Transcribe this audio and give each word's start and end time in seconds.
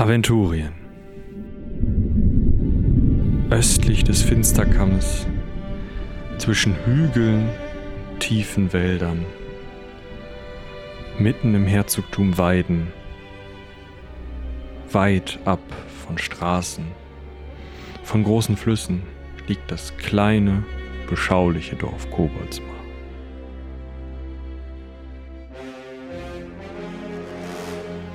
Aventurien. 0.00 0.72
Östlich 3.50 4.02
des 4.02 4.22
Finsterkammes, 4.22 5.26
zwischen 6.38 6.74
Hügeln, 6.86 7.50
tiefen 8.18 8.72
Wäldern, 8.72 9.26
mitten 11.18 11.54
im 11.54 11.66
Herzogtum 11.66 12.38
Weiden, 12.38 12.86
weit 14.90 15.38
ab 15.44 15.60
von 16.06 16.16
Straßen, 16.16 16.86
von 18.02 18.24
großen 18.24 18.56
Flüssen, 18.56 19.02
liegt 19.48 19.70
das 19.70 19.94
kleine, 19.98 20.64
beschauliche 21.10 21.76
Dorf 21.76 22.10
Koboldsmar. 22.10 22.69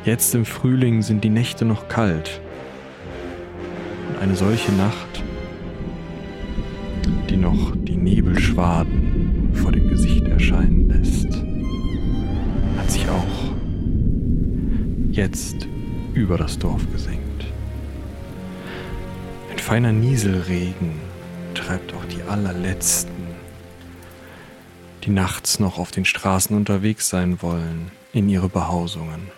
Jetzt 0.05 0.35
im 0.35 0.45
Frühling 0.45 1.01
sind 1.01 1.23
die 1.23 1.31
Nächte 1.31 1.65
noch 1.65 1.87
kalt. 1.87 2.39
Und 4.07 4.21
eine 4.21 4.35
solche 4.35 4.71
Nacht, 4.73 5.23
die 7.27 7.37
noch 7.37 7.75
die 7.75 7.97
Nebelschwaden 7.97 9.49
vor 9.55 9.71
dem 9.71 9.89
Gesicht 9.89 10.27
erscheinen 10.27 10.89
lässt, 10.89 11.41
hat 12.77 12.91
sich 12.91 13.09
auch 13.09 13.55
jetzt 15.11 15.67
über 16.13 16.37
das 16.37 16.59
Dorf 16.59 16.83
gesenkt. 16.91 17.45
Ein 19.51 19.57
feiner 19.57 19.91
Nieselregen 19.91 20.99
treibt 21.55 21.95
auch 21.95 22.05
die 22.05 22.21
allerletzten, 22.29 23.25
die 25.03 25.09
nachts 25.09 25.59
noch 25.59 25.79
auf 25.79 25.89
den 25.89 26.05
Straßen 26.05 26.55
unterwegs 26.55 27.09
sein 27.09 27.41
wollen, 27.41 27.89
in 28.13 28.29
ihre 28.29 28.49
Behausungen. 28.49 29.31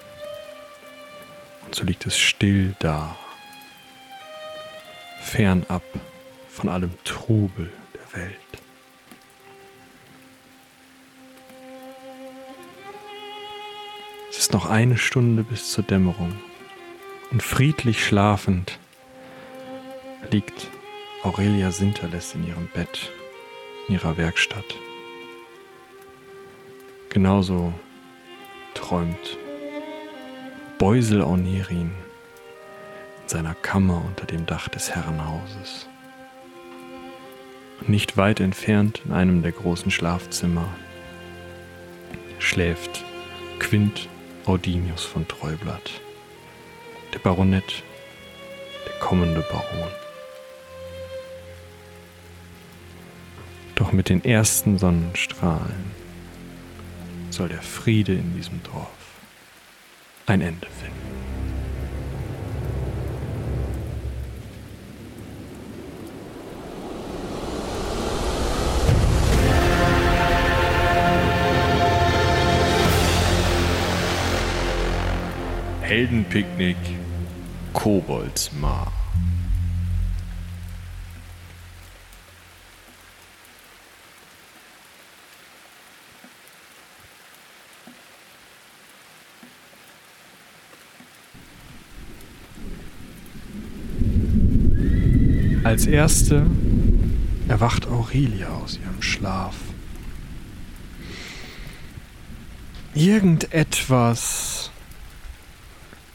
Und 1.68 1.76
so 1.76 1.84
liegt 1.84 2.06
es 2.06 2.18
still 2.18 2.76
da, 2.80 3.18
fernab 5.22 5.84
von 6.50 6.70
allem 6.70 6.92
Trubel 7.04 7.70
der 7.94 8.22
Welt. 8.22 8.38
Es 14.30 14.38
ist 14.38 14.54
noch 14.54 14.70
eine 14.70 14.98
Stunde 14.98 15.44
bis 15.44 15.70
zur 15.70 15.84
Dämmerung 15.84 16.40
und 17.32 17.44
friedlich 17.44 18.06
schlafend 18.06 18.80
liegt 20.32 20.70
Aurelia 21.24 21.72
Sinterles 21.72 22.34
in 22.34 22.48
ihrem 22.48 22.70
Bett, 22.74 23.12
in 23.90 23.96
ihrer 23.96 24.16
Werkstatt. 24.16 24.76
Genauso 27.10 27.74
träumt 28.74 29.38
Beusel 30.80 31.24
Onirin 31.24 31.90
in 33.24 33.28
seiner 33.28 33.56
Kammer 33.56 34.06
unter 34.06 34.28
dem 34.28 34.46
Dach 34.46 34.68
des 34.68 34.94
Herrenhauses. 34.94 35.90
Und 37.80 37.90
nicht 37.90 38.16
weit 38.16 38.40
entfernt 38.40 39.02
in 39.04 39.12
einem 39.12 39.42
der 39.42 39.54
großen 39.54 39.90
Schlafzimmer 39.90 40.68
schläft 42.38 43.04
Quint 43.58 44.08
Audinius 44.46 45.04
von 45.04 45.28
Treublatt, 45.28 46.00
der 47.12 47.20
Baronet, 47.20 47.82
der 48.86 49.00
kommende 49.00 49.42
Baron. 49.50 49.92
Doch 53.74 53.92
mit 53.92 54.10
den 54.10 54.24
ersten 54.24 54.78
Sonnenstrahlen 54.78 55.92
soll 57.32 57.50
der 57.50 57.64
Friede 57.64 58.14
in 58.14 58.36
diesem 58.36 58.62
Dorf 58.62 58.97
ein 60.28 60.42
Ende 60.42 60.68
finden. 60.68 60.98
Heldenpicknick 75.82 76.76
Koboldsmar. 77.72 78.97
Als 95.78 95.86
erste 95.86 96.44
erwacht 97.48 97.86
Aurelia 97.86 98.48
aus 98.48 98.80
ihrem 98.84 99.00
Schlaf. 99.00 99.54
Irgendetwas 102.96 104.72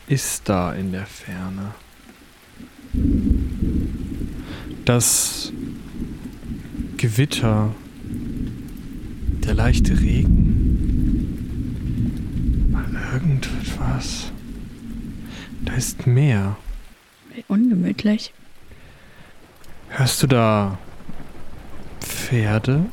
ist 0.08 0.48
da 0.48 0.74
in 0.74 0.90
der 0.90 1.06
Ferne. 1.06 1.76
Das 4.84 5.52
Gewitter, 6.96 7.72
der 9.44 9.54
leichte 9.54 10.00
Regen, 10.00 11.22
irgendetwas. 13.12 14.32
Da 15.64 15.74
ist 15.74 16.08
mehr. 16.08 16.56
Ungemütlich. 17.46 18.32
Hörst 20.02 20.20
du 20.20 20.26
da 20.26 20.78
Pferde? 22.00 22.86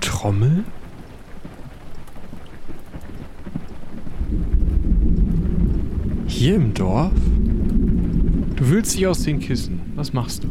Trommel? 0.00 0.64
Hier 6.26 6.54
im 6.54 6.72
Dorf? 6.72 7.12
Du 8.56 8.70
wühlst 8.70 8.94
dich 8.94 9.06
aus 9.06 9.24
den 9.24 9.40
Kissen. 9.40 9.92
Was 9.94 10.14
machst 10.14 10.42
du? 10.44 10.48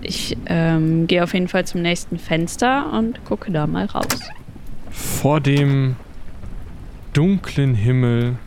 Ich 0.00 0.34
ähm, 0.46 1.06
gehe 1.06 1.22
auf 1.22 1.34
jeden 1.34 1.48
Fall 1.48 1.66
zum 1.66 1.82
nächsten 1.82 2.18
Fenster 2.18 2.90
und 2.94 3.22
gucke 3.26 3.52
da 3.52 3.66
mal 3.66 3.84
raus. 3.84 4.18
Vor 4.88 5.42
dem 5.42 5.96
dunklen 7.12 7.74
Himmel 7.74 8.38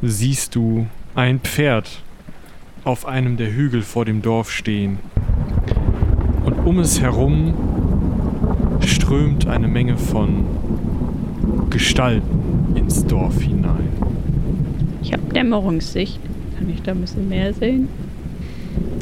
siehst 0.00 0.54
du 0.54 0.86
ein 1.14 1.40
Pferd 1.40 2.02
auf 2.86 3.04
einem 3.04 3.36
der 3.36 3.52
Hügel 3.52 3.82
vor 3.82 4.04
dem 4.04 4.22
Dorf 4.22 4.52
stehen. 4.52 5.00
Und 6.44 6.54
um 6.64 6.78
es 6.78 7.00
herum 7.00 7.52
strömt 8.80 9.48
eine 9.48 9.66
Menge 9.66 9.98
von 9.98 10.46
Gestalten 11.68 12.76
ins 12.76 13.04
Dorf 13.04 13.42
hinein. 13.42 13.88
Ich 15.02 15.12
habe 15.12 15.22
Dämmerungssicht. 15.34 16.20
Kann 16.56 16.70
ich 16.70 16.80
da 16.82 16.92
ein 16.92 17.00
bisschen 17.00 17.28
mehr 17.28 17.52
sehen? 17.52 17.88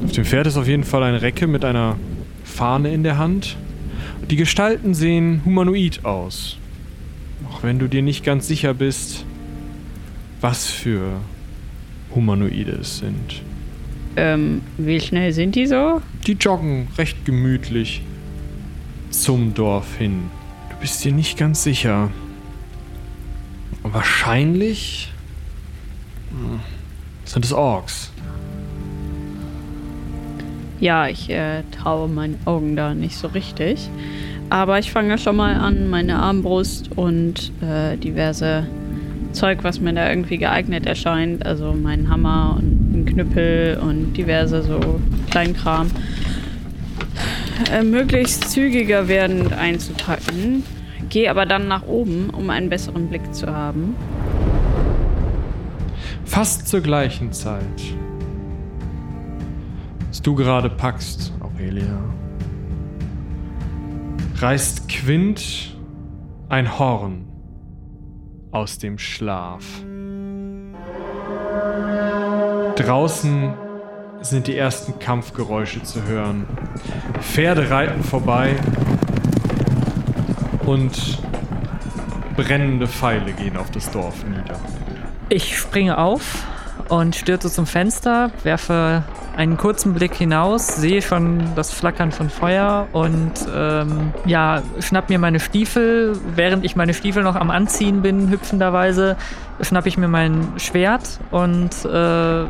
Auf 0.02 0.12
dem 0.12 0.24
Pferd 0.24 0.46
ist 0.46 0.56
auf 0.56 0.66
jeden 0.66 0.84
Fall 0.84 1.02
eine 1.02 1.20
Recke 1.20 1.46
mit 1.46 1.62
einer 1.62 1.96
Fahne 2.42 2.90
in 2.90 3.02
der 3.02 3.18
Hand. 3.18 3.58
Die 4.30 4.36
Gestalten 4.36 4.94
sehen 4.94 5.42
humanoid 5.44 6.06
aus. 6.06 6.56
Auch 7.50 7.62
wenn 7.62 7.78
du 7.78 7.86
dir 7.88 8.00
nicht 8.00 8.24
ganz 8.24 8.48
sicher 8.48 8.72
bist, 8.72 9.26
was 10.40 10.70
für 10.70 11.20
Humanoide 12.14 12.78
es 12.80 12.98
sind. 12.98 13.42
Ähm, 14.16 14.62
wie 14.78 15.00
schnell 15.00 15.32
sind 15.32 15.54
die 15.54 15.66
so? 15.66 16.00
Die 16.26 16.32
joggen 16.32 16.88
recht 16.96 17.24
gemütlich 17.24 18.02
zum 19.10 19.54
Dorf 19.54 19.96
hin. 19.96 20.30
Du 20.70 20.76
bist 20.76 21.04
dir 21.04 21.12
nicht 21.12 21.38
ganz 21.38 21.64
sicher. 21.64 22.10
Wahrscheinlich 23.82 25.12
hm, 26.30 26.60
sind 27.24 27.44
es 27.44 27.52
Orks. 27.52 28.12
Ja, 30.80 31.08
ich 31.08 31.30
äh, 31.30 31.62
traue 31.70 32.08
meinen 32.08 32.38
Augen 32.44 32.76
da 32.76 32.94
nicht 32.94 33.16
so 33.16 33.28
richtig. 33.28 33.88
Aber 34.50 34.78
ich 34.78 34.92
fange 34.92 35.18
schon 35.18 35.36
mal 35.36 35.54
an, 35.54 35.88
meine 35.88 36.16
Armbrust 36.16 36.90
und 36.96 37.52
äh, 37.62 37.96
diverse 37.96 38.66
Zeug, 39.34 39.58
was 39.62 39.80
mir 39.80 39.92
da 39.92 40.08
irgendwie 40.08 40.38
geeignet 40.38 40.86
erscheint. 40.86 41.44
Also 41.44 41.72
meinen 41.72 42.08
Hammer 42.08 42.56
und 42.58 42.94
einen 42.94 43.04
Knüppel 43.06 43.78
und 43.82 44.14
diverse 44.14 44.62
so 44.62 45.00
Kleinkram. 45.30 45.90
Äh, 47.70 47.82
möglichst 47.82 48.50
zügiger 48.50 49.08
werdend 49.08 49.52
einzupacken. 49.52 50.64
Gehe 51.08 51.30
aber 51.30 51.46
dann 51.46 51.68
nach 51.68 51.86
oben, 51.86 52.30
um 52.30 52.50
einen 52.50 52.68
besseren 52.68 53.08
Blick 53.08 53.34
zu 53.34 53.46
haben. 53.46 53.94
Fast 56.24 56.66
zur 56.66 56.80
gleichen 56.80 57.32
Zeit. 57.32 57.62
Was 60.08 60.22
du 60.22 60.34
gerade 60.34 60.70
packst, 60.70 61.32
Aurelia, 61.40 62.02
reißt 64.36 64.88
Quint 64.88 65.76
ein 66.48 66.78
Horn 66.78 67.23
aus 68.54 68.78
dem 68.78 68.98
Schlaf. 68.98 69.64
Draußen 72.76 73.54
sind 74.20 74.46
die 74.46 74.56
ersten 74.56 74.98
Kampfgeräusche 74.98 75.82
zu 75.82 76.04
hören. 76.04 76.46
Pferde 77.20 77.68
reiten 77.68 78.02
vorbei 78.02 78.56
und 80.64 81.18
brennende 82.36 82.86
Pfeile 82.86 83.32
gehen 83.32 83.56
auf 83.56 83.70
das 83.70 83.90
Dorf 83.90 84.24
nieder. 84.24 84.58
Ich 85.28 85.58
springe 85.58 85.98
auf 85.98 86.44
und 86.88 87.16
stürze 87.16 87.50
zum 87.50 87.66
Fenster, 87.66 88.30
werfe 88.44 89.04
einen 89.36 89.56
kurzen 89.56 89.94
Blick 89.94 90.14
hinaus, 90.14 90.68
sehe 90.76 91.02
schon 91.02 91.54
das 91.56 91.72
Flackern 91.72 92.12
von 92.12 92.30
Feuer 92.30 92.86
und 92.92 93.32
ähm, 93.54 94.12
ja, 94.26 94.62
schnapp 94.80 95.08
mir 95.08 95.18
meine 95.18 95.40
Stiefel. 95.40 96.18
Während 96.34 96.64
ich 96.64 96.76
meine 96.76 96.94
Stiefel 96.94 97.22
noch 97.22 97.36
am 97.36 97.50
Anziehen 97.50 98.02
bin, 98.02 98.30
hüpfenderweise, 98.30 99.16
schnapp 99.60 99.86
ich 99.86 99.98
mir 99.98 100.08
mein 100.08 100.54
Schwert 100.58 101.18
und 101.30 101.84
äh, 101.84 102.44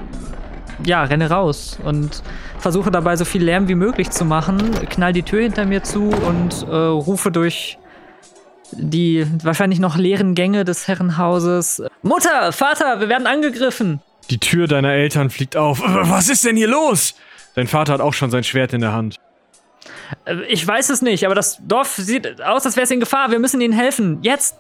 ja, 0.85 1.05
renne 1.05 1.31
raus 1.31 1.79
und 1.85 2.23
versuche 2.59 2.91
dabei 2.91 3.17
so 3.17 3.25
viel 3.25 3.45
Lärm 3.45 3.69
wie 3.69 3.75
möglich 3.75 4.11
zu 4.11 4.25
machen, 4.25 4.73
knall 4.91 5.13
die 5.13 5.23
Tür 5.23 5.43
hinter 5.43 5.67
mir 5.67 5.83
zu 5.83 6.09
und 6.09 6.67
äh, 6.69 6.75
rufe 6.75 7.31
durch 7.31 7.79
die 8.73 9.27
wahrscheinlich 9.43 9.79
noch 9.79 9.97
leeren 9.97 10.35
Gänge 10.35 10.65
des 10.65 10.89
Herrenhauses. 10.89 11.83
Mutter, 12.03 12.53
Vater, 12.53 13.01
wir 13.01 13.09
werden 13.09 13.27
angegriffen. 13.27 14.01
Die 14.31 14.39
Tür 14.39 14.67
deiner 14.67 14.93
Eltern 14.93 15.31
fliegt 15.31 15.57
auf. 15.57 15.81
Was 15.85 16.29
ist 16.29 16.45
denn 16.45 16.57
hier 16.57 16.69
los? 16.69 17.15
Dein 17.55 17.67
Vater 17.67 17.93
hat 17.93 18.01
auch 18.01 18.15
schon 18.15 18.31
sein 18.31 18.45
Schwert 18.45 18.73
in 18.73 18.81
der 18.81 18.93
Hand. 18.93 19.17
Äh, 20.25 20.43
ich 20.49 20.67
weiß 20.67 20.91
es 20.91 21.03
nicht, 21.03 21.25
aber 21.25 21.35
das 21.35 21.59
Dorf 21.63 21.95
sieht 21.95 22.41
aus, 22.43 22.67
als 22.67 22.77
wäre 22.77 22.85
es 22.85 22.91
in 22.91 23.01
Gefahr. 23.01 23.31
Wir 23.31 23.39
müssen 23.39 23.61
ihnen 23.61 23.75
helfen. 23.75 24.19
Jetzt. 24.23 24.57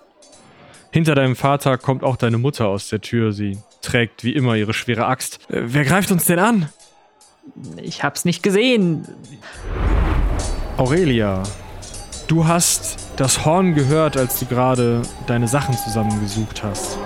Hinter 0.90 1.14
deinem 1.14 1.34
Vater 1.34 1.76
kommt 1.76 2.04
auch 2.04 2.16
deine 2.16 2.38
Mutter 2.38 2.68
aus 2.68 2.88
der 2.88 3.00
Tür. 3.00 3.32
Sie 3.32 3.58
trägt 3.82 4.22
wie 4.22 4.32
immer 4.32 4.54
ihre 4.54 4.72
schwere 4.72 5.06
Axt. 5.06 5.38
Äh, 5.50 5.62
wer 5.64 5.84
greift 5.84 6.10
uns 6.10 6.24
denn 6.26 6.38
an? 6.38 6.68
Ich 7.82 8.02
hab's 8.02 8.24
nicht 8.24 8.42
gesehen. 8.42 9.06
Aurelia, 10.76 11.42
du 12.26 12.46
hast 12.46 12.96
das 13.16 13.44
Horn 13.44 13.74
gehört, 13.74 14.16
als 14.16 14.40
du 14.40 14.46
gerade 14.46 15.02
deine 15.26 15.46
Sachen 15.46 15.76
zusammengesucht 15.76 16.62
hast. 16.62 16.98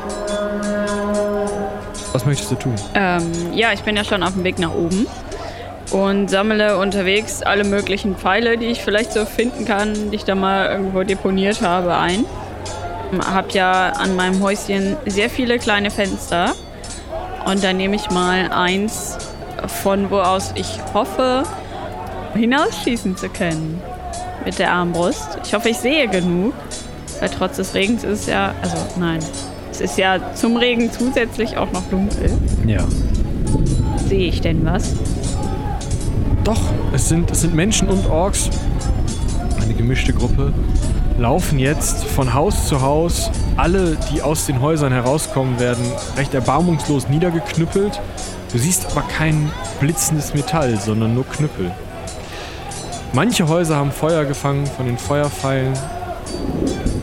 Was 2.19 2.26
möchtest 2.26 2.50
du 2.50 2.56
tun? 2.56 2.75
Ähm, 2.97 3.31
ja, 3.55 3.73
ich 3.73 3.82
bin 3.82 3.97
ja 3.97 4.03
schon 4.03 4.25
auf 4.25 4.32
dem 4.32 4.43
Weg 4.43 4.59
nach 4.59 4.75
oben 4.75 5.06
und 5.93 6.29
sammle 6.29 6.76
unterwegs 6.76 7.43
alle 7.43 7.62
möglichen 7.62 8.17
Pfeile, 8.17 8.59
die 8.59 8.67
ich 8.67 8.82
vielleicht 8.82 9.12
so 9.12 9.25
finden 9.25 9.65
kann, 9.65 10.11
die 10.11 10.17
ich 10.17 10.25
da 10.25 10.35
mal 10.35 10.67
irgendwo 10.67 11.05
deponiert 11.05 11.62
habe, 11.62 11.97
ein. 11.97 12.25
Hab 13.25 13.53
ja 13.53 13.91
an 13.91 14.17
meinem 14.17 14.43
Häuschen 14.43 14.97
sehr 15.06 15.31
viele 15.31 15.61
kleine 15.61 15.93
Fenster 15.93 16.56
und 17.47 17.62
da 17.62 17.73
nehme 17.73 17.94
ich 17.94 18.11
mal 18.11 18.50
eins 18.50 19.17
von 19.69 20.11
wo 20.11 20.19
aus 20.19 20.50
ich 20.56 20.81
hoffe, 20.93 21.44
hinausschießen 22.35 23.17
zu 23.17 23.29
können 23.29 23.81
mit 24.44 24.59
der 24.59 24.73
Armbrust. 24.73 25.38
Ich 25.44 25.55
hoffe, 25.55 25.69
ich 25.69 25.79
sehe 25.79 26.09
genug, 26.09 26.53
weil 27.21 27.29
trotz 27.29 27.59
des 27.59 27.75
Regens 27.75 28.03
ist 28.03 28.23
es 28.23 28.26
ja, 28.26 28.56
also 28.61 28.76
nein, 28.97 29.21
es 29.80 29.92
ist 29.92 29.98
ja 29.98 30.34
zum 30.34 30.56
Regen 30.56 30.90
zusätzlich 30.90 31.56
auch 31.56 31.70
noch 31.70 31.84
dunkel. 31.88 32.36
Ja. 32.66 32.84
Sehe 34.08 34.28
ich 34.28 34.40
denn 34.40 34.64
was? 34.64 34.94
Doch, 36.42 36.60
es 36.92 37.08
sind, 37.08 37.30
es 37.30 37.42
sind 37.42 37.54
Menschen 37.54 37.88
und 37.88 38.06
Orks. 38.10 38.50
Eine 39.62 39.75
gemischte 39.75 40.12
Gruppe. 40.12 40.52
Laufen 41.16 41.60
jetzt 41.60 42.04
von 42.04 42.34
Haus 42.34 42.66
zu 42.66 42.80
Haus. 42.80 43.30
Alle, 43.56 43.96
die 44.12 44.20
aus 44.20 44.46
den 44.46 44.60
Häusern 44.60 44.92
herauskommen, 44.92 45.60
werden 45.60 45.84
recht 46.16 46.34
erbarmungslos 46.34 47.08
niedergeknüppelt. 47.08 48.00
Du 48.52 48.58
siehst 48.58 48.86
aber 48.90 49.02
kein 49.02 49.50
blitzendes 49.78 50.34
Metall, 50.34 50.76
sondern 50.80 51.14
nur 51.14 51.25
Knüppel. 51.28 51.70
Manche 53.12 53.46
Häuser 53.46 53.76
haben 53.76 53.92
Feuer 53.92 54.25
gefangen 54.25 54.66
von 54.66 54.86
den 54.86 54.98
Feuerpfeilen. 54.98 55.75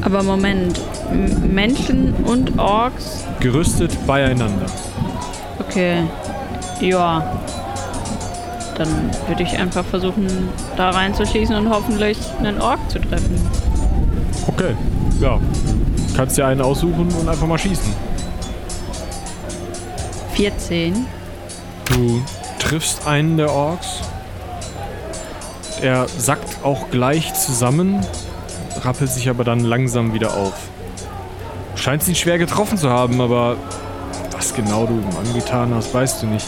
Aber 0.06 0.22
Moment, 0.22 0.80
M 1.12 1.54
Menschen 1.56 2.14
und 2.26 2.60
Orks? 2.60 3.26
Gerüstet 3.40 3.92
beieinander. 4.06 4.68
Okay, 5.60 6.04
ja. 6.80 7.42
Dann 8.78 9.10
würde 9.28 9.42
ich 9.42 9.58
einfach 9.58 9.84
versuchen, 9.84 10.28
da 10.78 10.92
reinzuschießen 10.92 11.56
und 11.56 11.70
hoffentlich 11.70 12.20
einen 12.38 12.62
Ork 12.62 12.80
zu 12.88 13.00
treffen. 13.00 13.36
Okay, 14.48 14.76
ja. 15.20 15.40
Kannst 16.16 16.38
dir 16.38 16.46
einen 16.46 16.62
aussuchen 16.62 17.08
und 17.20 17.28
einfach 17.28 17.48
mal 17.48 17.58
schießen. 17.58 17.92
14. 20.36 21.08
Du 21.86 22.22
triffst 22.60 23.08
einen 23.08 23.38
der 23.38 23.52
Orks. 23.52 24.02
Er 25.82 26.08
sackt 26.08 26.64
auch 26.64 26.92
gleich 26.92 27.34
zusammen 27.34 28.06
rappelt 28.86 29.10
sich 29.10 29.30
aber 29.30 29.44
dann 29.44 29.60
langsam 29.62 30.14
wieder 30.14 30.36
auf. 30.36 30.54
Scheint 31.76 32.08
ihn 32.08 32.16
schwer 32.16 32.38
getroffen 32.38 32.78
zu 32.78 32.90
haben, 32.90 33.20
aber 33.20 33.58
was 34.32 34.54
genau 34.54 34.86
du 34.86 34.94
ihm 34.94 35.18
angetan 35.18 35.74
hast, 35.74 35.94
weißt 35.94 36.24
du 36.24 36.28
nicht. 36.28 36.46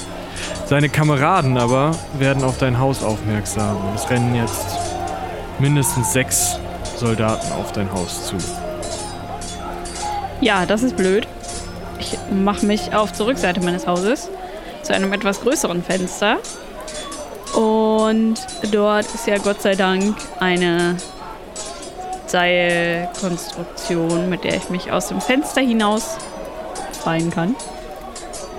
Seine 0.66 0.90
Kameraden 0.90 1.58
aber 1.58 1.92
werden 2.20 2.44
auf 2.44 2.58
dein 2.58 2.80
Haus 2.80 3.04
aufmerksam 3.04 3.78
und 3.78 3.96
es 3.96 4.10
rennen 4.10 4.36
jetzt 4.36 4.66
mindestens 5.60 6.14
sechs 6.14 6.60
Soldaten 6.96 7.52
auf 7.54 7.72
dein 7.72 7.92
Haus 7.92 8.28
zu. 8.28 8.36
Ja, 10.42 10.66
das 10.66 10.84
ist 10.84 10.96
blöd. 10.96 11.28
Ich 12.00 12.18
mache 12.32 12.66
mich 12.66 12.94
auf 12.94 13.14
zur 13.14 13.28
Rückseite 13.28 13.62
meines 13.62 13.88
Hauses 13.88 14.30
zu 14.84 14.94
einem 14.94 15.12
etwas 15.14 15.42
größeren 15.42 15.84
Fenster. 15.84 16.38
Und 17.56 18.36
dort 18.72 19.06
ist 19.14 19.26
ja 19.26 19.38
Gott 19.38 19.62
sei 19.62 19.76
Dank 19.76 20.16
eine 20.40 20.98
Seilkonstruktion, 22.28 24.30
mit 24.30 24.44
der 24.44 24.56
ich 24.56 24.70
mich 24.70 24.92
aus 24.92 25.08
dem 25.08 25.22
Fenster 25.22 25.62
hinaus 25.62 26.18
fallen 27.04 27.32
kann. 27.32 27.56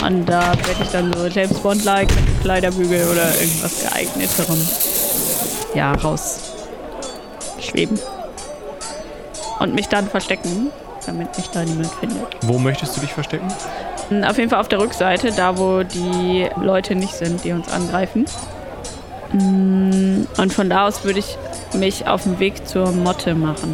Und 0.04 0.26
da 0.26 0.52
werde 0.52 0.82
ich 0.82 0.90
dann 0.90 1.12
so 1.12 1.26
James 1.26 1.58
Bond-like 1.58 2.08
mit 2.08 2.42
Kleiderbügel 2.42 3.08
oder 3.08 3.34
irgendwas 3.40 3.82
geeigneterem 3.82 4.68
ja, 5.74 5.92
raus 5.92 6.54
schweben. 7.60 7.98
Und 9.58 9.74
mich 9.74 9.88
dann 9.88 10.08
verstecken, 10.08 10.70
damit 11.04 11.36
mich 11.36 11.50
da 11.50 11.64
niemand 11.64 11.92
findet. 11.94 12.24
Wo 12.42 12.58
möchtest 12.58 12.96
du 12.96 13.00
dich 13.00 13.12
verstecken? 13.12 13.48
Auf 14.24 14.38
jeden 14.38 14.50
Fall 14.50 14.60
auf 14.60 14.68
der 14.68 14.78
Rückseite, 14.78 15.32
da 15.32 15.58
wo 15.58 15.82
die 15.82 16.48
Leute 16.56 16.94
nicht 16.94 17.14
sind, 17.14 17.44
die 17.44 17.52
uns 17.52 17.68
angreifen. 17.68 18.24
Mm, 19.32 20.22
und 20.38 20.52
von 20.52 20.70
da 20.70 20.86
aus 20.86 21.04
würde 21.04 21.18
ich 21.18 21.36
mich 21.74 22.06
auf 22.06 22.24
den 22.24 22.38
Weg 22.38 22.66
zur 22.66 22.92
Motte 22.92 23.34
machen. 23.34 23.72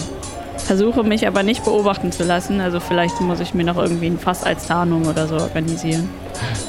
Versuche 0.58 1.02
mich 1.02 1.26
aber 1.26 1.42
nicht 1.42 1.64
beobachten 1.64 2.10
zu 2.10 2.24
lassen, 2.24 2.60
also 2.60 2.80
vielleicht 2.80 3.20
muss 3.20 3.40
ich 3.40 3.54
mir 3.54 3.64
noch 3.64 3.76
irgendwie 3.76 4.06
ein 4.06 4.18
Fass 4.18 4.44
als 4.44 4.66
Tarnung 4.66 5.06
oder 5.06 5.26
so 5.26 5.34
organisieren. 5.34 6.08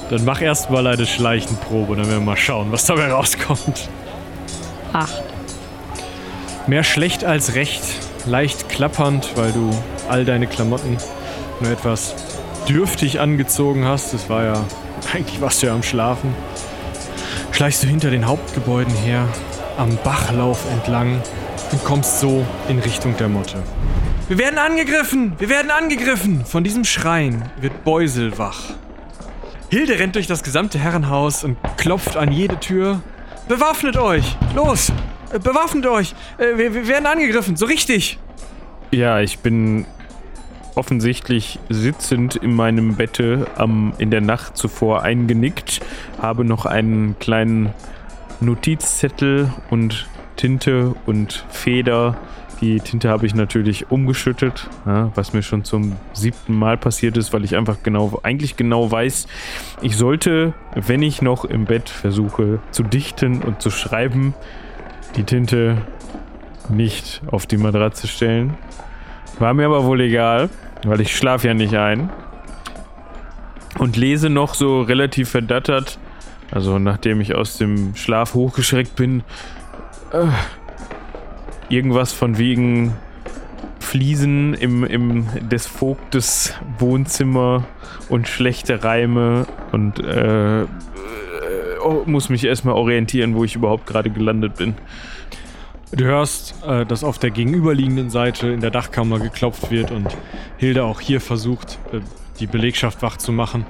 Dann 0.10 0.26
mach 0.26 0.42
erstmal 0.42 0.86
eine 0.86 1.06
Schleichenprobe, 1.06 1.96
dann 1.96 2.08
werden 2.08 2.20
wir 2.20 2.26
mal 2.26 2.38
schauen, 2.38 2.72
was 2.72 2.86
dabei 2.86 3.12
rauskommt. 3.12 3.90
Acht. 4.92 5.24
Mehr 6.68 6.84
schlecht 6.84 7.24
als 7.24 7.56
recht. 7.56 7.84
Leicht 8.26 8.70
klappernd, 8.70 9.30
weil 9.36 9.52
du 9.52 9.70
all 10.10 10.26
deine 10.26 10.48
Klamotten 10.48 10.98
nur 11.60 11.72
etwas 11.72 12.16
dürftig 12.68 13.20
angezogen 13.20 13.86
hast. 13.86 14.14
Das 14.14 14.30
war 14.30 14.44
ja. 14.44 14.54
Eigentlich 15.14 15.40
warst 15.42 15.62
du 15.62 15.68
ja 15.68 15.74
am 15.74 15.84
Schlafen. 15.84 16.34
Schleichst 17.52 17.84
du 17.84 17.88
hinter 17.88 18.10
den 18.10 18.26
Hauptgebäuden 18.26 18.94
her, 18.96 19.28
am 19.78 19.98
Bachlauf 20.04 20.66
entlang 20.72 21.22
und 21.72 21.84
kommst 21.84 22.20
so 22.20 22.46
in 22.70 22.80
Richtung 22.80 23.16
der 23.18 23.28
Motte. 23.28 23.62
Wir 24.28 24.38
werden 24.38 24.58
angegriffen! 24.58 25.34
Wir 25.38 25.50
werden 25.50 25.72
angegriffen! 25.72 26.46
Von 26.46 26.64
diesem 26.64 26.84
Schrein 26.84 27.50
wird 27.62 27.84
Beusel 27.84 28.38
wach. 28.38 28.74
Hilde 29.70 30.00
rennt 30.00 30.16
durch 30.16 30.28
das 30.28 30.44
gesamte 30.44 30.80
Herrenhaus 30.80 31.44
und 31.44 31.58
klopft 31.78 32.18
an 32.18 32.32
jede 32.32 32.60
Tür. 32.60 33.02
Bewaffnet 33.48 33.98
euch! 33.98 34.36
Los! 34.56 34.92
Äh, 35.32 35.40
bewaffnet 35.40 35.86
euch! 35.86 36.16
Äh, 36.38 36.58
wir, 36.58 36.74
wir 36.74 36.88
werden 36.88 37.06
angegriffen, 37.06 37.56
so 37.56 37.66
richtig! 37.66 38.18
Ja, 38.92 39.20
ich 39.20 39.40
bin 39.40 39.86
offensichtlich 40.76 41.60
sitzend 41.70 42.36
in 42.36 42.54
meinem 42.54 42.96
Bette 42.96 43.48
am, 43.56 43.94
in 43.98 44.12
der 44.12 44.22
Nacht 44.22 44.58
zuvor 44.58 45.04
eingenickt, 45.04 45.82
habe 46.22 46.46
noch 46.46 46.66
einen 46.66 47.18
kleinen 47.20 47.74
Notizzettel 48.40 49.52
und 49.70 50.08
Tinte 50.36 50.96
und 51.06 51.46
Feder. 51.50 52.18
Die 52.62 52.80
Tinte 52.80 53.10
habe 53.10 53.26
ich 53.26 53.36
natürlich 53.36 53.92
umgeschüttet, 53.92 54.70
ja, 54.86 55.12
was 55.16 55.34
mir 55.34 55.44
schon 55.44 55.66
zum 55.66 55.98
siebten 56.14 56.54
Mal 56.54 56.78
passiert 56.78 57.18
ist, 57.18 57.34
weil 57.34 57.44
ich 57.44 57.56
einfach 57.56 57.78
genau, 57.84 58.20
eigentlich 58.24 58.56
genau 58.56 58.90
weiß, 58.90 59.28
ich 59.82 59.98
sollte, 59.98 60.54
wenn 60.74 61.02
ich 61.02 61.22
noch 61.22 61.44
im 61.44 61.66
Bett 61.66 61.90
versuche 61.90 62.60
zu 62.72 62.84
dichten 62.84 63.42
und 63.42 63.62
zu 63.62 63.72
schreiben, 63.72 64.34
die 65.18 65.24
Tinte 65.24 65.78
nicht 66.70 67.22
auf 67.28 67.46
die 67.46 67.58
Matratze 67.58 68.08
stellen. 68.08 68.56
War 69.40 69.54
mir 69.54 69.66
aber 69.66 69.84
wohl 69.86 70.02
egal. 70.02 70.50
weil 70.86 71.02
ich 71.02 71.16
schlafe 71.16 71.48
ja 71.48 71.54
nicht 71.54 71.76
ein. 71.76 72.10
Und 73.78 73.98
lese 73.98 74.30
noch 74.30 74.54
so 74.54 74.82
relativ 74.82 75.30
verdattert, 75.30 76.00
also 76.52 76.80
nachdem 76.80 77.22
ich 77.22 77.36
aus 77.36 77.58
dem 77.58 77.96
Schlaf 77.96 78.34
hochgeschreckt 78.34 78.96
bin, 78.96 79.24
äh, 80.12 80.28
irgendwas 81.70 82.14
von 82.14 82.38
wegen 82.38 82.94
Fliesen 83.80 84.54
im, 84.56 84.84
im 84.84 85.28
des 85.50 85.68
Vogtes 85.68 86.54
Wohnzimmer 86.80 87.66
und 88.10 88.28
schlechte 88.28 88.84
Reime 88.84 89.48
und 89.72 90.00
äh, 90.00 90.64
äh, 90.64 90.68
muss 92.06 92.30
mich 92.30 92.44
erstmal 92.44 92.76
orientieren, 92.76 93.36
wo 93.36 93.44
ich 93.44 93.56
überhaupt 93.56 93.86
gerade 93.86 94.10
gelandet 94.10 94.56
bin. 94.58 94.76
Du 95.92 96.04
hörst, 96.04 96.56
äh, 96.68 96.86
dass 96.86 97.04
auf 97.04 97.20
der 97.20 97.30
gegenüberliegenden 97.30 98.10
Seite 98.10 98.48
in 98.50 98.60
der 98.60 98.72
Dachkammer 98.72 99.20
geklopft 99.20 99.72
wird 99.72 99.92
und 99.92 100.08
Hilde 100.58 100.84
auch 100.84 101.00
hier 101.00 101.22
versucht, 101.22 101.78
äh, 101.94 102.00
die 102.40 102.48
Belegschaft 102.48 103.02
wach 103.02 103.18
zu 103.18 103.32
machen. 103.32 103.66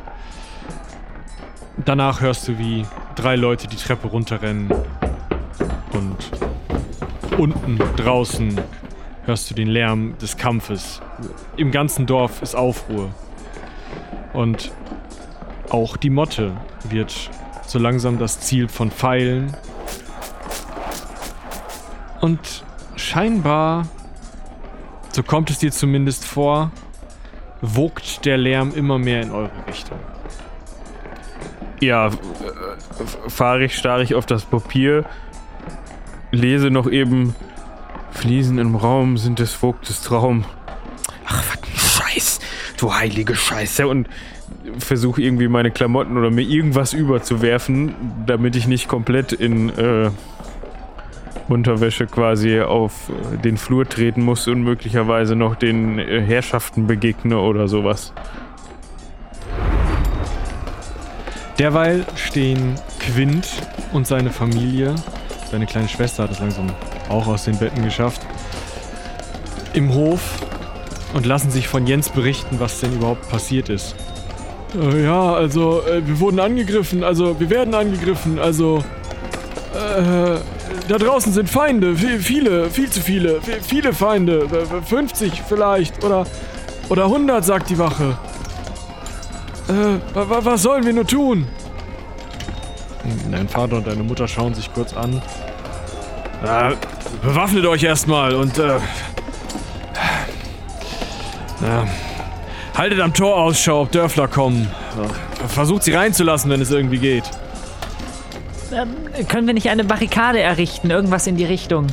Danach 1.84 2.22
hörst 2.22 2.48
du, 2.48 2.58
wie 2.58 2.86
drei 3.16 3.36
Leute 3.36 3.68
die 3.68 3.76
Treppe 3.76 4.08
runterrennen 4.08 4.72
und 5.92 6.32
unten 7.38 7.78
draußen 7.98 8.60
hörst 9.26 9.50
du 9.50 9.56
den 9.56 9.68
Lärm 9.68 10.18
des 10.20 10.38
Kampfes. 10.38 11.02
Im 11.58 11.72
ganzen 11.72 12.06
Dorf 12.06 12.42
ist 12.42 12.56
Aufruhr. 12.56 13.10
Und 14.34 14.72
auch 15.70 15.98
die 15.98 16.10
Motte 16.10 16.54
wird 16.90 17.30
so 17.66 17.80
langsam 17.80 18.20
das 18.20 18.40
Ziel 18.40 18.68
von 18.68 18.92
Pfeilen. 18.92 19.56
Und 22.22 22.64
scheinbar, 22.96 23.88
so 25.12 25.24
kommt 25.24 25.50
es 25.50 25.60
dir 25.60 25.72
zumindest 25.72 26.26
vor, 26.26 26.72
wogt 27.62 28.26
der 28.26 28.38
Lärm 28.38 28.74
immer 28.74 28.98
mehr 28.98 29.22
in 29.22 29.32
eure 29.32 29.52
Richtung. 29.68 30.00
Ja, 31.80 32.08
äh, 32.08 32.12
fahre 33.28 33.66
ich, 33.66 33.76
starre 33.76 34.04
ich 34.04 34.16
auf 34.16 34.26
das 34.26 34.46
Papier, 34.46 35.06
lese 36.32 36.70
noch 36.70 36.90
eben 36.90 37.36
Fliesen 38.12 38.60
im 38.60 38.76
Raum 38.76 39.18
sind 39.18 39.40
des 39.40 39.54
Vogtes 39.54 40.02
Traum. 40.02 40.46
Ach, 41.28 41.44
was 41.50 41.64
ein 41.64 41.78
Scheiß, 41.78 42.40
du 42.78 42.94
heilige 42.94 43.36
Scheiße. 43.36 43.88
Und 43.88 44.08
versuche 44.80 45.22
irgendwie 45.22 45.48
meine 45.48 45.72
Klamotten 45.72 46.18
oder 46.18 46.32
mir 46.32 46.44
irgendwas 46.44 46.94
überzuwerfen, 46.94 47.94
damit 48.26 48.56
ich 48.56 48.68
nicht 48.68 48.88
komplett 48.88 49.34
in 49.34 49.70
äh, 49.70 50.10
Unterwäsche 51.48 52.08
quasi 52.08 52.62
auf 52.62 53.10
äh, 53.10 53.38
den 53.38 53.58
Flur 53.58 53.88
treten 53.88 54.24
muss 54.24 54.48
und 54.48 54.64
möglicherweise 54.64 55.36
noch 55.36 55.56
den 55.56 56.00
äh, 56.00 56.22
Herrschaften 56.22 56.88
begegne 56.88 57.40
oder 57.40 57.68
sowas. 57.68 58.14
Derweil 61.60 62.06
stehen 62.16 62.76
Quint 63.00 63.48
und 63.94 64.06
seine 64.08 64.30
Familie, 64.30 64.96
seine 65.50 65.66
kleine 65.66 65.88
Schwester 65.88 66.24
hat 66.24 66.32
es 66.32 66.40
langsam 66.40 66.68
auch 67.10 67.28
aus 67.28 67.46
den 67.46 67.58
Betten 67.58 67.84
geschafft, 67.84 68.22
im 69.74 69.94
Hof 69.94 70.22
und 71.14 71.26
lassen 71.26 71.52
sich 71.52 71.68
von 71.68 71.88
Jens 71.88 72.10
berichten, 72.10 72.60
was 72.60 72.82
denn 72.82 72.94
überhaupt 72.94 73.30
passiert 73.30 73.70
ist. 73.70 73.96
Äh, 74.78 75.04
ja, 75.04 75.34
also 75.34 75.82
äh, 75.84 76.06
wir 76.06 76.20
wurden 76.20 76.40
angegriffen, 76.40 77.04
also 77.04 77.40
wir 77.40 77.50
werden 77.50 77.74
angegriffen, 77.74 78.38
also 78.38 78.84
äh, 79.74 80.40
da 80.88 80.98
draußen 80.98 81.32
sind 81.32 81.50
Feinde, 81.50 81.96
viele, 81.96 82.70
viel 82.70 82.90
zu 82.90 83.00
viele, 83.00 83.40
viele 83.42 83.94
Feinde, 83.94 84.48
50 84.86 85.42
vielleicht 85.48 86.04
oder 86.04 86.26
oder 86.90 87.06
100, 87.06 87.44
sagt 87.44 87.70
die 87.70 87.78
Wache. 87.80 88.18
Äh, 89.68 90.00
was 90.14 90.62
sollen 90.62 90.86
wir 90.86 90.94
nur 90.94 91.08
tun? 91.08 91.48
Dein 93.32 93.48
Vater 93.48 93.78
und 93.78 93.88
deine 93.88 94.04
Mutter 94.04 94.28
schauen 94.28 94.54
sich 94.54 94.72
kurz 94.74 94.94
an. 94.94 95.22
Äh, 96.44 96.76
bewaffnet 97.22 97.66
euch 97.66 97.84
erstmal 97.84 98.36
und 98.36 98.58
äh, 98.58 98.80
haltet 102.76 103.00
am 103.00 103.14
Tor 103.14 103.38
Ausschau, 103.38 103.82
ob 103.82 103.92
Dörfler 103.92 104.28
kommen. 104.28 104.68
Versucht 105.48 105.84
sie 105.84 105.94
reinzulassen, 105.94 106.50
wenn 106.52 106.62
es 106.62 106.72
irgendwie 106.72 107.00
geht. 107.00 107.24
Ähm, 108.74 108.96
können 109.28 109.48
wir 109.48 109.54
nicht 109.54 109.70
eine 109.70 109.84
Barrikade 109.84 110.40
errichten? 110.40 110.90
Irgendwas 110.90 111.28
in 111.28 111.38
die 111.38 111.46
Richtung. 111.46 111.88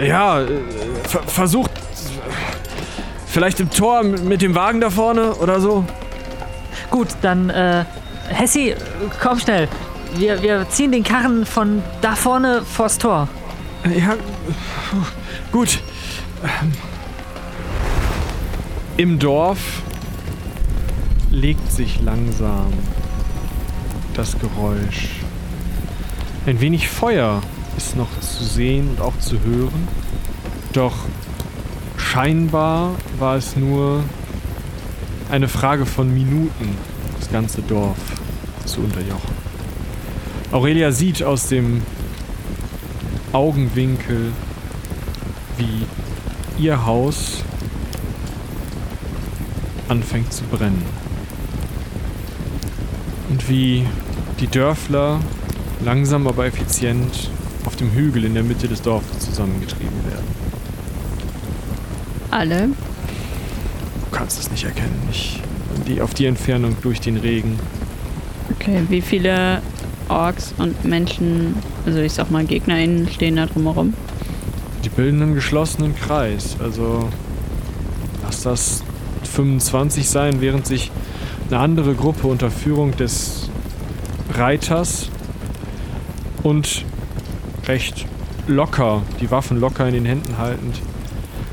Ja, 0.00 0.42
äh, 0.42 0.46
versucht. 1.26 1.70
Vielleicht 3.26 3.60
im 3.60 3.70
Tor 3.70 4.02
mit 4.02 4.42
dem 4.42 4.54
Wagen 4.54 4.80
da 4.80 4.90
vorne 4.90 5.34
oder 5.34 5.60
so? 5.60 5.84
Gut, 6.90 7.08
dann, 7.22 7.50
äh, 7.50 7.84
Hessi, 8.28 8.74
komm 9.20 9.38
schnell. 9.38 9.68
Wir, 10.16 10.42
wir 10.42 10.68
ziehen 10.70 10.92
den 10.92 11.04
Karren 11.04 11.44
von 11.44 11.82
da 12.00 12.14
vorne 12.14 12.62
vors 12.62 12.98
Tor. 12.98 13.28
Ja, 13.84 14.16
gut. 15.52 15.80
Im 18.96 19.18
Dorf 19.18 19.82
legt 21.30 21.70
sich 21.70 22.00
langsam 22.00 22.72
das 24.14 24.36
Geräusch. 24.38 25.20
Ein 26.46 26.60
wenig 26.60 26.88
Feuer 26.88 27.42
ist 27.76 27.96
noch 27.96 28.08
zu 28.20 28.42
sehen 28.42 28.90
und 28.90 29.00
auch 29.00 29.16
zu 29.18 29.40
hören. 29.40 29.86
Doch 30.72 30.94
scheinbar 31.96 32.94
war 33.18 33.36
es 33.36 33.54
nur 33.54 34.02
eine 35.30 35.48
Frage 35.48 35.86
von 35.86 36.12
Minuten, 36.12 36.76
das 37.18 37.30
ganze 37.30 37.62
Dorf 37.62 37.98
zu 38.64 38.80
unterjochen. 38.80 39.34
Aurelia 40.52 40.92
sieht 40.92 41.22
aus 41.22 41.48
dem 41.48 41.82
Augenwinkel, 43.32 44.32
wie 45.58 46.62
ihr 46.62 46.86
Haus 46.86 47.44
anfängt 49.88 50.32
zu 50.32 50.44
brennen. 50.44 50.82
Und 53.28 53.48
wie 53.48 53.84
die 54.40 54.46
Dörfler 54.46 55.20
langsam 55.84 56.26
aber 56.26 56.46
effizient 56.46 57.30
auf 57.64 57.76
dem 57.76 57.92
Hügel 57.92 58.24
in 58.24 58.34
der 58.34 58.42
Mitte 58.42 58.68
des 58.68 58.80
Dorfes 58.80 59.18
zusammengetrieben 59.18 60.04
werden. 60.06 60.26
Alle? 62.30 62.70
Du 64.18 64.24
kannst 64.24 64.40
es 64.40 64.50
nicht 64.50 64.64
erkennen. 64.64 65.00
Ich, 65.12 65.40
die, 65.86 66.00
auf 66.00 66.12
die 66.12 66.26
Entfernung 66.26 66.76
durch 66.82 67.00
den 67.00 67.18
Regen. 67.18 67.56
Okay, 68.50 68.82
wie 68.88 69.00
viele 69.00 69.62
Orks 70.08 70.54
und 70.58 70.84
Menschen, 70.84 71.54
also 71.86 72.00
ich 72.00 72.14
sag 72.14 72.28
mal 72.28 72.44
GegnerInnen, 72.44 73.08
stehen 73.12 73.36
da 73.36 73.46
drumherum? 73.46 73.94
Die 74.84 74.88
bilden 74.88 75.22
einen 75.22 75.34
geschlossenen 75.36 75.94
Kreis. 75.94 76.56
Also 76.58 77.08
lass 78.24 78.42
das 78.42 78.82
25 79.22 80.10
sein, 80.10 80.40
während 80.40 80.66
sich 80.66 80.90
eine 81.48 81.60
andere 81.60 81.94
Gruppe 81.94 82.26
unter 82.26 82.50
Führung 82.50 82.96
des 82.96 83.48
Reiters 84.34 85.10
und 86.42 86.84
recht 87.68 88.04
locker, 88.48 89.02
die 89.20 89.30
Waffen 89.30 89.60
locker 89.60 89.86
in 89.86 89.94
den 89.94 90.06
Händen 90.06 90.38
haltend, 90.38 90.80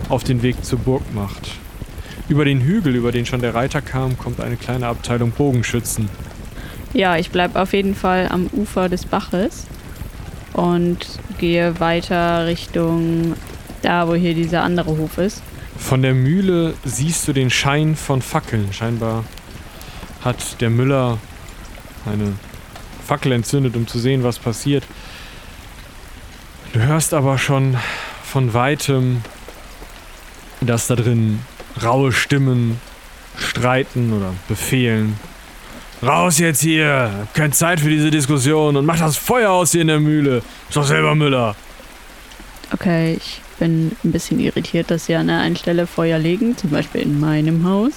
auf 0.10 0.24
den 0.24 0.42
Weg 0.42 0.66
zur 0.66 0.80
Burg 0.80 1.04
macht. 1.14 1.60
Über 2.28 2.44
den 2.44 2.62
Hügel, 2.62 2.96
über 2.96 3.12
den 3.12 3.26
schon 3.26 3.42
der 3.42 3.54
Reiter 3.54 3.82
kam, 3.82 4.18
kommt 4.18 4.40
eine 4.40 4.56
kleine 4.58 4.88
Abteilung 4.88 5.32
Bogenschützen. 5.32 6.10
Ja, 6.94 7.18
ich 7.18 7.30
bleibe 7.30 7.62
auf 7.62 7.74
jeden 7.74 7.94
Fall 7.94 8.30
am 8.30 8.48
Ufer 8.48 8.90
des 8.90 9.06
Baches 9.06 9.68
und 10.54 11.06
gehe 11.38 11.80
weiter 11.80 12.48
Richtung 12.48 13.36
da, 13.82 14.08
wo 14.08 14.16
hier 14.16 14.34
dieser 14.34 14.64
andere 14.64 14.98
Hof 14.98 15.18
ist. 15.18 15.44
Von 15.78 16.02
der 16.02 16.14
Mühle 16.14 16.74
siehst 16.84 17.28
du 17.28 17.34
den 17.34 17.50
Schein 17.50 17.96
von 17.96 18.22
Fackeln. 18.22 18.74
Scheinbar 18.74 19.26
hat 20.24 20.60
der 20.62 20.70
Müller 20.70 21.20
eine 22.06 22.34
Fackel 23.06 23.34
entzündet, 23.34 23.76
um 23.76 23.86
zu 23.86 24.00
sehen, 24.00 24.24
was 24.24 24.40
passiert. 24.40 24.84
Du 26.74 26.80
hörst 26.80 27.14
aber 27.14 27.38
schon 27.38 27.78
von 28.24 28.54
weitem, 28.54 29.22
dass 30.62 30.88
da 30.88 30.96
drin 30.96 31.42
raue 31.84 32.12
Stimmen 32.12 32.80
streiten 33.38 34.14
oder 34.14 34.34
befehlen. 34.48 35.20
Raus 36.02 36.40
jetzt 36.40 36.62
hier! 36.62 37.28
Keine 37.34 37.52
Zeit 37.52 37.80
für 37.80 37.90
diese 37.90 38.12
Diskussion 38.12 38.76
und 38.76 38.86
mach 38.86 39.00
das 39.00 39.18
Feuer 39.18 39.52
aus 39.52 39.72
hier 39.72 39.82
in 39.82 39.88
der 39.88 40.00
Mühle. 40.00 40.42
Ist 40.68 40.76
doch 40.76 40.86
selber 40.86 41.16
Müller. 41.16 41.56
Okay, 42.74 43.16
ich 43.16 43.42
bin 43.60 43.96
ein 44.04 44.12
bisschen 44.12 44.40
irritiert, 44.40 44.92
dass 44.92 45.06
sie 45.06 45.16
an 45.16 45.28
der 45.28 45.40
einen 45.40 45.56
Stelle 45.56 45.88
Feuer 45.88 46.20
legen, 46.20 46.58
zum 46.58 46.72
Beispiel 46.72 47.02
in 47.02 47.20
meinem 47.20 47.68
Haus, 47.68 47.94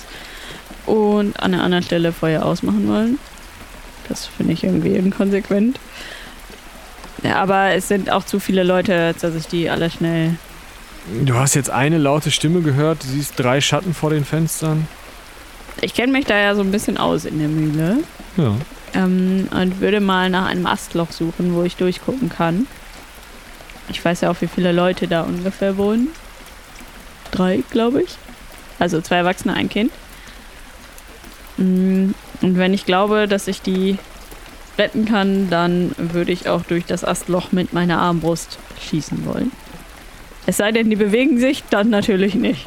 und 0.87 1.39
an 1.41 1.53
der 1.53 1.63
anderen 1.63 1.85
Stelle 1.85 2.13
Feuer 2.13 2.45
ausmachen 2.45 2.89
wollen. 2.89 3.19
Das 4.09 4.27
finde 4.27 4.53
ich 4.53 4.65
irgendwie 4.65 4.95
inkonsequent. 4.95 5.79
Ja, 7.23 7.37
aber 7.37 7.73
es 7.73 7.89
sind 7.89 8.11
auch 8.11 8.25
zu 8.25 8.39
viele 8.41 8.63
Leute, 8.63 9.15
dass 9.21 9.35
ich 9.35 9.47
die 9.49 9.69
alle 9.69 9.91
schnell 9.91 10.37
Du 11.25 11.35
hast 11.35 11.55
jetzt 11.55 11.71
eine 11.71 11.99
laute 11.99 12.31
Stimme 12.31 12.61
gehört, 12.61 13.03
du 13.03 13.09
siehst 13.09 13.35
drei 13.37 13.61
Schatten 13.61 13.95
vor 13.95 14.11
den 14.11 14.25
Fenstern. 14.25 14.87
Ich 15.81 15.95
kenne 15.95 16.13
mich 16.13 16.27
da 16.27 16.37
ja 16.37 16.55
so 16.55 16.63
ein 16.63 16.71
bisschen 16.71 16.99
aus 16.99 17.25
in 17.25 17.39
der 17.39 17.49
Mühle. 17.49 17.99
Ja. 18.37 18.55
Ähm, 18.95 19.49
und 19.51 19.81
würde 19.81 20.01
mal 20.01 20.29
nach 20.29 20.47
einem 20.47 20.67
Astloch 20.67 21.13
suchen, 21.13 21.55
wo 21.55 21.63
ich 21.63 21.77
durchgucken 21.77 22.29
kann. 22.29 22.67
Ich 23.89 24.05
weiß 24.05 24.23
ja 24.23 24.31
auch, 24.31 24.41
wie 24.41 24.49
viele 24.49 24.73
Leute 24.73 25.09
da 25.09 25.23
ungefähr 25.23 25.77
wohnen. 25.77 26.09
Drei, 27.31 27.63
glaube 27.71 28.03
ich. 28.03 28.17
Also 28.79 29.01
zwei 29.01 29.17
Erwachsene, 29.17 29.55
ein 29.55 29.69
Kind. 29.69 29.93
Mm, 31.57 32.11
Und 32.43 32.59
wenn 32.59 32.75
ich 32.75 32.85
glaube, 32.85 33.29
dass 33.29 33.49
ich 33.49 33.63
die 33.63 33.99
retten 34.79 35.07
kann, 35.07 35.49
dann 35.51 35.93
würde 35.97 36.33
ich 36.33 36.49
auch 36.49 36.63
durch 36.63 36.85
das 36.85 37.05
Astloch 37.05 37.51
mit 37.53 37.73
meiner 37.73 37.99
Armbrust 37.99 38.59
schießen 38.81 39.25
wollen. 39.25 39.51
Es 40.47 40.57
sei 40.57 40.73
denn, 40.73 40.89
die 40.91 40.97
bewegen 40.97 41.39
sich, 41.39 41.65
dann 41.71 41.91
natürlich 41.91 42.35
nicht. 42.35 42.67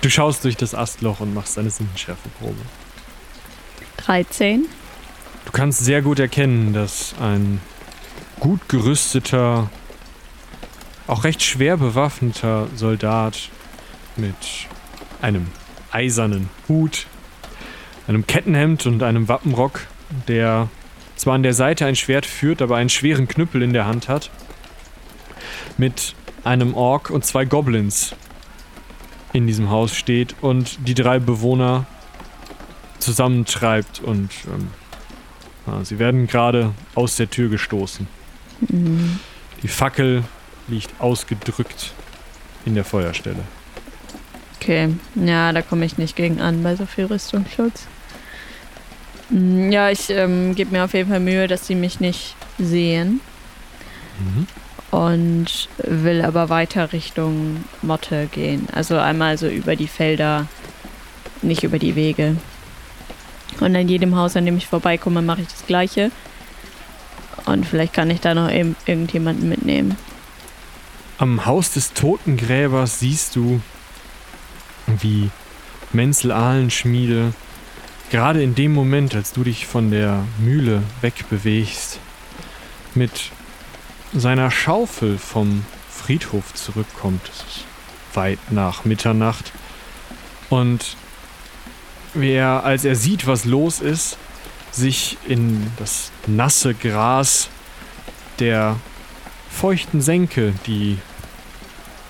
Du 0.00 0.10
schaust 0.10 0.44
durch 0.44 0.56
das 0.56 0.74
Astloch 0.74 1.20
und 1.20 1.34
machst 1.34 1.58
eine 1.58 1.70
Sinneschärfeprobe. 1.70 2.60
13. 3.98 4.66
Du 5.44 5.52
kannst 5.52 5.84
sehr 5.84 6.02
gut 6.02 6.18
erkennen, 6.18 6.72
dass 6.72 7.14
ein 7.20 7.60
gut 8.38 8.68
gerüsteter, 8.68 9.70
auch 11.06 11.24
recht 11.24 11.42
schwer 11.42 11.76
bewaffneter 11.76 12.68
Soldat 12.76 13.48
mit 14.16 14.34
einem 15.20 15.48
eisernen 15.90 16.48
Hut, 16.68 17.06
einem 18.06 18.26
Kettenhemd 18.26 18.86
und 18.86 19.02
einem 19.02 19.28
Wappenrock, 19.28 19.80
der 20.28 20.68
zwar 21.16 21.34
an 21.34 21.42
der 21.42 21.54
Seite 21.54 21.86
ein 21.86 21.96
Schwert 21.96 22.26
führt, 22.26 22.62
aber 22.62 22.76
einen 22.76 22.90
schweren 22.90 23.26
Knüppel 23.26 23.62
in 23.62 23.72
der 23.72 23.86
Hand 23.86 24.08
hat, 24.08 24.30
mit 25.78 26.14
einem 26.44 26.74
Ork 26.74 27.10
und 27.10 27.24
zwei 27.24 27.44
Goblins 27.44 28.14
in 29.32 29.46
diesem 29.46 29.70
Haus 29.70 29.94
steht 29.94 30.34
und 30.40 30.78
die 30.86 30.94
drei 30.94 31.18
Bewohner 31.18 31.86
zusammentreibt 32.98 34.00
und 34.00 34.30
ähm, 34.46 34.68
ja, 35.66 35.84
sie 35.84 35.98
werden 35.98 36.26
gerade 36.26 36.72
aus 36.94 37.16
der 37.16 37.30
Tür 37.30 37.48
gestoßen. 37.48 38.06
Die 39.62 39.68
Fackel 39.68 40.24
liegt 40.66 41.00
ausgedrückt 41.00 41.92
in 42.64 42.74
der 42.74 42.84
Feuerstelle. 42.84 43.44
Okay, 44.56 44.94
ja, 45.14 45.52
da 45.52 45.62
komme 45.62 45.84
ich 45.84 45.96
nicht 45.98 46.16
gegen 46.16 46.40
an 46.40 46.62
bei 46.62 46.74
so 46.74 46.86
viel 46.86 47.04
Rüstungsschutz. 47.04 47.86
Mm, 49.30 49.70
Ja, 49.70 49.90
ich 49.90 50.10
ähm, 50.10 50.54
gebe 50.54 50.72
mir 50.72 50.84
auf 50.84 50.94
jeden 50.94 51.08
Fall 51.10 51.20
Mühe, 51.20 51.46
dass 51.46 51.66
sie 51.66 51.74
mich 51.74 52.00
nicht 52.00 52.34
sehen 52.58 53.20
Mhm. 54.18 54.48
Und 54.98 55.68
will 55.76 56.22
aber 56.22 56.48
weiter 56.48 56.92
Richtung 56.92 57.62
Motte 57.82 58.26
gehen. 58.32 58.66
Also 58.72 58.98
einmal 58.98 59.38
so 59.38 59.46
über 59.46 59.76
die 59.76 59.86
Felder, 59.86 60.48
nicht 61.40 61.62
über 61.62 61.78
die 61.78 61.94
Wege. 61.94 62.36
Und 63.60 63.76
an 63.76 63.88
jedem 63.88 64.16
Haus, 64.16 64.34
an 64.34 64.44
dem 64.44 64.56
ich 64.56 64.66
vorbeikomme, 64.66 65.22
mache 65.22 65.42
ich 65.42 65.48
das 65.48 65.66
gleiche. 65.66 66.10
Und 67.46 67.64
vielleicht 67.64 67.92
kann 67.92 68.10
ich 68.10 68.20
da 68.20 68.34
noch 68.34 68.50
eben 68.50 68.74
irgendjemanden 68.86 69.48
mitnehmen. 69.48 69.96
Am 71.18 71.46
Haus 71.46 71.72
des 71.74 71.92
Totengräbers 71.92 72.98
siehst 72.98 73.36
du, 73.36 73.60
wie 74.88 75.30
Menzel 75.92 76.32
Ahlenschmiede 76.32 77.34
gerade 78.10 78.42
in 78.42 78.56
dem 78.56 78.72
Moment, 78.72 79.14
als 79.14 79.32
du 79.32 79.44
dich 79.44 79.64
von 79.64 79.92
der 79.92 80.24
Mühle 80.40 80.82
wegbewegst, 81.02 82.00
mit 82.96 83.30
seiner 84.14 84.50
Schaufel 84.50 85.18
vom 85.18 85.64
Friedhof 85.90 86.54
zurückkommt. 86.54 87.20
Es 87.28 87.56
ist 87.56 87.64
weit 88.14 88.38
nach 88.50 88.84
Mitternacht. 88.84 89.52
Und 90.48 90.96
wie 92.14 92.32
er, 92.32 92.64
als 92.64 92.84
er 92.84 92.96
sieht, 92.96 93.26
was 93.26 93.44
los 93.44 93.80
ist, 93.80 94.16
sich 94.70 95.18
in 95.26 95.70
das 95.76 96.10
nasse 96.26 96.74
Gras 96.74 97.48
der 98.38 98.76
feuchten 99.50 100.00
Senke, 100.00 100.54
die 100.66 100.98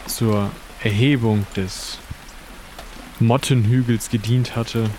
zur 0.07 0.51
Erhebung 0.83 1.47
des 1.57 1.99
Mottenhügels 3.21 4.11
gedient 4.11 4.55
hatte, 4.57 4.91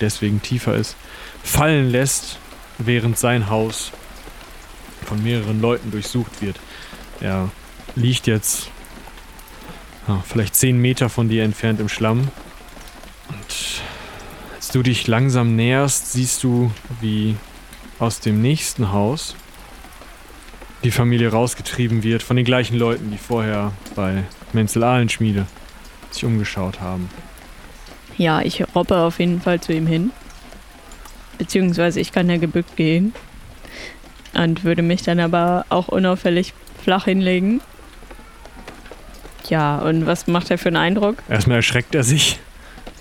deswegen 0.00 0.40
tiefer 0.40 0.74
ist, 0.74 0.96
fallen 1.42 1.90
lässt, 1.90 2.38
während 2.78 3.18
sein 3.18 3.50
Haus 3.50 3.92
von 5.04 5.22
mehreren 5.22 5.60
Leuten 5.60 5.90
durchsucht 5.90 6.42
wird. 6.42 6.58
Er 7.20 7.50
liegt 7.94 8.26
jetzt 8.26 8.70
ja, 10.08 10.22
vielleicht 10.26 10.54
zehn 10.54 10.78
Meter 10.78 11.08
von 11.08 11.28
dir 11.28 11.44
entfernt 11.44 11.80
im 11.80 11.88
Schlamm. 11.88 12.28
Und 13.28 13.82
als 14.56 14.68
du 14.68 14.82
dich 14.82 15.06
langsam 15.06 15.56
näherst, 15.56 16.12
siehst 16.12 16.42
du, 16.42 16.70
wie 17.00 17.36
aus 17.98 18.20
dem 18.20 18.40
nächsten 18.40 18.92
Haus 18.92 19.36
die 20.82 20.90
Familie 20.90 21.30
rausgetrieben 21.30 22.02
wird 22.02 22.22
von 22.22 22.36
den 22.36 22.44
gleichen 22.44 22.76
Leuten, 22.78 23.10
die 23.10 23.18
vorher 23.18 23.72
bei 23.94 24.24
Menzel 24.52 24.82
Ahlenschmiede 24.82 25.46
sich 26.10 26.24
umgeschaut 26.24 26.80
haben. 26.80 27.10
Ja, 28.16 28.40
ich 28.40 28.64
robbe 28.74 28.98
auf 28.98 29.18
jeden 29.18 29.40
Fall 29.40 29.60
zu 29.60 29.72
ihm 29.72 29.86
hin. 29.86 30.10
Beziehungsweise 31.38 32.00
ich 32.00 32.12
kann 32.12 32.28
ja 32.28 32.36
gebückt 32.36 32.76
gehen. 32.76 33.14
Und 34.34 34.64
würde 34.64 34.82
mich 34.82 35.02
dann 35.02 35.20
aber 35.20 35.66
auch 35.68 35.88
unauffällig 35.88 36.54
flach 36.82 37.04
hinlegen. 37.04 37.60
Ja, 39.48 39.78
und 39.78 40.06
was 40.06 40.26
macht 40.26 40.50
er 40.50 40.58
für 40.58 40.68
einen 40.68 40.76
Eindruck? 40.76 41.16
Erstmal 41.28 41.56
erschreckt 41.56 41.94
er 41.94 42.04
sich, 42.04 42.38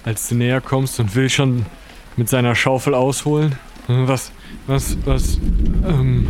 als 0.03 0.27
du 0.29 0.35
näher 0.35 0.61
kommst 0.61 0.99
und 0.99 1.15
will 1.15 1.29
schon 1.29 1.65
mit 2.17 2.29
seiner 2.29 2.55
Schaufel 2.55 2.95
ausholen. 2.95 3.55
Was, 3.87 4.31
was, 4.67 4.97
was, 5.05 5.37
ähm, 5.87 6.27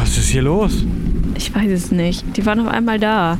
was 0.00 0.18
ist 0.18 0.28
hier 0.28 0.42
los? 0.42 0.84
Ich 1.36 1.54
weiß 1.54 1.70
es 1.70 1.90
nicht. 1.90 2.24
Die 2.36 2.46
waren 2.46 2.60
auf 2.60 2.68
einmal 2.68 2.98
da. 2.98 3.38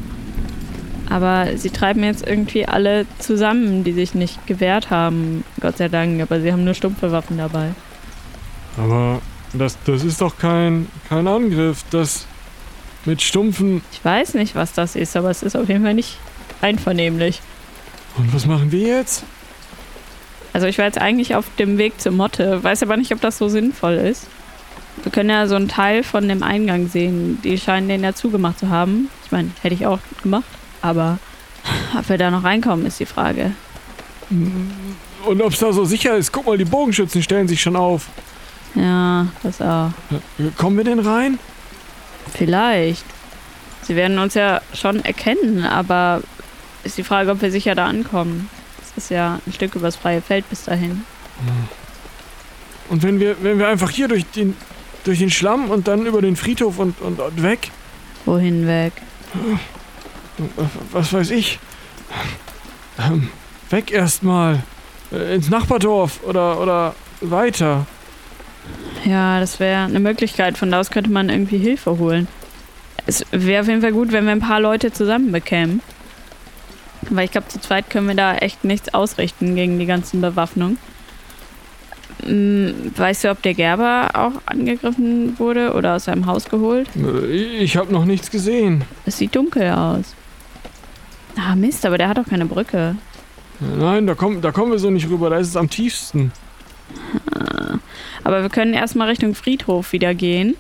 Aber 1.09 1.57
sie 1.57 1.71
treiben 1.71 2.03
jetzt 2.05 2.27
irgendwie 2.27 2.67
alle 2.67 3.07
zusammen, 3.19 3.85
die 3.85 3.93
sich 3.93 4.15
nicht 4.15 4.47
gewehrt 4.47 4.91
haben. 4.91 5.45
Gott 5.61 5.77
sei 5.77 5.89
Dank. 5.89 6.21
Aber 6.23 6.41
sie 6.41 6.53
haben 6.53 6.65
nur 6.65 6.75
stumpfe 6.75 7.13
Waffen 7.13 7.39
dabei. 7.39 7.69
Aber 8.79 9.21
das, 9.53 9.79
das 9.85 10.05
ist 10.05 10.21
doch 10.21 10.39
kein, 10.39 10.89
kein 11.09 11.27
Angriff. 11.27 11.85
Das 11.91 12.27
mit 13.05 13.23
stumpfen. 13.23 13.83
Ich 13.93 14.05
weiß 14.05 14.35
nicht, 14.35 14.55
was 14.55 14.73
das 14.73 14.97
ist, 14.97 15.17
aber 15.17 15.31
es 15.31 15.43
ist 15.43 15.57
auf 15.57 15.69
jeden 15.69 15.83
Fall 15.83 15.95
nicht 15.95 16.19
einvernehmlich. 16.61 17.41
Und 18.17 18.33
was 18.35 18.47
machen 18.47 18.71
wir 18.71 18.87
jetzt? 18.87 19.25
Also 20.53 20.67
ich 20.67 20.79
war 20.79 20.85
jetzt 20.85 20.99
eigentlich 20.99 21.35
auf 21.35 21.47
dem 21.59 21.79
Weg 21.79 22.01
zur 22.01 22.13
Motte, 22.13 22.63
weiß 22.63 22.83
aber 22.83 22.97
nicht, 22.97 23.13
ob 23.13 23.21
das 23.21 23.39
so 23.39 23.49
sinnvoll 23.49 23.95
ist. 23.95 24.27
Wir 25.03 25.11
können 25.11 25.31
ja 25.31 25.47
so 25.47 25.55
einen 25.55 25.69
Teil 25.69 26.03
von 26.03 26.29
dem 26.29 26.43
Eingang 26.43 26.89
sehen. 26.89 27.41
Die 27.43 27.59
scheinen 27.59 27.89
den 27.89 28.05
ja 28.05 28.15
zugemacht 28.15 28.59
zu 28.59 28.69
haben. 28.69 29.09
Ich 29.25 29.33
meine, 29.33 29.51
hätte 29.63 29.75
ich 29.75 29.87
auch 29.87 29.99
gemacht. 30.23 30.45
Aber 30.83 31.19
ob 31.99 32.09
wir 32.09 32.19
da 32.19 32.31
noch 32.31 32.45
reinkommen, 32.45 32.85
ist 32.85 33.01
die 33.01 33.07
Frage. 33.07 33.53
Und 34.29 35.41
ob 35.41 35.53
es 35.53 35.61
da 35.61 35.73
so 35.73 35.85
sicher 35.85 36.17
ist? 36.17 36.31
Guck 36.31 36.47
mal, 36.47 36.59
die 36.59 36.67
Bogenschützen 36.67 37.23
stellen 37.23 37.49
sich 37.49 37.61
schon 37.61 37.77
auf. 37.77 38.09
Ja, 38.75 39.27
das 39.43 39.61
auch. 39.61 39.91
Kommen 40.57 40.77
wir 40.77 40.85
denn 40.85 40.99
rein? 41.01 41.39
Vielleicht. 42.33 43.05
Sie 43.83 43.97
werden 43.97 44.19
uns 44.19 44.35
ja 44.35 44.61
schon 44.73 45.05
erkennen, 45.05 45.65
aber 45.65 46.23
ist 46.85 46.97
die 46.99 47.05
Frage, 47.05 47.31
ob 47.31 47.43
wir 47.43 47.51
sicher 47.51 47.75
da 47.75 47.87
ankommen. 47.87 48.49
Das 48.79 49.05
ist 49.05 49.11
ja 49.11 49.41
ein 49.47 49.53
Stück 49.53 49.75
übers 49.75 49.97
freie 49.97 50.23
Feld 50.23 50.49
bis 50.49 50.65
dahin. 50.65 51.05
Und 52.89 53.03
wenn 53.03 53.21
wir, 53.21 53.37
wenn 53.43 53.59
wir 53.59 53.69
einfach 53.69 53.91
hier 53.91 54.09
durch 54.09 54.25
den, 54.27 54.57
durch 55.05 55.19
den 55.19 55.31
Schlamm 55.31 55.71
und 55.71 55.89
dann 55.89 56.07
über 56.07 56.23
den 56.23 56.37
Friedhof 56.37 56.79
und, 56.79 57.01
und, 57.01 57.21
und 57.21 57.43
weg, 57.43 57.71
Wohin 58.25 58.67
weg? 58.67 58.93
was 60.93 61.13
weiß 61.13 61.31
ich, 61.31 61.59
ähm, 62.99 63.29
weg 63.71 63.91
erstmal 63.91 64.63
äh, 65.13 65.35
ins 65.35 65.51
Nachbardorf 65.51 66.23
oder, 66.25 66.61
oder 66.61 66.95
weiter. 67.21 67.87
Ja, 69.05 69.41
das 69.41 69.59
wäre 69.61 69.85
eine 69.85 70.01
Möglichkeit. 70.01 70.57
Von 70.59 70.71
da 70.71 70.81
aus 70.81 70.91
könnte 70.91 71.11
man 71.11 71.29
irgendwie 71.29 71.59
Hilfe 71.59 71.99
holen. 71.99 72.29
Es 73.07 73.25
wäre 73.33 73.63
auf 73.63 73.69
jeden 73.69 73.81
Fall 73.83 73.93
gut, 73.93 74.13
wenn 74.13 74.25
wir 74.25 74.33
ein 74.33 74.41
paar 74.41 74.61
Leute 74.61 74.93
zusammen 74.93 75.33
bekämen. 75.33 75.81
Weil 77.11 77.25
ich 77.25 77.33
glaube, 77.33 77.49
zu 77.49 77.61
zweit 77.61 77.91
können 77.91 78.07
wir 78.07 78.15
da 78.15 78.37
echt 78.37 78.63
nichts 78.65 78.95
ausrichten 78.95 79.57
gegen 79.57 79.79
die 79.81 79.87
ganzen 79.87 80.21
Bewaffnung. 80.21 80.79
Hm, 82.25 82.93
Weißt 82.97 83.25
du, 83.25 83.31
ob 83.31 83.43
der 83.43 83.55
Gerber 83.55 84.11
auch 84.15 84.41
angegriffen 84.47 85.37
wurde 85.39 85.73
oder 85.73 85.97
aus 85.97 86.05
seinem 86.05 86.27
Haus 86.27 86.45
geholt? 86.45 86.89
Ich 87.33 87.77
habe 87.77 87.93
noch 87.93 88.05
nichts 88.05 88.31
gesehen. 88.31 88.85
Es 89.05 89.19
sieht 89.19 89.35
dunkel 89.35 89.71
aus. 89.73 90.15
Ah, 91.37 91.57
Mist, 91.57 91.85
aber 91.85 91.99
der 91.99 92.09
hat 92.09 92.19
doch 92.19 92.29
keine 92.29 92.47
Brücke. 92.47 92.95
Nein, 93.59 94.07
da 94.07 94.15
kommen, 94.15 94.41
da 94.41 94.53
kommen 94.53 94.71
wir 94.71 94.79
so 94.79 94.91
nicht 94.91 95.09
rüber. 95.09 95.31
Da 95.31 95.39
ist 95.39 95.49
es 95.49 95.57
am 95.57 95.71
tiefsten. 95.71 96.31
Aber 98.25 98.43
wir 98.43 98.49
können 98.49 98.75
erstmal 98.75 99.09
Richtung 99.09 99.35
Friedhof 99.35 99.93
wieder 99.93 100.15
gehen. 100.15 100.57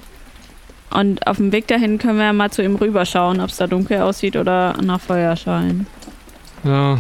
Und 0.91 1.27
auf 1.27 1.39
dem 1.39 1.53
Weg 1.53 1.69
dahin 1.69 1.99
können 1.99 2.19
wir 2.19 2.27
ja 2.27 2.33
mal 2.33 2.51
zu 2.51 2.63
ihm 2.63 2.77
rüberschauen, 2.77 3.41
ob 3.41 3.49
es 3.49 3.57
da 3.57 3.67
dunkel 3.67 4.01
aussieht 4.03 4.37
oder 4.37 4.75
nach 4.83 5.01
Feuerschein. 5.01 5.87
Ja. 6.65 6.99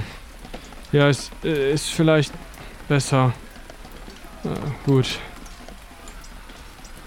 Ja, 0.92 1.08
es 1.08 1.30
äh, 1.44 1.72
ist 1.72 1.90
vielleicht 1.90 2.32
besser. 2.88 3.32
Äh, 4.44 4.48
gut. 4.86 5.18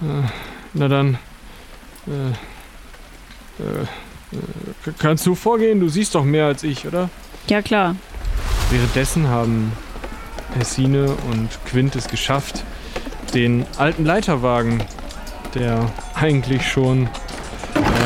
Äh, 0.02 0.28
na 0.74 0.88
dann. 0.88 1.18
Äh, 2.08 2.30
äh, 3.64 3.82
äh, 4.32 4.92
kannst 5.00 5.26
du 5.26 5.36
vorgehen? 5.36 5.80
Du 5.80 5.90
siehst 5.90 6.16
doch 6.16 6.24
mehr 6.24 6.46
als 6.46 6.64
ich, 6.64 6.86
oder? 6.86 7.10
Ja, 7.48 7.62
klar. 7.62 7.96
Währenddessen 8.72 9.28
haben 9.28 9.72
Hessine 10.58 11.16
und 11.32 11.50
Quint 11.66 11.96
es 11.96 12.08
geschafft, 12.08 12.64
den 13.34 13.66
alten 13.78 14.06
Leiterwagen, 14.06 14.84
der 15.54 15.90
eigentlich 16.14 16.70
schon 16.70 17.10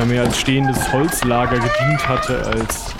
äh, 0.02 0.06
mehr 0.06 0.23
als 0.23 0.39
stehendes 0.39 0.91
Holzlager 0.91 1.58
gedient 1.60 2.08
hatte, 2.08 2.45
als 2.45 2.93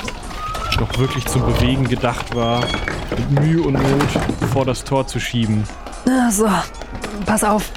noch 0.80 0.98
wirklich 0.98 1.26
zum 1.26 1.46
Bewegen 1.46 1.88
gedacht 1.88 2.36
war, 2.36 2.64
mit 3.18 3.42
Mühe 3.42 3.62
und 3.62 3.74
Not 3.74 4.52
vor 4.54 4.66
das 4.66 4.84
Tor 4.84 5.08
zu 5.08 5.20
schieben. 5.20 5.64
Na 6.06 6.32
so, 6.32 6.50
pass 7.26 7.44
auf. 7.44 7.72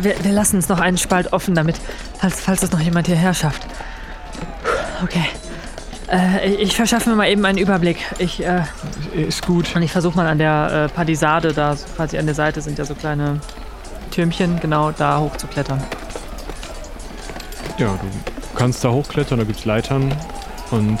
Wir, 0.00 0.14
wir 0.22 0.32
lassen 0.32 0.56
uns 0.56 0.68
noch 0.68 0.80
einen 0.80 0.98
Spalt 0.98 1.32
offen, 1.32 1.54
damit, 1.54 1.76
falls, 2.18 2.40
falls 2.40 2.62
es 2.62 2.72
noch 2.72 2.80
jemand 2.80 3.06
hierher 3.06 3.34
schafft. 3.34 3.66
Okay. 5.02 5.24
Äh, 6.10 6.54
ich 6.54 6.74
verschaffe 6.74 7.10
mir 7.10 7.16
mal 7.16 7.28
eben 7.28 7.44
einen 7.44 7.58
Überblick. 7.58 7.98
Ich, 8.18 8.42
äh, 8.44 8.62
Ist 9.14 9.46
gut. 9.46 9.74
und 9.76 9.82
ich 9.82 9.92
versuche 9.92 10.16
mal 10.16 10.26
an 10.26 10.38
der 10.38 10.88
äh, 10.90 10.94
Palisade, 10.94 11.52
da 11.52 11.76
quasi 11.96 12.18
an 12.18 12.26
der 12.26 12.34
Seite 12.34 12.60
sind 12.60 12.78
ja 12.78 12.84
so 12.84 12.94
kleine 12.94 13.40
Türmchen, 14.10 14.58
genau 14.60 14.90
da 14.90 15.20
hochzuklettern. 15.20 15.82
Ja, 17.78 17.88
du 17.88 18.56
kannst 18.56 18.84
da 18.84 18.90
hochklettern, 18.90 19.38
da 19.38 19.44
gibt's 19.44 19.64
Leitern 19.64 20.12
und 20.70 20.98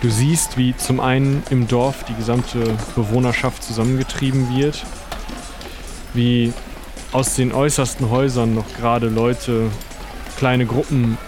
du 0.00 0.10
siehst, 0.10 0.56
wie 0.56 0.76
zum 0.76 1.00
einen 1.00 1.42
im 1.50 1.66
Dorf 1.66 2.04
die 2.04 2.14
gesamte 2.14 2.76
Bewohnerschaft 2.94 3.62
zusammengetrieben 3.62 4.54
wird, 4.56 4.84
wie 6.14 6.52
aus 7.12 7.34
den 7.34 7.52
äußersten 7.52 8.10
Häusern 8.10 8.54
noch 8.54 8.66
gerade 8.76 9.08
Leute, 9.08 9.70
kleine 10.36 10.66
Gruppen 10.66 11.18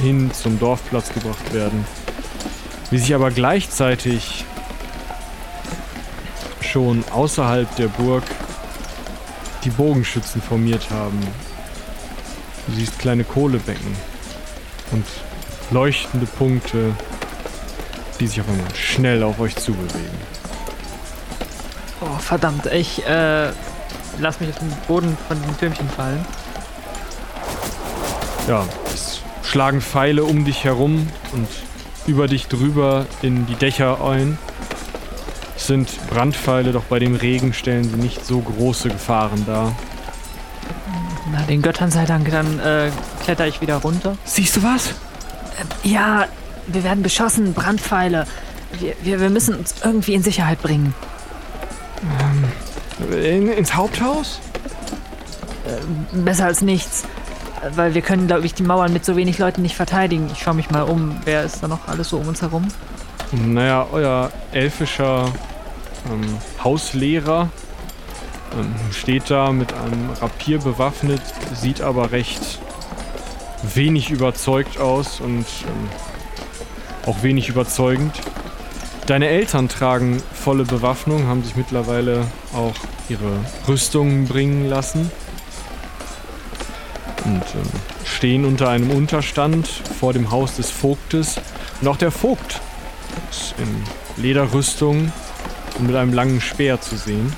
hin 0.00 0.30
zum 0.32 0.58
Dorfplatz 0.58 1.12
gebracht 1.12 1.52
werden, 1.52 1.84
wie 2.90 2.98
sich 2.98 3.14
aber 3.14 3.30
gleichzeitig 3.30 4.44
schon 6.60 7.04
außerhalb 7.10 7.74
der 7.76 7.88
Burg 7.88 8.24
die 9.64 9.70
Bogenschützen 9.70 10.40
formiert 10.40 10.90
haben. 10.90 11.20
Du 12.66 12.74
siehst 12.74 12.98
kleine 12.98 13.24
Kohlebecken 13.24 13.94
und 14.92 15.04
leuchtende 15.70 16.26
Punkte, 16.26 16.94
die 18.18 18.26
sich 18.26 18.40
auf 18.40 18.48
einmal 18.48 18.74
schnell 18.74 19.22
auf 19.22 19.38
euch 19.40 19.56
zubewegen. 19.56 20.18
Oh, 22.00 22.18
verdammt, 22.18 22.66
ich 22.66 23.04
äh, 23.06 23.50
lass 24.18 24.40
mich 24.40 24.50
auf 24.50 24.58
den 24.58 24.70
Boden 24.86 25.16
von 25.28 25.40
dem 25.42 25.58
Türmchen 25.58 25.88
fallen. 25.90 26.24
Ja, 28.48 28.64
es 28.92 29.20
schlagen 29.42 29.80
Pfeile 29.80 30.24
um 30.24 30.44
dich 30.44 30.64
herum 30.64 31.08
und 31.32 31.48
über 32.06 32.26
dich 32.26 32.46
drüber 32.46 33.06
in 33.22 33.46
die 33.46 33.54
Dächer 33.54 34.04
ein. 34.04 34.38
Es 35.56 35.66
sind 35.66 35.88
Brandpfeile, 36.08 36.72
doch 36.72 36.84
bei 36.84 36.98
dem 36.98 37.14
Regen 37.14 37.52
stellen 37.52 37.84
sie 37.84 37.96
nicht 37.96 38.24
so 38.24 38.40
große 38.40 38.88
Gefahren 38.88 39.44
dar. 39.46 39.76
Na, 41.32 41.42
den 41.42 41.62
Göttern 41.62 41.90
sei 41.90 42.06
Dank, 42.06 42.30
dann 42.30 42.58
äh, 42.58 42.90
kletter 43.22 43.46
ich 43.46 43.60
wieder 43.60 43.76
runter. 43.76 44.16
Siehst 44.24 44.56
du 44.56 44.62
was? 44.62 44.94
Ja, 45.82 46.26
wir 46.66 46.82
werden 46.82 47.02
beschossen, 47.02 47.52
Brandpfeile. 47.52 48.26
Wir, 48.78 48.94
wir, 49.02 49.20
wir 49.20 49.30
müssen 49.30 49.54
uns 49.54 49.74
irgendwie 49.84 50.14
in 50.14 50.22
Sicherheit 50.22 50.62
bringen. 50.62 50.94
In, 53.10 53.48
ins 53.48 53.74
Haupthaus? 53.74 54.40
Besser 56.12 56.46
als 56.46 56.62
nichts. 56.62 57.04
Weil 57.74 57.94
wir 57.94 58.02
können, 58.02 58.26
glaube 58.26 58.46
ich, 58.46 58.54
die 58.54 58.62
Mauern 58.62 58.92
mit 58.92 59.04
so 59.04 59.16
wenig 59.16 59.38
Leuten 59.38 59.62
nicht 59.62 59.76
verteidigen. 59.76 60.30
Ich 60.32 60.42
schaue 60.42 60.54
mich 60.54 60.70
mal 60.70 60.82
um. 60.82 61.16
Wer 61.24 61.44
ist 61.44 61.62
da 61.62 61.68
noch 61.68 61.88
alles 61.88 62.08
so 62.08 62.18
um 62.18 62.28
uns 62.28 62.40
herum? 62.40 62.68
Naja, 63.32 63.86
euer 63.92 64.32
elfischer 64.52 65.30
ähm, 66.10 66.38
Hauslehrer 66.64 67.48
ähm, 68.58 68.74
steht 68.92 69.30
da 69.30 69.52
mit 69.52 69.72
einem 69.74 70.10
Rapier 70.20 70.58
bewaffnet, 70.58 71.20
sieht 71.54 71.82
aber 71.82 72.12
recht 72.12 72.58
wenig 73.74 74.10
überzeugt 74.10 74.78
aus 74.78 75.20
und 75.20 75.44
ähm, 75.66 75.88
auch 77.06 77.22
wenig 77.22 77.48
überzeugend. 77.50 78.14
Deine 79.06 79.28
Eltern 79.28 79.68
tragen 79.68 80.22
volle 80.32 80.64
Bewaffnung, 80.64 81.26
haben 81.26 81.44
sich 81.44 81.56
mittlerweile 81.56 82.26
auch 82.54 82.74
ihre 83.08 83.32
Rüstungen 83.68 84.26
bringen 84.26 84.68
lassen 84.68 85.10
und 87.30 87.42
ähm, 87.54 87.70
stehen 88.04 88.44
unter 88.44 88.68
einem 88.68 88.90
Unterstand 88.90 89.66
vor 89.68 90.12
dem 90.12 90.30
Haus 90.30 90.56
des 90.56 90.70
Vogtes. 90.70 91.40
Und 91.80 91.88
auch 91.88 91.96
der 91.96 92.10
Vogt 92.10 92.60
ist 93.30 93.54
in 93.58 94.22
Lederrüstung 94.22 95.12
und 95.78 95.86
mit 95.86 95.96
einem 95.96 96.12
langen 96.12 96.40
Speer 96.40 96.80
zu 96.80 96.96
sehen. 96.96 97.32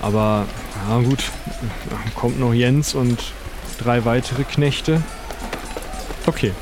Aber, 0.00 0.46
ja 0.88 0.98
gut, 0.98 1.22
kommt 2.14 2.40
noch 2.40 2.52
Jens 2.52 2.94
und 2.94 3.18
drei 3.78 4.04
weitere 4.04 4.44
Knechte. 4.44 5.02
Okay. 6.26 6.52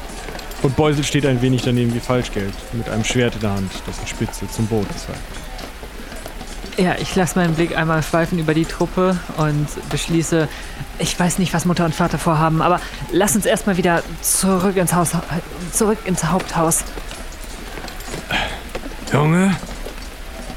Und 0.62 0.77
Beusel 0.77 1.05
steht 1.05 1.27
ein 1.27 1.43
wenig 1.43 1.62
daneben 1.62 1.95
wie 1.95 2.01
Falschgeld, 2.01 2.55
mit 2.73 2.88
einem 2.88 3.05
Schwert 3.05 3.35
in 3.35 3.40
der 3.43 3.53
Hand, 3.53 3.71
dessen 3.87 4.07
Spitze 4.07 4.49
zum 4.51 4.67
Boot 4.67 4.87
zeigt. 4.97 5.44
Ja, 6.77 6.97
ich 6.99 7.15
lasse 7.15 7.39
meinen 7.39 7.55
Blick 7.55 7.77
einmal 7.77 8.03
schweifen 8.03 8.39
über 8.39 8.53
die 8.53 8.65
Truppe 8.65 9.17
und 9.37 9.69
beschließe, 9.91 10.49
ich 10.99 11.19
weiß 11.19 11.39
nicht, 11.39 11.55
was 11.55 11.67
Mutter 11.67 11.85
und 11.85 11.95
Vater 11.95 12.19
vorhaben, 12.19 12.61
aber 12.63 12.81
lass 13.13 13.37
uns 13.37 13.47
erstmal 13.47 13.77
wieder 13.77 14.03
zurück 14.23 14.77
ins 14.77 14.93
Haus, 14.93 15.11
zurück 15.73 15.99
ins 16.05 16.25
Haupthaus. 16.25 16.83
Junge, 19.13 19.55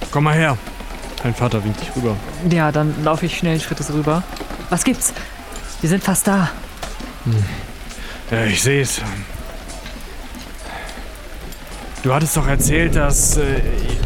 komm 0.10 0.24
mal 0.24 0.34
her. 0.34 0.58
Dein 1.22 1.36
Vater 1.36 1.64
winkt 1.64 1.82
dich 1.82 1.96
rüber. 1.96 2.16
Ja, 2.50 2.72
dann 2.72 3.04
laufe 3.04 3.28
ich 3.28 3.38
schnell 3.38 3.60
Schrittes 3.60 3.94
rüber. 3.94 4.24
Was 4.70 4.84
gibt's? 4.84 5.14
Wir 5.82 5.90
sind 5.90 6.04
fast 6.04 6.28
da. 6.28 6.50
Ja, 8.32 8.44
ich 8.46 8.64
sehe 8.64 8.82
es. 8.82 9.02
Du 12.02 12.14
hattest 12.14 12.36
doch 12.38 12.48
erzählt, 12.48 12.96
dass 12.96 13.38
äh, 13.38 13.62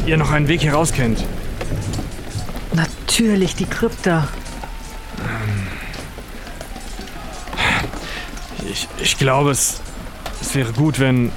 ihr 0.05 0.17
noch 0.17 0.31
einen 0.31 0.47
Weg 0.47 0.61
hier 0.61 0.73
raus 0.73 0.91
kennt. 0.91 1.23
Natürlich, 2.73 3.55
die 3.55 3.65
Krypta. 3.65 4.27
Ich, 8.69 8.87
ich 8.99 9.17
glaube, 9.17 9.51
es, 9.51 9.81
es 10.41 10.55
wäre 10.55 10.71
gut, 10.71 10.99
wenn 10.99 11.31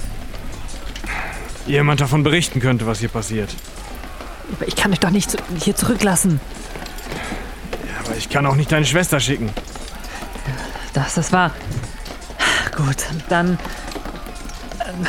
jemand 1.67 2.01
davon 2.01 2.23
berichten 2.23 2.61
könnte, 2.61 2.87
was 2.87 3.01
hier 3.01 3.09
passiert. 3.09 3.55
Aber 4.57 4.69
ich 4.69 4.77
kann 4.77 4.93
euch 4.93 5.01
doch 5.01 5.11
nicht 5.11 5.37
hier 5.59 5.75
zurücklassen. 5.75 6.41
Ja, 7.89 8.07
aber 8.07 8.17
ich 8.17 8.29
kann 8.29 8.47
auch 8.47 8.55
nicht 8.55 8.71
deine 8.71 8.87
Schwester 8.87 9.19
schicken. 9.19 9.51
Das, 10.93 11.15
das 11.15 11.33
war. 11.33 11.51
Gut, 12.77 12.97
dann. 13.29 13.59
ähm, 14.87 15.07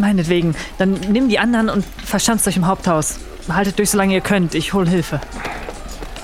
Meinetwegen. 0.00 0.54
Dann 0.78 0.92
nimm 0.92 1.28
die 1.28 1.38
anderen 1.38 1.68
und 1.68 1.84
verschanzt 2.04 2.46
euch 2.48 2.56
im 2.56 2.66
Haupthaus. 2.66 3.16
Haltet 3.48 3.78
durch, 3.78 3.90
solange 3.90 4.14
ihr 4.14 4.20
könnt. 4.20 4.54
Ich 4.54 4.72
hol 4.72 4.88
Hilfe. 4.88 5.20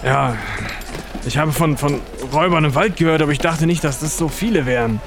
Ja, 0.04 0.37
ich 1.26 1.37
habe 1.38 1.52
von, 1.52 1.76
von 1.76 2.00
Räubern 2.33 2.64
im 2.64 2.74
Wald 2.74 2.96
gehört, 2.96 3.20
aber 3.22 3.33
ich 3.33 3.38
dachte 3.38 3.66
nicht, 3.66 3.83
dass 3.85 4.00
das 4.00 4.16
so 4.16 4.28
viele 4.28 4.66
wären. 4.66 5.00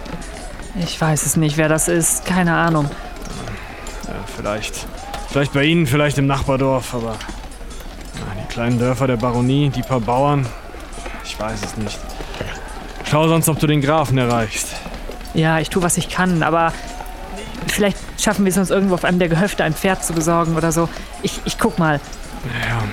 Ich 0.84 1.00
weiß 1.00 1.26
es 1.26 1.36
nicht, 1.36 1.58
wer 1.58 1.70
das 1.70 1.88
ist. 1.88 2.26
Keine 2.26 2.56
Ahnung. 2.56 2.90
Ja, 4.08 4.14
vielleicht. 4.36 4.86
Vielleicht 5.30 5.54
bei 5.54 5.64
Ihnen, 5.64 5.88
vielleicht 5.88 6.18
im 6.18 6.28
Nachbardorf, 6.28 6.94
aber. 6.94 7.16
Na, 8.16 8.42
die 8.42 8.54
kleinen 8.54 8.80
Dörfer 8.80 9.08
der 9.08 9.18
Baronie, 9.18 9.70
die 9.70 9.82
paar 9.82 10.02
Bauern. 10.02 10.46
Ich 11.24 11.40
weiß 11.40 11.64
es 11.64 11.78
nicht. 11.78 11.98
Schau 13.10 13.28
sonst, 13.28 13.50
ob 13.50 13.60
du 13.60 13.68
den 13.68 13.82
Grafen 13.82 14.18
erreichst. 14.18 14.76
Ja, 15.34 15.60
ich 15.60 15.70
tue, 15.70 15.82
was 15.82 15.98
ich 15.98 16.10
kann, 16.10 16.44
aber 16.44 16.74
vielleicht 17.68 17.98
schaffen 18.22 18.46
wir 18.46 18.52
es 18.52 18.58
uns 18.58 18.70
irgendwo 18.70 18.94
auf 18.96 19.04
einem 19.04 19.20
der 19.20 19.30
Gehöfte 19.30 19.64
ein 19.64 19.74
Pferd 19.74 20.04
zu 20.06 20.14
besorgen 20.14 20.56
oder 20.56 20.72
so. 20.72 20.88
Ich, 21.24 21.40
ich 21.46 21.58
guck 21.58 21.80
mal. 21.80 22.00
Ja, 22.68 22.78
ja. 22.78 22.84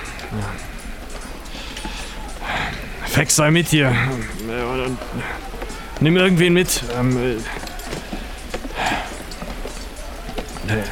Fex 3.06 3.36
sei 3.36 3.50
mit 3.50 3.72
dir. 3.72 3.92
Ähm, 4.48 4.98
Nimm 6.00 6.16
irgendwen 6.16 6.52
mit. 6.52 6.82
Ähm, 6.98 7.16
äh, 7.16 7.32
äh, 10.72 10.84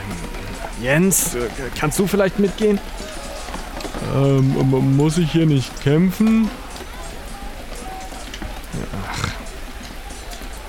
Jens, 0.82 1.36
kannst 1.78 1.98
du 1.98 2.06
vielleicht 2.06 2.38
mitgehen? 2.38 2.80
Ähm, 4.14 4.96
muss 4.96 5.18
ich 5.18 5.30
hier 5.30 5.46
nicht 5.46 5.82
kämpfen? 5.82 6.50
Ach. 9.08 9.28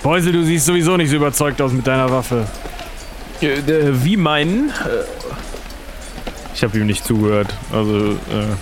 Beusel, 0.02 0.32
du 0.32 0.44
siehst 0.44 0.66
sowieso 0.66 0.96
nicht 0.96 1.10
so 1.10 1.16
überzeugt 1.16 1.60
aus 1.60 1.72
mit 1.72 1.86
deiner 1.86 2.10
Waffe. 2.10 2.46
Äh, 3.40 3.46
äh, 3.46 4.04
wie 4.04 4.16
meinen? 4.16 4.70
Äh, 4.70 5.04
ich 6.54 6.62
habe 6.64 6.78
ihm 6.78 6.86
nicht 6.86 7.04
zugehört. 7.04 7.54
Also, 7.72 8.10
äh, 8.10 8.54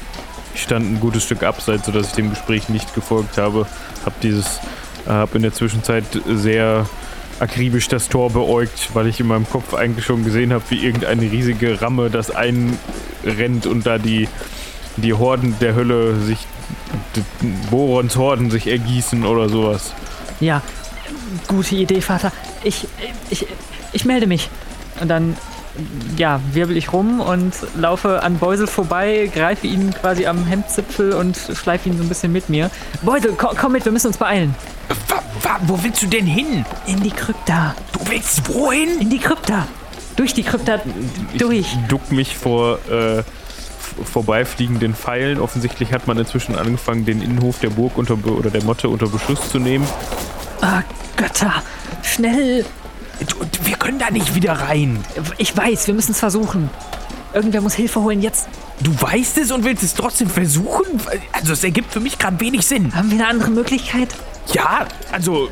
ich 0.55 0.63
stand 0.63 0.91
ein 0.91 1.01
gutes 1.01 1.25
Stück 1.25 1.43
abseits, 1.43 1.87
sodass 1.87 2.09
ich 2.09 2.13
dem 2.13 2.31
Gespräch 2.31 2.69
nicht 2.69 2.95
gefolgt 2.95 3.39
habe. 3.39 3.67
Hab 4.05 4.21
dieses, 4.21 4.61
äh, 5.07 5.11
hab 5.11 5.35
in 5.35 5.43
der 5.43 5.53
Zwischenzeit 5.53 6.05
sehr 6.27 6.87
akribisch 7.41 7.89
das 7.89 8.09
Tor 8.09 8.31
beäugt, 8.31 8.91
weil 8.95 9.07
ich 9.07 9.21
in 9.21 9.27
meinem 9.27 9.49
Kopf 9.49 9.75
eigentlich 9.75 10.05
schon 10.05 10.25
gesehen 10.25 10.53
habe, 10.53 10.65
wie 10.71 10.85
irgendeine 10.85 11.23
riesige 11.23 11.81
Ramme 11.83 12.11
das 12.11 12.31
einrennt 12.31 13.67
und 13.67 13.87
da 13.87 13.99
die, 13.99 14.29
die 14.97 15.13
Horden 15.13 15.55
der 15.61 15.75
Hölle 15.75 16.19
sich, 16.21 16.39
Borons 17.71 18.17
Horden 18.17 18.51
sich 18.51 18.67
ergießen 18.67 19.25
oder 19.25 19.49
sowas. 19.49 19.93
Ja, 20.41 20.63
gute 21.47 21.77
Idee, 21.77 22.01
Vater. 22.01 22.33
Ich, 22.65 22.89
ich, 23.31 23.47
ich 23.93 24.05
melde 24.05 24.27
mich. 24.27 24.49
Und 25.01 25.09
dann, 25.09 25.37
ja, 26.17 26.41
wirbel 26.53 26.77
ich 26.77 26.93
rum 26.93 27.21
und 27.21 27.55
laufe 27.77 28.23
an 28.23 28.39
Beusel 28.39 28.67
vorbei, 28.67 29.31
greife 29.33 29.67
ihn 29.67 29.93
quasi 29.93 30.27
am 30.27 30.47
Hemdzipfel 30.47 31.13
und 31.13 31.37
schleife 31.37 31.89
ihn 31.89 31.97
so 31.97 32.03
ein 32.03 32.09
bisschen 32.09 32.33
mit 32.33 32.49
mir. 32.49 32.71
Beusel, 33.03 33.35
komm, 33.37 33.57
komm 33.57 33.73
mit, 33.73 33.85
wir 33.85 33.93
müssen 33.93 34.09
uns 34.09 34.17
beeilen. 34.17 34.55
Wo 35.63 35.83
willst 35.83 36.03
du 36.03 36.07
denn 36.07 36.27
hin? 36.27 36.65
In 36.87 37.03
die 37.03 37.11
Krypta. 37.11 37.75
Du 37.93 38.01
willst 38.11 38.49
wohin? 38.53 39.01
In 39.01 39.11
die 39.11 39.19
Krypta. 39.19 39.67
Durch 40.17 40.33
die 40.33 40.43
Krypta. 40.43 40.81
Durch. 41.37 41.59
Ich 41.61 41.77
duck 41.89 42.11
mich 42.11 42.37
vor 42.37 42.79
äh, 42.91 43.23
vorbeifliegenden 44.05 44.95
Pfeilen. 44.95 45.41
Offensichtlich 45.41 45.93
hat 45.93 46.07
man 46.07 46.19
inzwischen 46.19 46.57
angefangen, 46.57 47.05
den 47.05 47.23
Innenhof 47.23 47.59
der 47.61 47.71
Burg 47.71 47.97
unter 47.99 48.17
oder 48.27 48.51
der 48.51 48.65
Motte 48.65 48.89
unter 48.89 49.09
Beschuss 49.09 49.51
zu 49.51 49.59
nehmen. 49.59 49.87
Ah, 50.61 50.83
Götter. 51.17 51.63
Schnell. 52.03 52.65
Wir 53.65 53.77
können 53.77 53.99
da 53.99 54.11
nicht 54.11 54.35
wieder 54.35 54.53
rein. 54.53 55.05
Ich 55.39 55.57
weiß, 55.57 55.87
wir 55.87 55.95
müssen 55.95 56.13
es 56.13 56.19
versuchen. 56.21 56.71
Irgendwer 57.33 57.61
muss 57.61 57.75
Hilfe 57.75 58.01
holen 58.01 58.23
jetzt. 58.23 58.49
Du 58.81 58.91
weißt 59.01 59.39
es 59.39 59.51
und 59.53 59.65
willst 59.65 59.83
es 59.83 59.95
trotzdem 59.95 60.29
versuchen? 60.29 61.01
Also 61.33 61.53
es 61.53 61.65
ergibt 61.65 61.93
für 61.93 62.01
mich 62.01 62.19
gerade 62.19 62.39
wenig 62.41 62.67
Sinn. 62.67 62.95
Haben 62.95 63.11
wir 63.11 63.19
eine 63.19 63.29
andere 63.29 63.51
Möglichkeit? 63.51 64.15
Ja, 64.53 64.87
also 65.13 65.49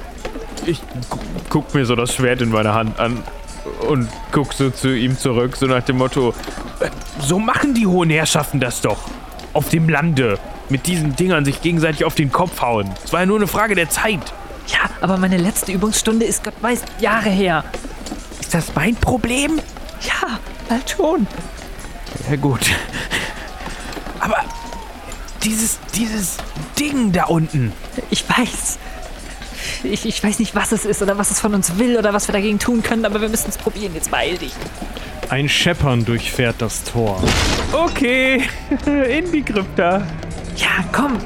Ich 0.67 0.81
gu- 1.11 1.19
guck 1.51 1.75
mir 1.75 1.85
so 1.85 1.95
das 1.97 2.15
Schwert 2.15 2.41
in 2.41 2.51
meiner 2.51 2.75
Hand 2.75 2.99
an 3.01 3.23
und 3.89 4.09
guck 4.33 4.53
so 4.53 4.71
zu 4.71 4.95
ihm 4.97 5.19
zurück, 5.19 5.57
so 5.57 5.67
nach 5.67 5.83
dem 5.83 5.99
Motto, 5.99 6.33
so 7.21 7.39
machen 7.39 7.75
die 7.75 7.87
hohen 7.87 8.09
Herrschaften 8.11 8.61
das 8.61 8.81
doch. 8.81 8.99
Auf 9.53 9.69
dem 9.71 9.89
Lande. 9.89 10.39
Mit 10.71 10.87
diesen 10.87 11.15
Dingern 11.17 11.45
sich 11.45 11.61
gegenseitig 11.61 12.05
auf 12.05 12.15
den 12.15 12.33
Kopf 12.33 12.61
hauen. 12.63 12.91
Es 13.05 13.13
war 13.13 13.21
ja 13.21 13.27
nur 13.27 13.37
eine 13.37 13.47
Frage 13.47 13.75
der 13.75 13.91
Zeit. 13.91 14.33
Ja, 14.67 14.91
aber 15.01 15.17
meine 15.19 15.37
letzte 15.37 15.73
Übungsstunde 15.73 16.25
ist 16.25 16.45
Gott 16.45 16.55
weiß 16.61 16.83
Jahre 17.01 17.31
her. 17.31 17.65
Ist 18.41 18.55
das 18.55 18.75
mein 18.75 18.97
Problem? 18.97 19.61
Ja, 20.01 20.39
halt 20.71 20.91
schon. 20.91 21.27
Ja 22.31 22.37
gut. 22.37 22.61
Aber 24.21 24.39
dieses, 25.43 25.79
dieses 25.95 26.37
Ding 26.79 27.13
da 27.13 27.25
unten. 27.25 27.73
Ich 28.11 28.25
weiß. 28.29 28.79
Ich, 29.83 30.07
ich 30.07 30.23
weiß 30.23 30.39
nicht, 30.39 30.55
was 30.55 30.73
es 30.73 30.87
ist 30.87 31.03
oder 31.03 31.19
was 31.19 31.31
es 31.31 31.41
von 31.41 31.55
uns 31.55 31.79
will 31.79 31.99
oder 31.99 32.15
was 32.15 32.29
wir 32.29 32.33
dagegen 32.33 32.59
tun 32.59 32.83
können, 32.83 33.05
aber 33.05 33.21
wir 33.21 33.29
müssen 33.29 33.51
es 33.51 33.59
probieren. 33.59 33.95
Jetzt 33.95 34.11
beeil 34.11 34.39
dich. 34.39 34.53
Ein 35.29 35.49
Scheppern 35.49 36.05
durchfährt 36.05 36.57
das 36.59 36.85
Tor. 36.85 37.23
okay, 37.73 38.43
in 38.87 39.31
die 39.33 39.43
Krypta. 39.43 40.07
Ja, 40.57 40.85
komm. 40.93 41.19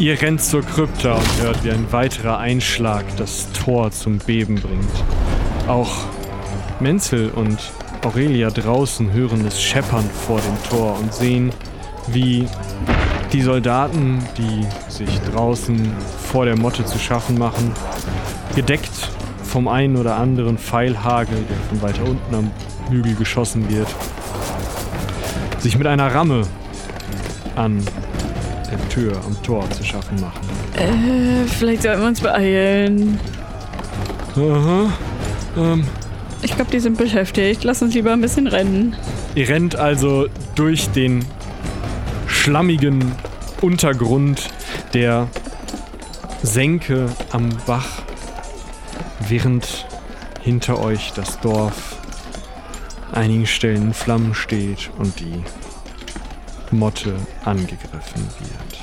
Ihr 0.00 0.18
rennt 0.22 0.40
zur 0.40 0.62
Krypta 0.62 1.12
und 1.12 1.42
hört, 1.42 1.62
wie 1.62 1.70
ein 1.70 1.92
weiterer 1.92 2.38
Einschlag 2.38 3.04
das 3.18 3.52
Tor 3.52 3.90
zum 3.90 4.16
Beben 4.16 4.54
bringt. 4.54 5.04
Auch 5.68 5.90
Menzel 6.80 7.28
und 7.28 7.58
Aurelia 8.02 8.48
draußen 8.48 9.12
hören 9.12 9.44
es 9.46 9.60
scheppern 9.60 10.08
vor 10.26 10.40
dem 10.40 10.70
Tor 10.70 10.98
und 10.98 11.12
sehen, 11.12 11.52
wie 12.06 12.46
die 13.34 13.42
Soldaten, 13.42 14.24
die 14.38 14.66
sich 14.90 15.20
draußen 15.34 15.92
vor 16.32 16.46
der 16.46 16.56
Motte 16.56 16.82
zu 16.86 16.98
schaffen 16.98 17.36
machen, 17.36 17.70
gedeckt 18.56 19.10
vom 19.42 19.68
einen 19.68 19.98
oder 19.98 20.16
anderen 20.16 20.56
Pfeilhagel, 20.56 21.44
der 21.46 21.58
von 21.68 21.82
weiter 21.82 22.04
unten 22.04 22.34
am 22.34 22.50
Hügel 22.88 23.16
geschossen 23.16 23.68
wird, 23.68 23.94
sich 25.58 25.76
mit 25.76 25.86
einer 25.86 26.14
Ramme 26.14 26.46
an 27.54 27.84
Tür 28.90 29.12
am 29.24 29.40
Tor 29.42 29.68
zu 29.70 29.82
schaffen 29.82 30.20
machen. 30.20 30.40
Äh, 30.76 31.46
vielleicht 31.48 31.82
sollten 31.82 32.02
wir 32.02 32.08
uns 32.08 32.20
beeilen. 32.20 33.18
Aha. 34.36 34.92
Ähm, 35.56 35.84
Ich 36.42 36.54
glaube, 36.54 36.70
die 36.70 36.80
sind 36.80 36.98
beschäftigt. 36.98 37.64
Lass 37.64 37.80
uns 37.82 37.94
lieber 37.94 38.12
ein 38.12 38.20
bisschen 38.20 38.46
rennen. 38.46 38.94
ihr 39.34 39.48
rennt 39.48 39.76
also 39.76 40.26
durch 40.54 40.88
den 40.90 41.24
schlammigen 42.26 43.12
Untergrund 43.60 44.48
der 44.94 45.28
Senke 46.42 47.06
am 47.32 47.50
Bach, 47.66 48.02
während 49.28 49.86
hinter 50.42 50.80
euch 50.82 51.12
das 51.14 51.38
Dorf 51.40 51.96
an 53.12 53.22
einigen 53.24 53.46
Stellen 53.46 53.88
in 53.88 53.94
Flammen 53.94 54.34
steht 54.34 54.90
und 54.98 55.20
die 55.20 55.42
Motte 56.70 57.14
angegriffen 57.44 58.26
wird. 58.38 58.80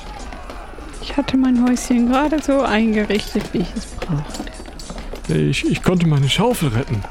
Ich 1.01 1.15
hatte 1.15 1.37
mein 1.37 1.65
Häuschen 1.67 2.09
gerade 2.11 2.41
so 2.41 2.61
eingerichtet, 2.61 3.43
wie 3.53 3.59
ich 3.59 3.75
es 3.75 3.85
brauchte. 3.85 5.33
Ich, 5.33 5.65
ich 5.69 5.81
konnte 5.83 6.07
meine 6.07 6.29
Schaufel 6.29 6.69
retten. 6.69 7.03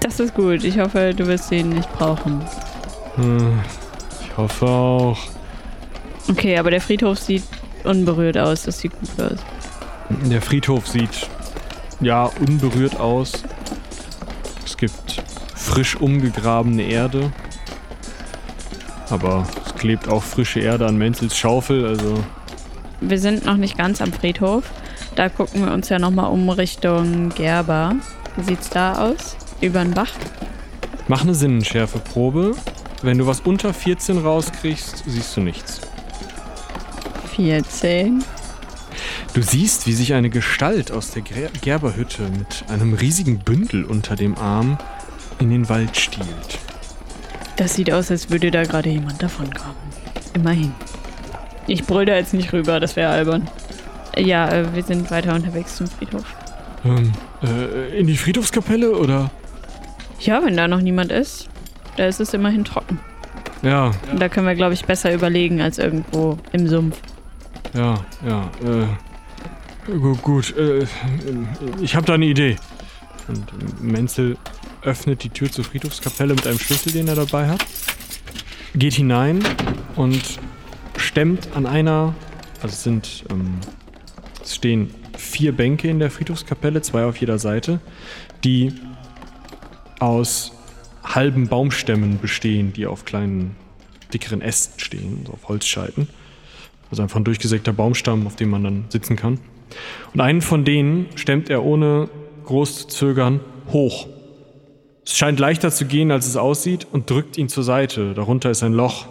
Das 0.00 0.18
ist 0.20 0.34
gut. 0.34 0.64
Ich 0.64 0.78
hoffe, 0.78 1.14
du 1.14 1.26
wirst 1.26 1.48
sie 1.48 1.62
nicht 1.62 1.90
brauchen. 1.94 2.40
Hm, 3.16 3.60
Ich 4.24 4.36
hoffe 4.36 4.66
auch. 4.66 5.18
Okay, 6.28 6.56
aber 6.58 6.70
der 6.70 6.80
Friedhof 6.80 7.18
sieht 7.18 7.42
unberührt 7.84 8.38
aus. 8.38 8.62
Das 8.62 8.78
sieht 8.80 8.92
gut 8.98 9.20
aus. 9.20 9.38
Der 10.28 10.40
Friedhof 10.42 10.86
sieht 10.86 11.28
ja 12.00 12.24
unberührt 12.40 12.98
aus. 12.98 13.32
Es 14.64 14.76
gibt 14.76 15.22
frisch 15.54 15.96
umgegrabene 15.96 16.82
Erde. 16.82 17.32
Aber 19.10 19.46
klebt 19.80 20.08
auch 20.08 20.22
frische 20.22 20.60
Erde 20.60 20.86
an 20.86 20.96
Menzels 20.98 21.36
Schaufel, 21.36 21.86
also 21.86 22.22
Wir 23.00 23.18
sind 23.18 23.46
noch 23.46 23.56
nicht 23.56 23.78
ganz 23.78 24.02
am 24.02 24.12
Friedhof. 24.12 24.64
Da 25.16 25.30
gucken 25.30 25.64
wir 25.64 25.72
uns 25.72 25.88
ja 25.88 25.98
nochmal 25.98 26.30
um 26.30 26.48
Richtung 26.50 27.30
Gerber. 27.30 27.96
Wie 28.36 28.44
sieht's 28.44 28.68
da 28.68 29.10
aus? 29.10 29.36
Über 29.60 29.82
den 29.82 29.92
Bach? 29.92 30.12
mach 31.08 31.22
eine 31.22 31.34
Sinnenschärfeprobe. 31.34 32.54
Wenn 33.02 33.18
du 33.18 33.26
was 33.26 33.40
unter 33.40 33.74
14 33.74 34.18
rauskriegst, 34.18 35.02
siehst 35.06 35.36
du 35.36 35.40
nichts. 35.40 35.80
14. 37.34 38.22
Du 39.32 39.42
siehst, 39.42 39.86
wie 39.86 39.92
sich 39.92 40.12
eine 40.12 40.28
Gestalt 40.28 40.92
aus 40.92 41.10
der 41.10 41.22
Ger 41.22 41.48
Gerberhütte 41.62 42.22
mit 42.22 42.64
einem 42.68 42.92
riesigen 42.92 43.38
Bündel 43.38 43.84
unter 43.84 44.14
dem 44.14 44.36
Arm 44.36 44.78
in 45.40 45.50
den 45.50 45.68
Wald 45.68 45.96
stiehlt. 45.96 46.58
Das 47.60 47.74
sieht 47.74 47.92
aus, 47.92 48.10
als 48.10 48.30
würde 48.30 48.50
da 48.50 48.64
gerade 48.64 48.88
jemand 48.88 49.22
davonkommen. 49.22 49.76
Immerhin. 50.32 50.72
Ich 51.66 51.84
brüll 51.84 52.06
da 52.06 52.14
jetzt 52.14 52.32
nicht 52.32 52.54
rüber, 52.54 52.80
das 52.80 52.96
wäre 52.96 53.10
albern. 53.10 53.50
Ja, 54.16 54.50
äh, 54.50 54.74
wir 54.74 54.82
sind 54.82 55.10
weiter 55.10 55.34
unterwegs 55.34 55.76
zum 55.76 55.86
Friedhof. 55.86 56.24
Ähm, 56.86 57.12
äh, 57.42 57.98
in 57.98 58.06
die 58.06 58.16
Friedhofskapelle 58.16 58.96
oder? 58.96 59.30
Ja, 60.20 60.42
wenn 60.42 60.56
da 60.56 60.68
noch 60.68 60.80
niemand 60.80 61.12
ist, 61.12 61.50
da 61.98 62.06
ist 62.06 62.18
es 62.18 62.32
immerhin 62.32 62.64
trocken. 62.64 62.98
Ja, 63.60 63.90
Und 64.10 64.22
da 64.22 64.30
können 64.30 64.46
wir, 64.46 64.54
glaube 64.54 64.72
ich, 64.72 64.86
besser 64.86 65.12
überlegen 65.12 65.60
als 65.60 65.76
irgendwo 65.76 66.38
im 66.52 66.66
Sumpf. 66.66 66.96
Ja, 67.74 68.02
ja, 68.26 68.50
äh. 68.64 69.98
Gut, 69.98 70.22
gut 70.22 70.56
äh, 70.56 70.86
ich 71.82 71.94
habe 71.94 72.06
da 72.06 72.14
eine 72.14 72.24
Idee. 72.24 72.56
Und 73.28 73.82
Menzel 73.82 74.38
öffnet 74.82 75.24
die 75.24 75.30
Tür 75.30 75.50
zur 75.50 75.64
Friedhofskapelle 75.64 76.34
mit 76.34 76.46
einem 76.46 76.58
Schlüssel, 76.58 76.92
den 76.92 77.08
er 77.08 77.16
dabei 77.16 77.48
hat. 77.48 77.64
Geht 78.74 78.94
hinein 78.94 79.40
und 79.96 80.22
stemmt 80.96 81.48
an 81.54 81.66
einer. 81.66 82.14
Also 82.62 82.74
es 82.74 82.82
sind. 82.82 83.24
Ähm, 83.30 83.58
es 84.42 84.56
stehen 84.56 84.90
vier 85.16 85.52
Bänke 85.52 85.88
in 85.88 85.98
der 85.98 86.10
Friedhofskapelle, 86.10 86.82
zwei 86.82 87.04
auf 87.04 87.16
jeder 87.18 87.38
Seite, 87.38 87.80
die 88.42 88.72
aus 89.98 90.52
halben 91.04 91.48
Baumstämmen 91.48 92.18
bestehen, 92.20 92.72
die 92.72 92.86
auf 92.86 93.04
kleinen, 93.04 93.54
dickeren 94.12 94.40
Ästen 94.40 94.80
stehen, 94.80 95.24
so 95.26 95.34
auf 95.34 95.48
Holzscheiten. 95.48 96.08
Also 96.90 97.02
einfach 97.02 97.16
ein 97.16 97.24
durchgesägter 97.24 97.72
Baumstamm, 97.72 98.26
auf 98.26 98.36
dem 98.36 98.50
man 98.50 98.64
dann 98.64 98.84
sitzen 98.88 99.14
kann. 99.16 99.38
Und 100.12 100.20
einen 100.20 100.40
von 100.40 100.64
denen 100.64 101.06
stemmt 101.14 101.48
er 101.50 101.62
ohne 101.62 102.08
groß 102.46 102.78
zu 102.78 102.86
zögern 102.88 103.40
hoch. 103.72 104.08
Es 105.04 105.16
scheint 105.16 105.40
leichter 105.40 105.70
zu 105.70 105.86
gehen, 105.86 106.10
als 106.10 106.26
es 106.26 106.36
aussieht, 106.36 106.86
und 106.90 107.10
drückt 107.10 107.38
ihn 107.38 107.48
zur 107.48 107.64
Seite. 107.64 108.14
Darunter 108.14 108.50
ist 108.50 108.62
ein 108.62 108.72
Loch. 108.72 109.06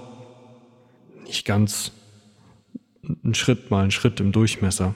Nicht 1.25 1.45
ganz 1.45 1.91
ein 3.23 3.33
Schritt 3.33 3.71
mal 3.71 3.83
ein 3.83 3.91
Schritt 3.91 4.19
im 4.19 4.31
Durchmesser. 4.31 4.93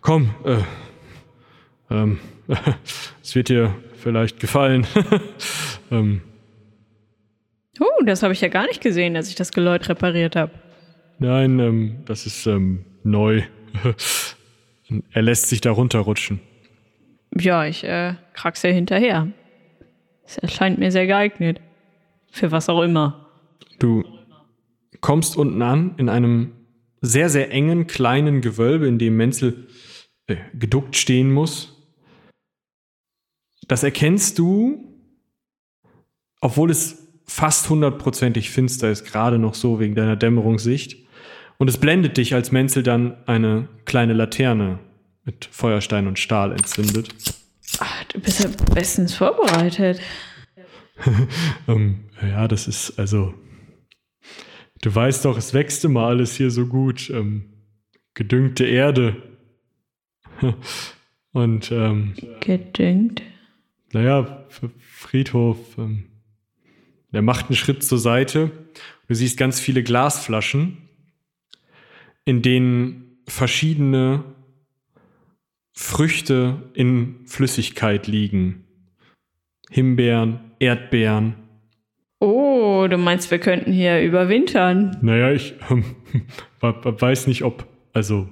komm, 0.00 0.34
äh, 0.44 0.58
ähm, 1.90 2.20
es 3.22 3.34
wird 3.34 3.48
dir 3.48 3.74
vielleicht 3.96 4.40
gefallen. 4.40 4.86
ähm, 5.90 6.22
Oh, 7.80 8.04
das 8.04 8.22
habe 8.22 8.34
ich 8.34 8.42
ja 8.42 8.48
gar 8.48 8.66
nicht 8.66 8.82
gesehen, 8.82 9.16
als 9.16 9.30
ich 9.30 9.36
das 9.36 9.52
Geläut 9.52 9.88
repariert 9.88 10.36
habe. 10.36 10.52
nein, 11.18 11.58
ähm, 11.58 12.02
das 12.04 12.26
ist 12.26 12.46
ähm, 12.46 12.84
neu. 13.04 13.42
er 15.12 15.22
lässt 15.22 15.48
sich 15.48 15.62
da 15.62 15.70
runterrutschen. 15.70 16.40
Ja, 17.38 17.64
ich 17.66 17.84
äh, 17.84 18.14
kraxe 18.32 18.68
hinterher. 18.68 19.28
Es 20.24 20.38
erscheint 20.38 20.78
mir 20.78 20.90
sehr 20.90 21.06
geeignet. 21.06 21.60
Für 22.30 22.52
was 22.52 22.68
auch 22.68 22.82
immer. 22.82 23.26
Du 23.78 24.04
kommst 25.00 25.36
unten 25.36 25.62
an 25.62 25.94
in 25.96 26.08
einem 26.08 26.52
sehr, 27.00 27.28
sehr 27.28 27.50
engen, 27.50 27.86
kleinen 27.86 28.40
Gewölbe, 28.40 28.86
in 28.86 28.98
dem 28.98 29.16
Menzel 29.16 29.66
äh, 30.26 30.36
geduckt 30.54 30.96
stehen 30.96 31.32
muss. 31.32 31.76
Das 33.66 33.82
erkennst 33.82 34.38
du, 34.38 34.84
obwohl 36.40 36.70
es 36.70 37.08
fast 37.24 37.70
hundertprozentig 37.70 38.50
finster 38.50 38.90
ist, 38.90 39.04
gerade 39.04 39.38
noch 39.38 39.54
so 39.54 39.80
wegen 39.80 39.94
deiner 39.94 40.16
Dämmerungssicht. 40.16 40.96
Und 41.58 41.68
es 41.68 41.78
blendet 41.78 42.16
dich, 42.16 42.34
als 42.34 42.52
Menzel 42.52 42.82
dann 42.82 43.16
eine 43.26 43.68
kleine 43.84 44.12
Laterne 44.12 44.78
mit 45.24 45.48
Feuerstein 45.50 46.06
und 46.06 46.18
Stahl 46.18 46.52
entzündet. 46.52 47.14
Ach, 47.78 48.04
du 48.04 48.20
bist 48.20 48.42
ja 48.42 48.50
bestens 48.74 49.14
vorbereitet. 49.14 50.00
Ähm, 51.66 52.10
ja, 52.20 52.46
das 52.46 52.68
ist 52.68 52.98
also. 52.98 53.32
Du 54.82 54.94
weißt 54.94 55.24
doch, 55.24 55.38
es 55.38 55.54
wächst 55.54 55.82
immer 55.86 56.02
alles 56.02 56.36
hier 56.36 56.50
so 56.50 56.66
gut. 56.66 57.08
Ähm, 57.08 57.54
gedüngte 58.12 58.66
Erde. 58.66 59.16
Und 61.32 61.70
ähm, 61.72 62.14
Gedüngt. 62.40 63.22
naja, 63.92 64.46
Friedhof. 64.78 65.58
Ähm, 65.78 66.06
der 67.12 67.22
macht 67.22 67.46
einen 67.46 67.56
Schritt 67.56 67.82
zur 67.82 67.98
Seite. 67.98 68.50
Du 69.08 69.14
siehst 69.14 69.38
ganz 69.38 69.58
viele 69.58 69.82
Glasflaschen, 69.82 70.88
in 72.24 72.42
denen 72.42 73.18
verschiedene 73.26 74.24
Früchte 75.80 76.70
in 76.74 77.26
Flüssigkeit 77.26 78.06
liegen. 78.06 78.64
Himbeeren, 79.70 80.52
Erdbeeren, 80.58 81.34
Oh, 82.22 82.86
du 82.88 82.98
meinst, 82.98 83.30
wir 83.30 83.38
könnten 83.38 83.72
hier 83.72 84.02
überwintern? 84.02 84.98
Naja, 85.00 85.32
ich 85.32 85.54
ähm, 85.70 85.84
weiß 86.60 87.26
nicht, 87.26 87.44
ob. 87.44 87.66
Also, 87.94 88.28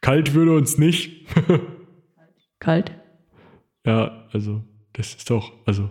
kalt 0.00 0.34
würde 0.34 0.52
uns 0.54 0.78
nicht. 0.78 1.26
Kalt. 2.60 2.92
ja, 3.84 4.26
also, 4.32 4.62
das 4.92 5.14
ist 5.14 5.28
doch. 5.30 5.52
Also, 5.66 5.90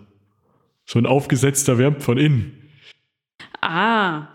so 0.86 1.00
ein 1.00 1.06
aufgesetzter 1.06 1.78
wärmt 1.78 2.02
von 2.02 2.18
innen. 2.18 2.70
Ah. 3.62 4.30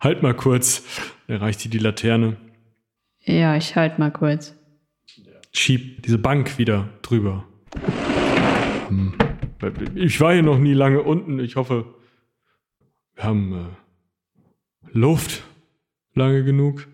Halt 0.00 0.22
mal 0.22 0.34
kurz. 0.34 0.82
Er 1.26 1.42
reicht 1.42 1.62
dir 1.64 1.68
die 1.68 1.78
Laterne. 1.78 2.38
Ja, 3.24 3.56
ich 3.56 3.76
halt 3.76 3.98
mal 3.98 4.10
kurz. 4.10 4.57
Schieb 5.52 6.02
diese 6.02 6.18
Bank 6.18 6.58
wieder 6.58 6.88
drüber. 7.02 7.44
Hm. 8.88 9.14
Ich 9.94 10.20
war 10.20 10.32
hier 10.32 10.42
noch 10.42 10.58
nie 10.58 10.74
lange 10.74 11.02
unten. 11.02 11.40
Ich 11.40 11.56
hoffe, 11.56 11.86
wir 13.14 13.24
haben 13.24 13.52
äh, 13.52 14.88
Luft 14.92 15.42
lange 16.14 16.44
genug. 16.44 16.86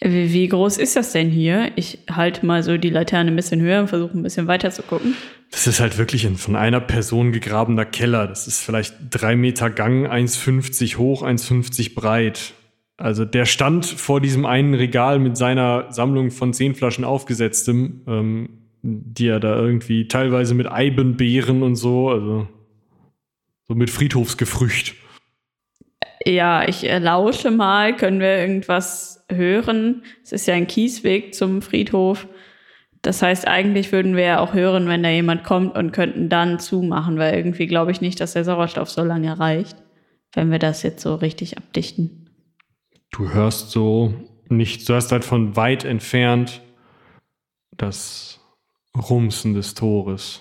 Wie, 0.00 0.32
wie 0.32 0.48
groß 0.48 0.78
ist 0.78 0.96
das 0.96 1.12
denn 1.12 1.30
hier? 1.30 1.72
Ich 1.76 2.00
halte 2.10 2.44
mal 2.44 2.62
so 2.62 2.76
die 2.76 2.90
Laterne 2.90 3.30
ein 3.30 3.36
bisschen 3.36 3.60
höher 3.60 3.80
und 3.80 3.88
versuche 3.88 4.16
ein 4.16 4.22
bisschen 4.22 4.46
weiter 4.46 4.70
zu 4.70 4.82
gucken. 4.82 5.16
Das 5.50 5.66
ist 5.66 5.80
halt 5.80 5.98
wirklich 5.98 6.26
ein 6.26 6.36
von 6.36 6.56
einer 6.56 6.80
Person 6.80 7.32
gegrabener 7.32 7.84
Keller. 7.84 8.26
Das 8.26 8.46
ist 8.46 8.60
vielleicht 8.60 8.94
drei 9.10 9.36
Meter 9.36 9.70
Gang, 9.70 10.06
1,50 10.06 10.96
hoch, 10.96 11.22
1,50 11.22 11.94
breit. 11.94 12.54
Also 12.96 13.24
der 13.24 13.44
stand 13.44 13.86
vor 13.86 14.20
diesem 14.20 14.46
einen 14.46 14.74
Regal 14.74 15.18
mit 15.18 15.36
seiner 15.36 15.90
Sammlung 15.92 16.30
von 16.30 16.52
zehn 16.52 16.74
Flaschen 16.74 17.04
aufgesetztem, 17.04 18.02
ähm, 18.06 18.48
die 18.82 19.26
er 19.26 19.40
da 19.40 19.56
irgendwie 19.56 20.06
teilweise 20.08 20.54
mit 20.54 20.70
Eibenbeeren 20.70 21.62
und 21.62 21.74
so, 21.74 22.10
also 22.10 22.46
so 23.66 23.74
mit 23.74 23.90
Friedhofsgefrücht. 23.90 24.94
Ja, 26.24 26.66
ich 26.68 26.88
äh, 26.88 26.98
lausche 26.98 27.50
mal. 27.50 27.96
Können 27.96 28.20
wir 28.20 28.38
irgendwas 28.38 29.24
hören? 29.30 30.02
Es 30.22 30.32
ist 30.32 30.46
ja 30.46 30.54
ein 30.54 30.66
Kiesweg 30.66 31.34
zum 31.34 31.62
Friedhof. 31.62 32.28
Das 33.02 33.20
heißt, 33.20 33.46
eigentlich 33.46 33.92
würden 33.92 34.16
wir 34.16 34.24
ja 34.24 34.40
auch 34.40 34.54
hören, 34.54 34.88
wenn 34.88 35.02
da 35.02 35.10
jemand 35.10 35.44
kommt 35.44 35.76
und 35.76 35.92
könnten 35.92 36.30
dann 36.30 36.58
zumachen, 36.58 37.18
weil 37.18 37.34
irgendwie 37.34 37.66
glaube 37.66 37.90
ich 37.90 38.00
nicht, 38.00 38.18
dass 38.20 38.32
der 38.32 38.44
Sauerstoff 38.44 38.88
so 38.88 39.02
lange 39.02 39.38
reicht, 39.38 39.76
wenn 40.32 40.50
wir 40.50 40.58
das 40.58 40.82
jetzt 40.82 41.02
so 41.02 41.14
richtig 41.14 41.58
abdichten. 41.58 42.23
Du 43.16 43.32
hörst 43.32 43.70
so 43.70 44.12
nicht, 44.48 44.88
du 44.88 44.94
hast 44.94 45.12
halt 45.12 45.24
von 45.24 45.54
weit 45.54 45.84
entfernt 45.84 46.62
das 47.76 48.40
Rumsen 48.96 49.54
des 49.54 49.74
Tores. 49.74 50.40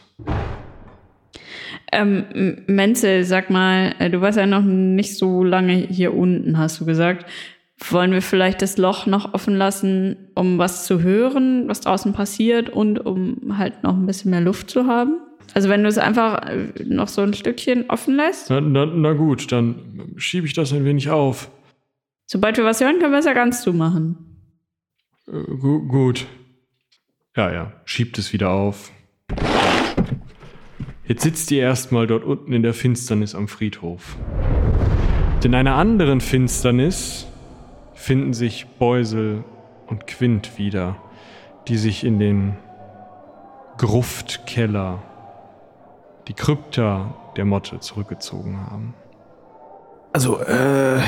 Ähm, 1.92 2.64
Menzel, 2.66 3.26
sag 3.26 3.52
mal, 3.52 3.94
äh, 4.00 4.10
du 4.10 4.22
warst 4.22 4.40
ja 4.40 4.48
noch 4.48 4.64
nicht 4.64 5.16
so 5.18 5.44
lange 5.44 5.74
hier 5.74 6.16
unten, 6.16 6.58
hast 6.58 6.82
du 6.82 6.86
gesagt. 6.86 7.30
Wollen 7.92 8.12
wir 8.12 8.24
vielleicht 8.24 8.64
das 8.64 8.80
Loch 8.80 9.06
noch 9.06 9.36
offen 9.36 9.56
lassen, 9.56 10.16
um 10.34 10.58
was 10.58 10.88
zu 10.88 11.04
hören, 11.04 11.68
was 11.68 11.82
draußen 11.82 12.14
passiert 12.14 12.70
und 12.70 13.06
um 13.06 13.56
halt 13.56 13.84
noch 13.84 13.94
ein 13.94 14.08
bisschen 14.08 14.32
mehr 14.32 14.42
Luft 14.42 14.72
zu 14.72 14.88
haben? 14.88 15.18
Also 15.54 15.70
wenn 15.70 15.84
du 15.84 15.90
es 15.90 16.00
einfach 16.00 16.50
äh, 16.50 16.70
noch 16.84 17.08
so 17.08 17.22
ein 17.22 17.36
Stückchen 17.36 17.92
offen 17.92 18.16
lässt, 18.16 18.50
Na, 18.50 18.62
na, 18.62 18.88
na 18.88 19.14
gut, 19.14 19.52
dann 19.52 19.76
schiebe 20.18 20.48
ich 20.48 20.54
das 20.54 20.74
ein 20.74 20.86
wenig 20.86 21.12
auf. 21.12 21.52
Sobald 22.34 22.58
wir 22.58 22.66
was 22.66 22.82
hören, 22.82 22.98
können 22.98 23.12
wir 23.12 23.20
es 23.20 23.26
ja 23.26 23.34
ganz 23.34 23.62
zumachen. 23.62 24.18
Äh, 25.28 25.56
gu 25.56 25.88
gut. 25.88 26.26
Ja, 27.38 27.52
ja, 27.52 27.74
schiebt 27.86 28.18
es 28.18 28.34
wieder 28.34 28.50
auf. 28.50 28.92
Jetzt 31.06 31.22
sitzt 31.22 31.52
ihr 31.52 31.62
erstmal 31.62 32.08
dort 32.08 32.24
unten 32.24 32.52
in 32.52 32.64
der 32.64 32.74
Finsternis 32.74 33.36
am 33.36 33.48
Friedhof. 33.48 34.18
Und 35.36 35.46
in 35.46 35.54
einer 35.54 35.76
anderen 35.76 36.22
Finsternis 36.22 37.28
finden 37.94 38.34
sich 38.34 38.66
Beusel 38.80 39.44
und 39.86 40.08
Quint 40.08 40.58
wieder, 40.58 40.96
die 41.68 41.78
sich 41.78 42.04
in 42.04 42.18
den 42.18 42.58
Gruftkeller, 43.78 45.04
die 46.28 46.34
Krypta 46.34 47.14
der 47.38 47.46
Motte 47.46 47.80
zurückgezogen 47.80 48.60
haben. 48.60 48.96
Also, 50.14 50.40
äh, 50.42 51.00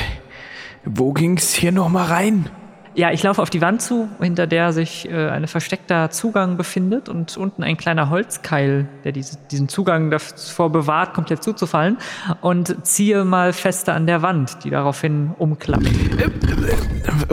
wo 0.86 1.14
ging's 1.14 1.54
hier 1.54 1.72
nochmal 1.72 2.06
rein? 2.06 2.50
Ja, 2.96 3.12
ich 3.12 3.24
laufe 3.24 3.42
auf 3.42 3.50
die 3.50 3.60
Wand 3.60 3.82
zu, 3.82 4.08
hinter 4.22 4.48
der 4.48 4.72
sich 4.72 5.10
äh, 5.10 5.30
ein 5.30 5.48
versteckter 5.48 6.12
Zugang 6.12 6.56
befindet 6.56 7.10
und 7.10 7.36
unten 7.36 7.62
ein 7.62 7.76
kleiner 7.76 8.10
Holzkeil, 8.10 8.88
der 9.04 9.12
diese, 9.12 9.38
diesen 9.52 9.68
Zugang 9.68 10.12
davor 10.12 10.72
bewahrt, 10.72 11.14
komplett 11.14 11.44
zuzufallen 11.44 11.98
und 12.40 12.88
ziehe 12.88 13.26
mal 13.26 13.52
fester 13.52 13.94
an 13.96 14.08
der 14.08 14.22
Wand, 14.22 14.64
die 14.64 14.70
daraufhin 14.70 15.32
umklappt. 15.38 15.90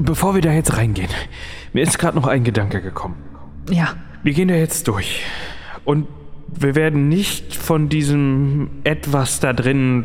Bevor 0.02 0.34
wir 0.34 0.42
da 0.42 0.50
jetzt 0.50 0.76
reingehen, 0.76 1.10
mir 1.72 1.84
ist 1.84 1.96
gerade 1.96 2.16
noch 2.16 2.26
ein 2.26 2.42
Gedanke 2.42 2.82
gekommen. 2.82 3.14
Ja, 3.70 3.94
Wir 4.24 4.32
gehen 4.32 4.48
da 4.48 4.54
jetzt 4.54 4.88
durch. 4.88 5.22
Und 5.84 6.08
wir 6.48 6.74
werden 6.74 7.08
nicht 7.08 7.54
von 7.56 7.88
diesem 7.88 8.70
etwas 8.84 9.40
da 9.40 9.52
drin 9.52 10.04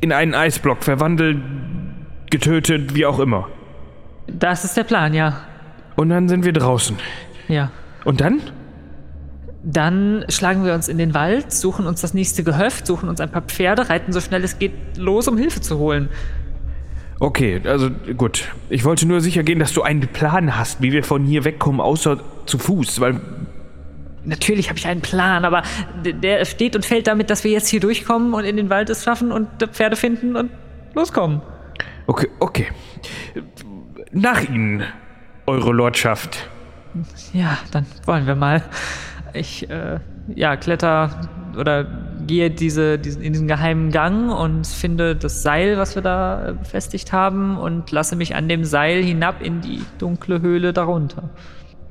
in 0.00 0.12
einen 0.12 0.34
Eisblock 0.34 0.82
verwandelt, 0.82 1.38
getötet, 2.30 2.94
wie 2.94 3.06
auch 3.06 3.18
immer. 3.18 3.48
das 4.26 4.64
ist 4.64 4.76
der 4.76 4.84
Plan, 4.84 5.14
ja. 5.14 5.40
Und 5.96 6.08
dann 6.08 6.28
sind 6.28 6.44
wir 6.44 6.52
draußen. 6.52 6.96
Ja. 7.48 7.70
Und 8.04 8.20
dann? 8.20 8.40
Dann 9.62 10.24
schlagen 10.28 10.64
wir 10.64 10.72
uns 10.72 10.88
in 10.88 10.96
den 10.96 11.12
Wald, 11.12 11.52
suchen 11.52 11.86
uns 11.86 12.00
das 12.00 12.14
nächste 12.14 12.42
Gehöft, 12.42 12.86
suchen 12.86 13.08
uns 13.10 13.20
ein 13.20 13.30
paar 13.30 13.42
Pferde, 13.42 13.90
reiten 13.90 14.12
so 14.12 14.20
schnell 14.20 14.42
es 14.42 14.58
geht 14.58 14.72
los, 14.96 15.28
um 15.28 15.36
Hilfe 15.36 15.60
zu 15.60 15.78
holen. 15.78 16.08
Okay, 17.18 17.60
also 17.64 17.90
gut. 18.16 18.48
Ich 18.70 18.86
wollte 18.86 19.06
nur 19.06 19.20
sicher 19.20 19.42
gehen, 19.42 19.58
dass 19.58 19.74
du 19.74 19.82
einen 19.82 20.00
Plan 20.00 20.56
hast, 20.56 20.80
wie 20.80 20.92
wir 20.92 21.04
von 21.04 21.24
hier 21.24 21.44
wegkommen, 21.44 21.82
außer 21.82 22.18
zu 22.46 22.56
Fuß, 22.56 23.00
weil 23.00 23.20
Natürlich 24.24 24.68
habe 24.68 24.78
ich 24.78 24.86
einen 24.86 25.00
Plan, 25.00 25.44
aber 25.44 25.62
der 26.04 26.44
steht 26.44 26.76
und 26.76 26.84
fällt 26.84 27.06
damit, 27.06 27.30
dass 27.30 27.44
wir 27.44 27.50
jetzt 27.50 27.68
hier 27.68 27.80
durchkommen 27.80 28.34
und 28.34 28.44
in 28.44 28.56
den 28.56 28.70
Wald 28.70 28.90
es 28.90 29.04
schaffen 29.04 29.32
und 29.32 29.48
Pferde 29.72 29.96
finden 29.96 30.36
und 30.36 30.50
loskommen. 30.94 31.40
Okay, 32.06 32.28
okay. 32.40 32.66
Nach 34.12 34.42
Ihnen, 34.42 34.84
Eure 35.46 35.72
Lordschaft. 35.72 36.48
Ja, 37.32 37.58
dann 37.72 37.86
wollen 38.04 38.26
wir 38.26 38.36
mal. 38.36 38.62
Ich, 39.32 39.68
äh, 39.70 39.98
ja, 40.34 40.56
kletter 40.56 41.28
oder 41.56 41.84
gehe 42.26 42.50
diese, 42.50 42.98
diesen, 42.98 43.22
in 43.22 43.32
diesen 43.32 43.48
geheimen 43.48 43.90
Gang 43.90 44.30
und 44.30 44.66
finde 44.66 45.16
das 45.16 45.42
Seil, 45.42 45.76
was 45.76 45.94
wir 45.94 46.02
da 46.02 46.48
äh, 46.48 46.52
befestigt 46.52 47.12
haben, 47.12 47.56
und 47.56 47.90
lasse 47.90 48.16
mich 48.16 48.34
an 48.34 48.48
dem 48.48 48.64
Seil 48.64 49.02
hinab 49.02 49.42
in 49.42 49.60
die 49.60 49.80
dunkle 49.98 50.40
Höhle 50.40 50.72
darunter. 50.72 51.30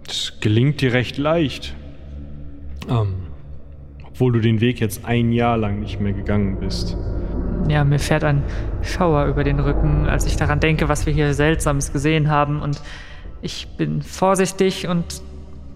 Das 0.05 0.33
gelingt 0.39 0.81
dir 0.81 0.93
recht 0.93 1.17
leicht. 1.17 1.75
Ähm, 2.89 3.15
obwohl 4.05 4.33
du 4.33 4.39
den 4.39 4.59
Weg 4.61 4.79
jetzt 4.79 5.05
ein 5.05 5.31
Jahr 5.31 5.57
lang 5.57 5.79
nicht 5.79 5.99
mehr 5.99 6.13
gegangen 6.13 6.59
bist. 6.59 6.97
Ja, 7.67 7.83
mir 7.83 7.99
fährt 7.99 8.23
ein 8.23 8.43
Schauer 8.81 9.25
über 9.25 9.43
den 9.43 9.59
Rücken, 9.59 10.07
als 10.07 10.25
ich 10.25 10.35
daran 10.35 10.59
denke, 10.59 10.89
was 10.89 11.05
wir 11.05 11.13
hier 11.13 11.33
Seltsames 11.33 11.93
gesehen 11.93 12.29
haben. 12.29 12.61
Und 12.61 12.81
ich 13.41 13.67
bin 13.77 14.01
vorsichtig 14.01 14.87
und 14.87 15.21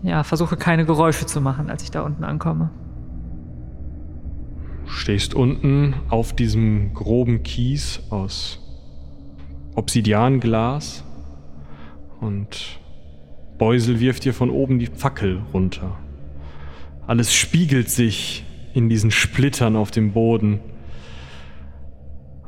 ja, 0.02 0.24
versuche 0.24 0.58
keine 0.58 0.86
Geräusche 0.86 1.26
zu 1.26 1.40
machen, 1.40 1.70
als 1.70 1.84
ich 1.84 1.92
da 1.92 2.02
unten 2.02 2.24
ankomme. 2.24 2.70
Du 4.86 4.92
stehst 4.92 5.34
unten 5.34 5.96
auf 6.10 6.34
diesem 6.34 6.94
groben 6.94 7.44
Kies 7.44 8.02
aus 8.10 8.60
Obsidianglas 9.76 11.04
und 12.20 12.80
Beusel 13.58 14.00
wirft 14.00 14.26
dir 14.26 14.34
von 14.34 14.50
oben 14.50 14.80
die 14.80 14.88
Fackel 14.88 15.42
runter. 15.54 15.98
Alles 17.06 17.34
spiegelt 17.34 17.90
sich 17.90 18.46
in 18.74 18.90
diesen 18.90 19.12
Splittern 19.12 19.76
auf 19.76 19.92
dem 19.92 20.14
Boden. 20.14 20.60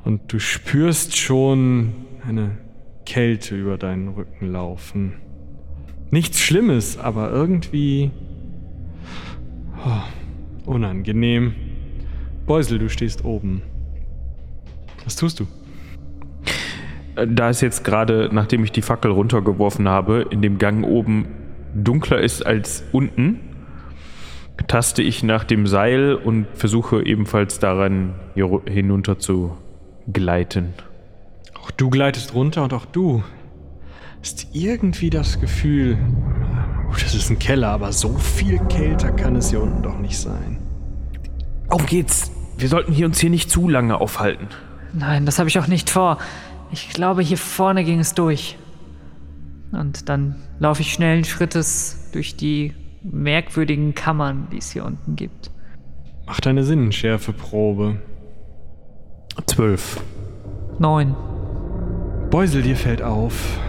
Und 0.04 0.32
du 0.32 0.40
spürst 0.40 1.18
schon 1.18 1.94
eine 2.28 2.58
Kälte 3.06 3.56
über 3.56 3.78
deinen 3.78 4.10
Rücken 4.10 4.52
laufen. 4.52 5.14
Nichts 6.12 6.40
Schlimmes, 6.40 6.98
aber 6.98 7.32
irgendwie 7.32 8.12
oh, 9.86 10.72
unangenehm. 10.72 11.54
Beusel, 12.46 12.80
du 12.80 12.90
stehst 12.90 13.26
oben. 13.26 13.62
Was 15.04 15.16
tust 15.16 15.40
du? 15.40 15.48
Da 17.16 17.50
es 17.50 17.62
jetzt 17.62 17.84
gerade, 17.84 18.30
nachdem 18.32 18.64
ich 18.64 18.72
die 18.72 18.82
Fackel 18.82 19.12
runtergeworfen 19.12 19.88
habe, 19.88 20.28
in 20.30 20.42
dem 20.42 20.58
Gang 20.58 20.86
oben 20.86 21.28
dunkler 21.74 22.20
ist 22.20 22.46
als 22.46 22.84
unten, 22.92 23.40
taste 24.68 25.02
ich 25.02 25.24
nach 25.24 25.44
dem 25.44 25.68
Seil 25.68 26.16
und 26.16 26.48
versuche 26.54 27.06
ebenfalls 27.06 27.60
daran 27.60 28.16
hier 28.34 28.62
hinunter 28.66 29.20
zu 29.20 29.58
gleiten. 30.12 30.74
Auch 31.60 31.72
du 31.72 31.90
gleitest 31.90 32.34
runter 32.34 32.64
und 32.64 32.74
auch 32.74 32.86
du 32.86 33.24
hast 34.22 34.48
irgendwie 34.54 35.10
das 35.10 35.40
Gefühl, 35.40 35.98
gut, 36.88 37.04
das 37.04 37.14
ist 37.14 37.30
ein 37.30 37.40
Keller, 37.40 37.70
aber 37.70 37.92
so 37.92 38.18
viel 38.18 38.60
kälter 38.70 39.12
kann 39.12 39.36
es 39.36 39.50
hier 39.50 39.62
unten 39.62 39.84
doch 39.84 40.00
nicht 40.00 40.18
sein. 40.18 40.58
Auf 41.70 41.86
geht's. 41.86 42.32
Wir 42.58 42.70
sollten 42.70 42.94
hier 42.94 43.06
uns 43.06 43.20
hier 43.20 43.30
nicht 43.30 43.50
zu 43.52 43.68
lange 43.68 44.00
aufhalten. 44.00 44.48
Nein, 44.94 45.26
das 45.26 45.40
habe 45.40 45.50
ich 45.50 45.60
auch 45.60 45.68
nicht 45.68 45.90
vor. 45.90 46.18
Ich 46.72 46.90
glaube, 46.90 47.22
hier 47.22 47.38
vorne 47.38 47.84
ging 47.84 48.00
es 48.00 48.14
durch. 48.14 48.58
Und 49.72 50.10
dann 50.10 50.36
laufe 50.60 50.82
ich 50.82 50.94
schnellen 50.94 51.26
Schrittes 51.26 52.10
durch 52.14 52.36
die 52.36 52.74
merkwürdigen 53.12 53.94
Kammern, 53.96 54.48
die 54.52 54.58
es 54.58 54.72
hier 54.72 54.86
unten 54.86 55.16
gibt. 55.16 55.52
Mach 56.26 56.40
deine 56.40 56.64
Sinnenschärfeprobe. 56.64 57.98
Zwölf. 59.46 60.02
Neun. 60.80 61.16
Beusel, 62.32 62.64
dir 62.64 62.76
fällt 62.76 63.02
auf, 63.02 63.60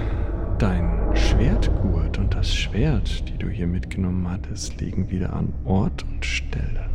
dein 0.59 1.11
Schwertgurt 1.15 2.19
und 2.19 2.35
das 2.35 2.55
Schwert, 2.55 3.29
die 3.29 3.37
du 3.39 3.49
hier 3.49 3.67
mitgenommen 3.67 4.29
hattest, 4.31 4.81
liegen 4.81 5.11
wieder 5.11 5.33
an 5.35 5.53
Ort 5.65 6.05
und 6.05 6.25
Stelle. 6.25 6.87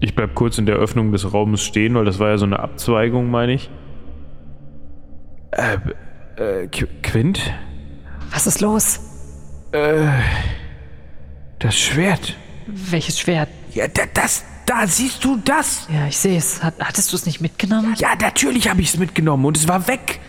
Ich 0.00 0.14
bleib 0.14 0.34
kurz 0.34 0.58
in 0.58 0.66
der 0.66 0.76
Öffnung 0.76 1.12
des 1.12 1.32
Raumes 1.32 1.62
stehen, 1.62 1.94
weil 1.94 2.04
das 2.04 2.18
war 2.18 2.30
ja 2.30 2.38
so 2.38 2.44
eine 2.44 2.58
Abzweigung, 2.58 3.30
meine 3.30 3.52
ich. 3.52 3.70
Äh, 5.52 5.76
äh, 6.36 6.66
Qu- 6.68 6.88
Quint? 7.02 7.52
Was 8.32 8.46
ist 8.46 8.60
los? 8.60 9.00
Äh, 9.72 10.06
das 11.62 11.76
Schwert. 11.78 12.36
Welches 12.66 13.18
Schwert? 13.20 13.48
Ja, 13.72 13.88
da, 13.88 14.02
das, 14.12 14.44
da 14.66 14.86
siehst 14.86 15.24
du 15.24 15.38
das. 15.44 15.86
Ja, 15.92 16.06
ich 16.06 16.16
sehe 16.16 16.36
es. 16.38 16.62
Hat, 16.62 16.74
hattest 16.80 17.12
du 17.12 17.16
es 17.16 17.26
nicht 17.26 17.40
mitgenommen? 17.40 17.94
Ja, 17.98 18.10
natürlich 18.20 18.68
habe 18.68 18.80
ich 18.80 18.88
es 18.88 18.98
mitgenommen 18.98 19.44
und 19.44 19.56
es 19.56 19.66
war 19.68 19.86
weg. 19.88 20.20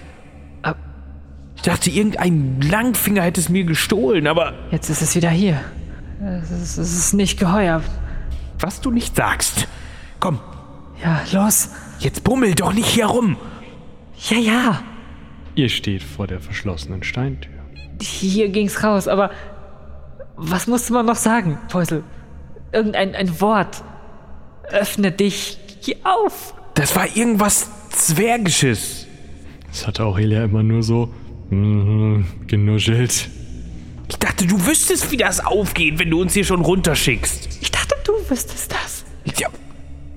Ab- 0.61 0.77
Ich 1.55 1.61
dachte, 1.61 1.89
irgendein 1.89 2.59
Langfinger 2.61 3.21
hätte 3.23 3.39
es 3.41 3.49
mir 3.49 3.63
gestohlen, 3.65 4.27
aber 4.27 4.53
Jetzt 4.71 4.89
ist 4.89 5.01
es 5.01 5.15
wieder 5.15 5.29
hier. 5.29 5.59
Es 6.41 6.51
ist, 6.51 6.77
es 6.77 6.93
ist 6.97 7.13
nicht 7.13 7.39
geheuer. 7.39 7.81
was 8.59 8.79
du 8.81 8.91
nicht 8.91 9.15
sagst. 9.15 9.67
Komm, 10.19 10.39
Ja, 11.03 11.21
los. 11.33 11.69
jetzt 11.99 12.23
bummel 12.23 12.55
doch 12.55 12.71
nicht 12.73 12.87
hier 12.87 13.07
rum. 13.07 13.35
Ja, 14.29 14.37
ja. 14.37 14.81
Ihr 15.55 15.69
steht 15.69 16.01
vor 16.01 16.27
der 16.27 16.39
verschlossenen 16.39 17.03
Steintür. 17.03 17.51
Hier 18.01 18.49
ging's 18.49 18.83
raus, 18.83 19.07
aber 19.07 19.29
was 20.35 20.67
musste 20.67 20.93
man 20.93 21.05
noch 21.05 21.15
sagen, 21.15 21.57
Päusel? 21.69 22.03
Irgendein 22.71 23.15
ein 23.15 23.39
Wort. 23.41 23.83
Öffne 24.71 25.11
dich. 25.11 25.59
Geh 25.85 25.97
auf. 26.03 26.53
Das 26.73 26.95
war 26.95 27.05
irgendwas 27.15 27.69
Zwergisches. 27.89 29.07
Das 29.67 29.85
hat 29.85 29.99
Aurelia 29.99 30.43
immer 30.43 30.63
nur 30.63 30.81
so 30.81 31.13
mhm, 31.49 32.25
genuschelt. 32.47 33.29
Ich 34.09 34.17
dachte, 34.17 34.47
du 34.47 34.65
wüsstest, 34.65 35.11
wie 35.11 35.17
das 35.17 35.45
aufgeht, 35.45 35.99
wenn 35.99 36.09
du 36.09 36.21
uns 36.21 36.33
hier 36.33 36.43
schon 36.43 36.61
runterschickst. 36.61 37.61
Ich 37.61 37.71
dachte, 37.71 37.95
du 38.03 38.13
wüsstest 38.29 38.71
das. 38.71 39.05
Ja, 39.39 39.49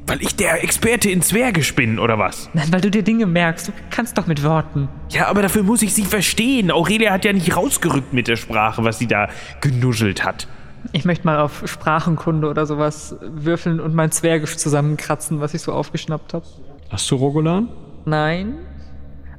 weil 0.06 0.22
ich 0.22 0.36
der 0.36 0.62
Experte 0.62 1.10
in 1.10 1.20
Zwergisch 1.20 1.74
bin, 1.74 1.98
oder 1.98 2.18
was? 2.18 2.48
Nein, 2.54 2.68
weil 2.70 2.80
du 2.80 2.90
dir 2.90 3.02
Dinge 3.02 3.26
merkst. 3.26 3.68
Du 3.68 3.72
kannst 3.90 4.16
doch 4.16 4.26
mit 4.26 4.44
Worten. 4.44 4.88
Ja, 5.10 5.26
aber 5.26 5.42
dafür 5.42 5.62
muss 5.62 5.82
ich 5.82 5.94
sie 5.94 6.04
verstehen. 6.04 6.70
Aurelia 6.70 7.12
hat 7.12 7.24
ja 7.24 7.32
nicht 7.32 7.56
rausgerückt 7.56 8.12
mit 8.12 8.28
der 8.28 8.36
Sprache, 8.36 8.84
was 8.84 8.98
sie 8.98 9.06
da 9.06 9.28
genuschelt 9.60 10.24
hat. 10.24 10.46
Ich 10.92 11.04
möchte 11.04 11.26
mal 11.26 11.40
auf 11.40 11.64
Sprachenkunde 11.66 12.48
oder 12.48 12.66
sowas 12.66 13.16
würfeln 13.20 13.80
und 13.80 13.94
mein 13.94 14.12
Zwergisch 14.12 14.56
zusammenkratzen, 14.56 15.40
was 15.40 15.54
ich 15.54 15.62
so 15.62 15.72
aufgeschnappt 15.72 16.34
habe. 16.34 16.46
Hast 16.90 17.10
du 17.10 17.16
Rogolan? 17.16 17.68
Nein. 18.04 18.54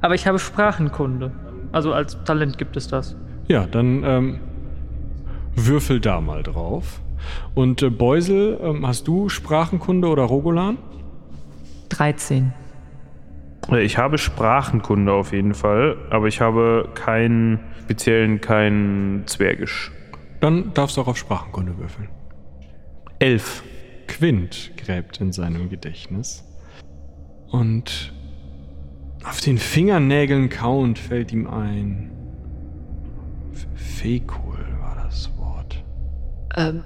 Aber 0.02 0.14
ich 0.14 0.26
habe 0.26 0.38
Sprachenkunde. 0.38 1.32
Also 1.72 1.92
als 1.92 2.22
Talent 2.24 2.58
gibt 2.58 2.76
es 2.76 2.88
das. 2.88 3.16
Ja, 3.48 3.66
dann 3.66 4.04
ähm, 4.04 4.40
würfel 5.54 6.00
da 6.00 6.20
mal 6.20 6.42
drauf. 6.42 7.00
Und 7.54 7.82
äh, 7.82 7.90
Beusel, 7.90 8.58
ähm, 8.62 8.86
hast 8.86 9.08
du 9.08 9.28
Sprachenkunde 9.28 10.08
oder 10.08 10.24
Rogolan? 10.24 10.78
13. 11.90 12.52
Äh, 13.70 13.82
Ich 13.82 13.98
habe 13.98 14.18
Sprachenkunde 14.18 15.12
auf 15.12 15.32
jeden 15.32 15.54
Fall, 15.54 15.96
aber 16.10 16.26
ich 16.28 16.40
habe 16.40 16.90
keinen 16.94 17.60
speziellen, 17.80 18.40
kein 18.40 19.22
Zwergisch. 19.26 19.92
Dann 20.40 20.72
darfst 20.74 20.96
du 20.96 21.00
auch 21.00 21.08
auf 21.08 21.16
Sprachenkunde 21.16 21.78
würfeln. 21.78 22.08
Elf. 23.18 23.62
Quint 24.06 24.72
gräbt 24.76 25.20
in 25.20 25.32
seinem 25.32 25.68
Gedächtnis. 25.68 26.44
Und 27.50 28.12
auf 29.24 29.40
den 29.40 29.58
Fingernägeln 29.58 30.48
kauend 30.48 30.98
fällt 30.98 31.32
ihm 31.32 31.46
ein. 31.46 32.10
Fekul 33.74 34.58
war 34.80 34.96
das 35.04 35.30
Wort. 35.36 35.84
Ähm, 36.56 36.84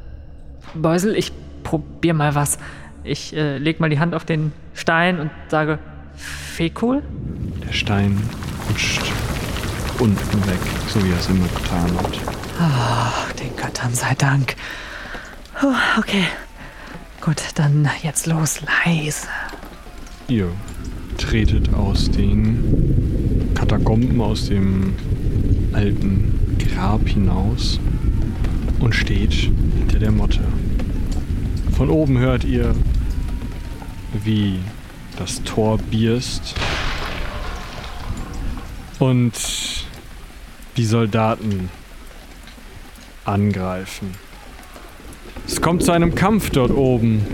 Beusel, 0.74 1.16
ich 1.16 1.32
probier 1.62 2.14
mal 2.14 2.34
was. 2.34 2.58
Ich 3.04 3.34
äh, 3.36 3.58
leg 3.58 3.80
mal 3.80 3.90
die 3.90 3.98
Hand 3.98 4.14
auf 4.14 4.24
den 4.24 4.52
Stein 4.74 5.18
und 5.18 5.30
sage 5.48 5.78
Fekul. 6.16 7.02
Der 7.66 7.72
Stein 7.72 8.20
rutscht 8.68 9.02
unten 9.98 10.46
weg, 10.46 10.60
so 10.88 11.04
wie 11.04 11.10
er 11.10 11.18
es 11.18 11.28
immer 11.28 11.46
getan 11.48 11.96
hat. 11.98 12.18
Ach, 12.60 13.32
den 13.32 13.54
Göttern 13.56 13.94
sei 13.94 14.14
Dank. 14.16 14.56
Puh, 15.58 15.74
okay. 15.98 16.24
Gut, 17.20 17.40
dann 17.54 17.88
jetzt 18.02 18.26
los, 18.26 18.60
leise. 18.84 19.28
Ihr 20.28 20.48
tretet 21.18 21.72
aus 21.74 22.10
den 22.10 23.52
Katakomben, 23.54 24.20
aus 24.20 24.48
dem 24.48 24.94
alten 25.72 26.56
Grab 26.58 27.06
hinaus 27.08 27.78
und 28.82 28.94
steht 28.94 29.32
hinter 29.32 29.98
der 29.98 30.10
Motte. 30.10 30.40
Von 31.76 31.88
oben 31.88 32.18
hört 32.18 32.44
ihr, 32.44 32.74
wie 34.24 34.58
das 35.16 35.42
Tor 35.44 35.78
bierst 35.90 36.54
und 38.98 39.32
die 40.76 40.84
Soldaten 40.84 41.70
angreifen. 43.24 44.14
Es 45.46 45.60
kommt 45.60 45.82
zu 45.84 45.92
einem 45.92 46.14
Kampf 46.14 46.50
dort 46.50 46.72
oben. 46.72 47.24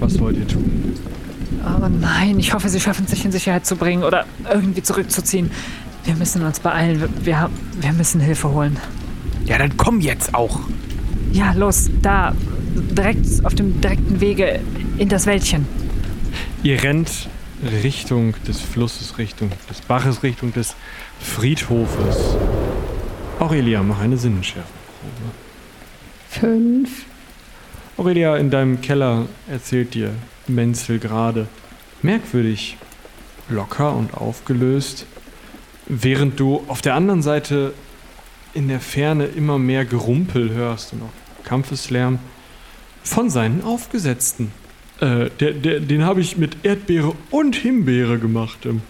Was 0.00 0.18
wollt 0.18 0.36
ihr 0.36 0.48
tun? 0.48 0.94
Oh 1.64 1.88
nein, 1.88 2.38
ich 2.38 2.54
hoffe, 2.54 2.68
sie 2.68 2.80
schaffen 2.80 3.04
es 3.04 3.10
sich 3.12 3.24
in 3.24 3.32
Sicherheit 3.32 3.66
zu 3.66 3.76
bringen 3.76 4.04
oder 4.04 4.26
irgendwie 4.50 4.82
zurückzuziehen. 4.82 5.50
Wir 6.04 6.16
müssen 6.16 6.42
uns 6.44 6.60
beeilen. 6.60 7.00
Wir, 7.00 7.08
wir, 7.24 7.50
wir 7.80 7.92
müssen 7.92 8.20
Hilfe 8.20 8.50
holen. 8.50 8.78
Ja, 9.44 9.58
dann 9.58 9.76
komm 9.76 10.00
jetzt 10.00 10.34
auch. 10.34 10.60
Ja, 11.32 11.52
los, 11.52 11.90
da. 12.00 12.34
Direkt 12.74 13.44
auf 13.44 13.54
dem 13.54 13.80
direkten 13.80 14.20
Wege 14.20 14.60
in 14.98 15.08
das 15.08 15.26
Wäldchen. 15.26 15.66
Ihr 16.62 16.82
rennt 16.82 17.28
Richtung 17.82 18.34
des 18.46 18.60
Flusses, 18.60 19.18
Richtung 19.18 19.50
des 19.68 19.80
Baches, 19.82 20.22
Richtung 20.22 20.52
des 20.52 20.74
Friedhofes. 21.20 22.36
Aurelia, 23.38 23.82
mach 23.82 24.00
eine 24.00 24.16
Sinnenschärfe. 24.16 24.68
Fünf. 26.28 27.04
Aurelia, 27.96 28.36
in 28.36 28.50
deinem 28.50 28.80
Keller 28.80 29.26
erzählt 29.50 29.94
dir 29.94 30.10
Menzel 30.48 30.98
gerade. 30.98 31.46
Merkwürdig, 32.00 32.76
locker 33.48 33.94
und 33.94 34.14
aufgelöst, 34.14 35.06
während 35.86 36.40
du 36.40 36.64
auf 36.68 36.80
der 36.80 36.94
anderen 36.94 37.22
Seite 37.22 37.74
in 38.54 38.68
der 38.68 38.80
Ferne 38.80 39.26
immer 39.26 39.58
mehr 39.58 39.84
Gerumpel 39.84 40.50
hörst 40.50 40.92
und 40.92 41.02
auch 41.02 41.44
Kampfeslärm 41.44 42.18
von 43.02 43.30
seinen 43.30 43.62
Aufgesetzten. 43.62 44.52
Äh, 45.00 45.30
der, 45.40 45.52
der, 45.52 45.80
den 45.80 46.04
habe 46.04 46.20
ich 46.20 46.36
mit 46.36 46.64
Erdbeere 46.64 47.14
und 47.30 47.56
Himbeere 47.56 48.18
gemacht. 48.18 48.66
Ähm, 48.66 48.82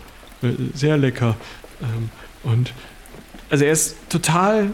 äh, 0.42 0.48
sehr 0.74 0.96
lecker. 0.98 1.36
Ähm, 1.80 2.10
und 2.42 2.74
also 3.50 3.64
er 3.64 3.72
ist 3.72 3.96
total 4.08 4.70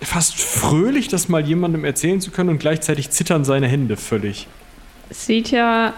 fast 0.00 0.40
fröhlich, 0.40 1.08
das 1.08 1.28
mal 1.28 1.46
jemandem 1.46 1.84
erzählen 1.84 2.20
zu 2.20 2.30
können 2.30 2.50
und 2.50 2.58
gleichzeitig 2.58 3.10
zittern 3.10 3.44
seine 3.44 3.68
Hände 3.68 3.96
völlig. 3.96 4.48
Sieht 5.10 5.50
ja 5.50 5.94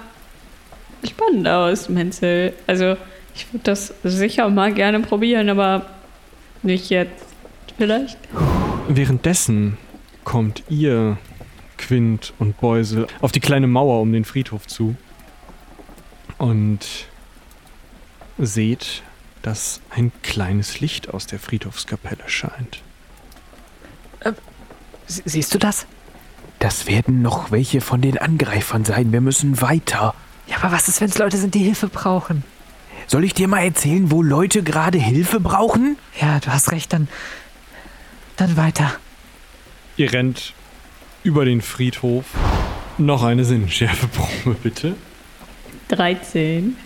spannend 1.06 1.48
aus, 1.48 1.88
Menzel. 1.88 2.52
Also, 2.66 2.96
ich 3.34 3.52
würde 3.52 3.64
das 3.64 3.94
sicher 4.02 4.48
mal 4.48 4.72
gerne 4.72 5.00
probieren, 5.00 5.48
aber 5.48 5.86
nicht 6.62 6.90
jetzt. 6.90 7.23
Vielleicht? 7.76 8.18
Währenddessen 8.88 9.76
kommt 10.24 10.62
ihr, 10.68 11.16
Quint 11.76 12.32
und 12.38 12.58
Beusel, 12.60 13.06
auf 13.20 13.32
die 13.32 13.40
kleine 13.40 13.66
Mauer 13.66 14.00
um 14.00 14.12
den 14.12 14.24
Friedhof 14.24 14.66
zu 14.66 14.94
und 16.38 16.80
seht, 18.38 19.02
dass 19.42 19.80
ein 19.90 20.12
kleines 20.22 20.80
Licht 20.80 21.12
aus 21.12 21.26
der 21.26 21.38
Friedhofskapelle 21.38 22.22
scheint. 22.26 22.82
Sie- 25.06 25.22
Siehst 25.26 25.52
du 25.54 25.58
das? 25.58 25.86
Das 26.60 26.86
werden 26.86 27.20
noch 27.20 27.50
welche 27.50 27.80
von 27.82 28.00
den 28.00 28.16
Angreifern 28.16 28.84
sein. 28.86 29.12
Wir 29.12 29.20
müssen 29.20 29.60
weiter. 29.60 30.14
Ja, 30.46 30.56
aber 30.62 30.72
was 30.72 30.88
ist, 30.88 31.00
wenn 31.02 31.10
es 31.10 31.18
Leute 31.18 31.36
sind, 31.36 31.54
die 31.54 31.62
Hilfe 31.62 31.88
brauchen? 31.88 32.42
Soll 33.06 33.24
ich 33.24 33.34
dir 33.34 33.48
mal 33.48 33.60
erzählen, 33.64 34.10
wo 34.10 34.22
Leute 34.22 34.62
gerade 34.62 34.96
Hilfe 34.96 35.40
brauchen? 35.40 35.98
Ja, 36.18 36.40
du 36.40 36.48
hast 36.48 36.72
recht, 36.72 36.92
dann. 36.94 37.08
Dann 38.36 38.56
weiter. 38.56 38.92
Ihr 39.96 40.12
rennt 40.12 40.54
über 41.22 41.44
den 41.44 41.62
Friedhof. 41.62 42.26
Noch 42.98 43.22
eine 43.22 43.44
Sinnenschärfeprobe, 43.44 44.56
bitte. 44.62 44.94
13. 45.88 46.76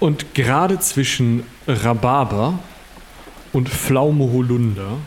Und 0.00 0.34
gerade 0.34 0.78
zwischen 0.80 1.44
Rhabarber 1.66 2.58
und 3.52 3.68
Pflaume 3.68 4.24
Holunder 4.24 4.98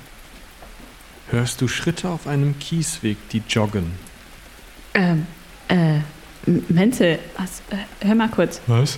hörst 1.30 1.62
du 1.62 1.68
Schritte 1.68 2.10
auf 2.10 2.28
einem 2.28 2.58
Kiesweg, 2.60 3.18
die 3.30 3.42
joggen. 3.50 3.92
Ähm, 4.94 5.28
äh, 5.68 6.00
Menzel, 6.46 7.20
hast, 7.38 7.62
äh, 7.72 8.06
hör 8.06 8.16
mal 8.16 8.30
kurz. 8.30 8.62
Was? 8.68 8.98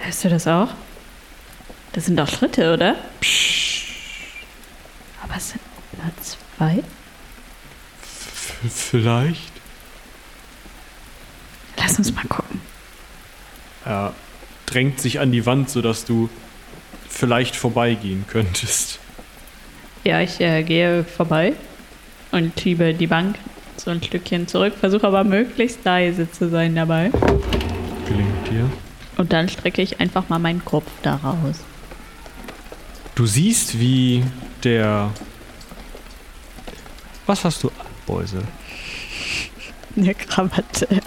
Hörst 0.00 0.24
du 0.24 0.28
das 0.28 0.46
auch? 0.46 0.68
Das 1.92 2.06
sind 2.06 2.18
doch 2.18 2.28
Schritte, 2.28 2.72
oder? 2.72 2.94
Aber 5.22 5.36
es 5.36 5.50
sind 5.50 5.60
nur 6.02 6.12
zwei? 6.20 6.82
Vielleicht? 8.68 9.52
Lass 11.76 11.98
uns 11.98 12.12
mal 12.14 12.24
gucken. 12.24 12.60
Er 13.84 14.14
drängt 14.66 15.00
sich 15.00 15.20
an 15.20 15.30
die 15.32 15.46
Wand, 15.46 15.70
sodass 15.70 16.04
du 16.04 16.28
vielleicht 17.08 17.56
vorbeigehen 17.56 18.24
könntest. 18.28 18.98
Ja, 20.04 20.20
ich 20.20 20.40
äh, 20.40 20.62
gehe 20.62 21.04
vorbei 21.04 21.54
und 22.32 22.58
schiebe 22.60 22.94
die 22.94 23.06
Bank 23.06 23.36
so 23.76 23.90
ein 23.90 24.02
Stückchen 24.02 24.48
zurück, 24.48 24.74
versuche 24.78 25.06
aber 25.06 25.24
möglichst 25.24 25.84
leise 25.84 26.30
zu 26.30 26.48
sein 26.48 26.74
dabei. 26.74 27.10
Gelingt 28.06 28.50
dir. 28.50 28.70
Und 29.16 29.32
dann 29.32 29.48
strecke 29.48 29.82
ich 29.82 30.00
einfach 30.00 30.28
mal 30.28 30.38
meinen 30.38 30.64
Kopf 30.64 30.90
da 31.02 31.16
raus. 31.16 31.60
Du 33.14 33.26
siehst, 33.26 33.78
wie 33.80 34.22
der. 34.62 35.10
Was 37.26 37.44
hast 37.44 37.62
du 37.64 37.68
an, 37.68 37.86
Beusel? 38.06 38.42
Eine 39.96 40.14
Krawatte. 40.14 40.86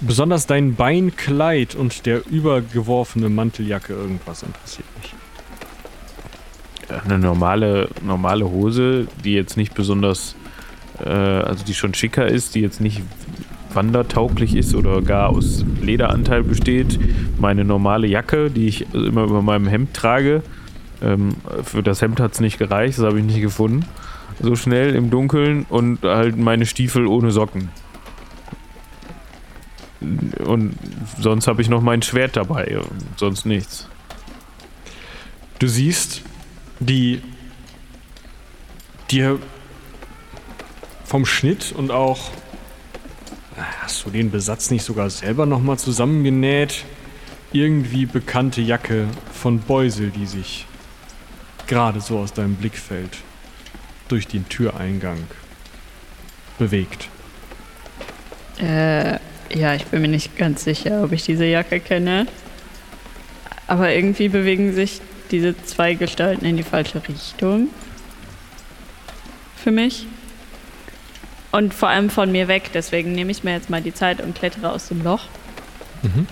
Besonders 0.00 0.46
dein 0.46 0.74
Beinkleid 0.74 1.74
und 1.74 2.06
der 2.06 2.26
übergeworfene 2.26 3.28
Manteljacke, 3.28 3.92
irgendwas 3.92 4.42
interessiert 4.42 4.88
mich. 4.98 5.14
Eine 7.04 7.18
normale, 7.18 7.90
normale 8.02 8.50
Hose, 8.50 9.06
die 9.24 9.34
jetzt 9.34 9.56
nicht 9.56 9.74
besonders, 9.74 10.34
äh, 10.98 11.08
also 11.08 11.64
die 11.64 11.74
schon 11.74 11.94
schicker 11.94 12.26
ist, 12.26 12.54
die 12.54 12.60
jetzt 12.60 12.80
nicht 12.80 13.02
wandertauglich 13.74 14.56
ist 14.56 14.74
oder 14.74 15.02
gar 15.02 15.28
aus 15.28 15.64
Lederanteil 15.80 16.42
besteht. 16.42 16.98
Meine 17.38 17.64
normale 17.64 18.06
Jacke, 18.06 18.50
die 18.50 18.66
ich 18.66 18.92
immer 18.94 19.24
über 19.24 19.42
meinem 19.42 19.68
Hemd 19.68 19.94
trage. 19.94 20.42
Ähm, 21.02 21.36
für 21.62 21.82
das 21.82 22.02
Hemd 22.02 22.20
hat 22.20 22.32
es 22.32 22.40
nicht 22.40 22.58
gereicht, 22.58 22.98
das 22.98 23.04
habe 23.04 23.18
ich 23.18 23.24
nicht 23.24 23.40
gefunden. 23.40 23.84
So 24.40 24.56
schnell 24.56 24.94
im 24.94 25.10
Dunkeln 25.10 25.66
und 25.68 26.02
halt 26.02 26.36
meine 26.36 26.66
Stiefel 26.66 27.06
ohne 27.06 27.30
Socken. 27.30 27.70
Und 30.44 30.78
sonst 31.18 31.46
habe 31.46 31.60
ich 31.60 31.68
noch 31.68 31.82
mein 31.82 32.00
Schwert 32.00 32.36
dabei, 32.36 32.78
sonst 33.16 33.44
nichts. 33.44 33.86
Du 35.58 35.68
siehst, 35.68 36.22
die 36.78 37.20
dir 39.10 39.38
vom 41.04 41.26
Schnitt 41.26 41.72
und 41.76 41.90
auch. 41.90 42.30
Hast 43.82 44.06
du 44.06 44.10
den 44.10 44.30
Besatz 44.30 44.70
nicht 44.70 44.84
sogar 44.84 45.10
selber 45.10 45.44
nochmal 45.44 45.78
zusammengenäht? 45.78 46.84
Irgendwie 47.52 48.06
bekannte 48.06 48.62
Jacke 48.62 49.06
von 49.32 49.58
Beusel, 49.58 50.10
die 50.10 50.24
sich 50.24 50.66
gerade 51.70 52.00
so 52.00 52.18
aus 52.18 52.32
deinem 52.32 52.56
Blickfeld 52.56 53.18
durch 54.08 54.26
den 54.26 54.46
Türeingang 54.48 55.18
bewegt. 56.58 57.08
Äh, 58.58 59.12
ja, 59.56 59.74
ich 59.74 59.86
bin 59.86 60.02
mir 60.02 60.08
nicht 60.08 60.36
ganz 60.36 60.64
sicher, 60.64 61.04
ob 61.04 61.12
ich 61.12 61.24
diese 61.24 61.46
Jacke 61.46 61.78
kenne. 61.78 62.26
Aber 63.68 63.92
irgendwie 63.92 64.28
bewegen 64.28 64.74
sich 64.74 65.00
diese 65.30 65.56
zwei 65.62 65.94
Gestalten 65.94 66.44
in 66.44 66.56
die 66.56 66.64
falsche 66.64 67.00
Richtung. 67.08 67.68
Für 69.56 69.70
mich. 69.70 70.08
Und 71.52 71.72
vor 71.72 71.88
allem 71.88 72.10
von 72.10 72.32
mir 72.32 72.48
weg. 72.48 72.70
Deswegen 72.74 73.12
nehme 73.12 73.30
ich 73.30 73.44
mir 73.44 73.52
jetzt 73.52 73.70
mal 73.70 73.80
die 73.80 73.94
Zeit 73.94 74.20
und 74.20 74.34
klettere 74.34 74.72
aus 74.72 74.88
dem 74.88 75.04
Loch. 75.04 75.26
Mhm. 76.02 76.26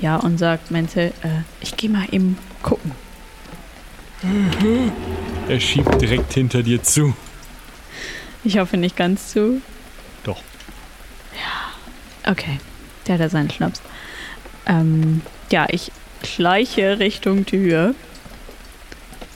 Ja, 0.00 0.16
und 0.18 0.38
sagt 0.38 0.70
Menzel, 0.70 1.12
äh, 1.24 1.40
ich 1.60 1.76
gehe 1.76 1.90
mal 1.90 2.06
eben 2.12 2.38
gucken. 2.62 2.92
Er 5.48 5.60
schiebt 5.60 6.00
direkt 6.00 6.32
hinter 6.32 6.62
dir 6.62 6.82
zu. 6.82 7.14
Ich 8.44 8.58
hoffe 8.58 8.76
nicht 8.76 8.96
ganz 8.96 9.32
zu. 9.32 9.60
Doch. 10.24 10.40
Okay, 12.28 12.58
der 13.06 13.14
hat 13.14 13.20
ja 13.20 13.28
seinen 13.28 13.50
Schnaps. 13.50 13.80
Ähm, 14.66 15.22
ja, 15.52 15.66
ich 15.70 15.92
schleiche 16.24 16.98
Richtung 16.98 17.46
Tür 17.46 17.94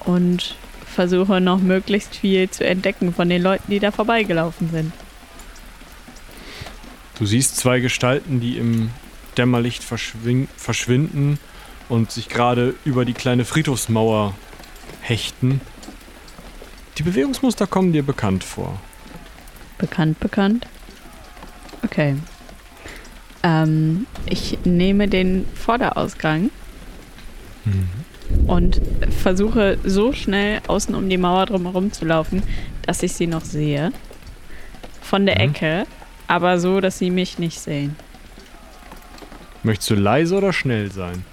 und 0.00 0.56
versuche 0.92 1.40
noch 1.40 1.60
möglichst 1.60 2.16
viel 2.16 2.50
zu 2.50 2.66
entdecken 2.66 3.14
von 3.14 3.28
den 3.28 3.42
Leuten, 3.42 3.70
die 3.70 3.78
da 3.78 3.92
vorbeigelaufen 3.92 4.70
sind. 4.70 4.92
Du 7.16 7.26
siehst 7.26 7.58
zwei 7.58 7.78
Gestalten, 7.78 8.40
die 8.40 8.58
im 8.58 8.90
Dämmerlicht 9.36 9.84
verschwin- 9.84 10.48
verschwinden 10.56 11.38
und 11.88 12.10
sich 12.10 12.28
gerade 12.28 12.74
über 12.84 13.04
die 13.04 13.12
kleine 13.14 13.44
Friedhofsmauer 13.44 14.34
hechten. 15.10 15.60
Die 16.96 17.02
Bewegungsmuster 17.02 17.66
kommen 17.66 17.92
dir 17.92 18.02
bekannt 18.04 18.44
vor. 18.44 18.78
Bekannt, 19.78 20.20
bekannt. 20.20 20.66
Okay. 21.84 22.14
Ähm, 23.42 24.06
ich 24.26 24.58
nehme 24.64 25.08
den 25.08 25.46
Vorderausgang 25.54 26.50
und 28.46 28.80
versuche 29.22 29.78
so 29.84 30.12
schnell 30.12 30.60
außen 30.66 30.94
um 30.94 31.08
die 31.08 31.18
Mauer 31.18 31.46
drumherum 31.46 31.92
zu 31.92 32.04
laufen, 32.04 32.42
dass 32.82 33.02
ich 33.02 33.12
sie 33.14 33.26
noch 33.26 33.44
sehe. 33.44 33.92
Von 35.02 35.26
der 35.26 35.36
Mhm. 35.36 35.50
Ecke, 35.50 35.86
aber 36.28 36.60
so, 36.60 36.80
dass 36.80 36.98
sie 36.98 37.10
mich 37.10 37.38
nicht 37.38 37.58
sehen. 37.58 37.96
Möchtest 39.62 39.90
du 39.90 39.94
leise 39.94 40.36
oder 40.36 40.52
schnell 40.52 40.92
sein? 40.92 41.24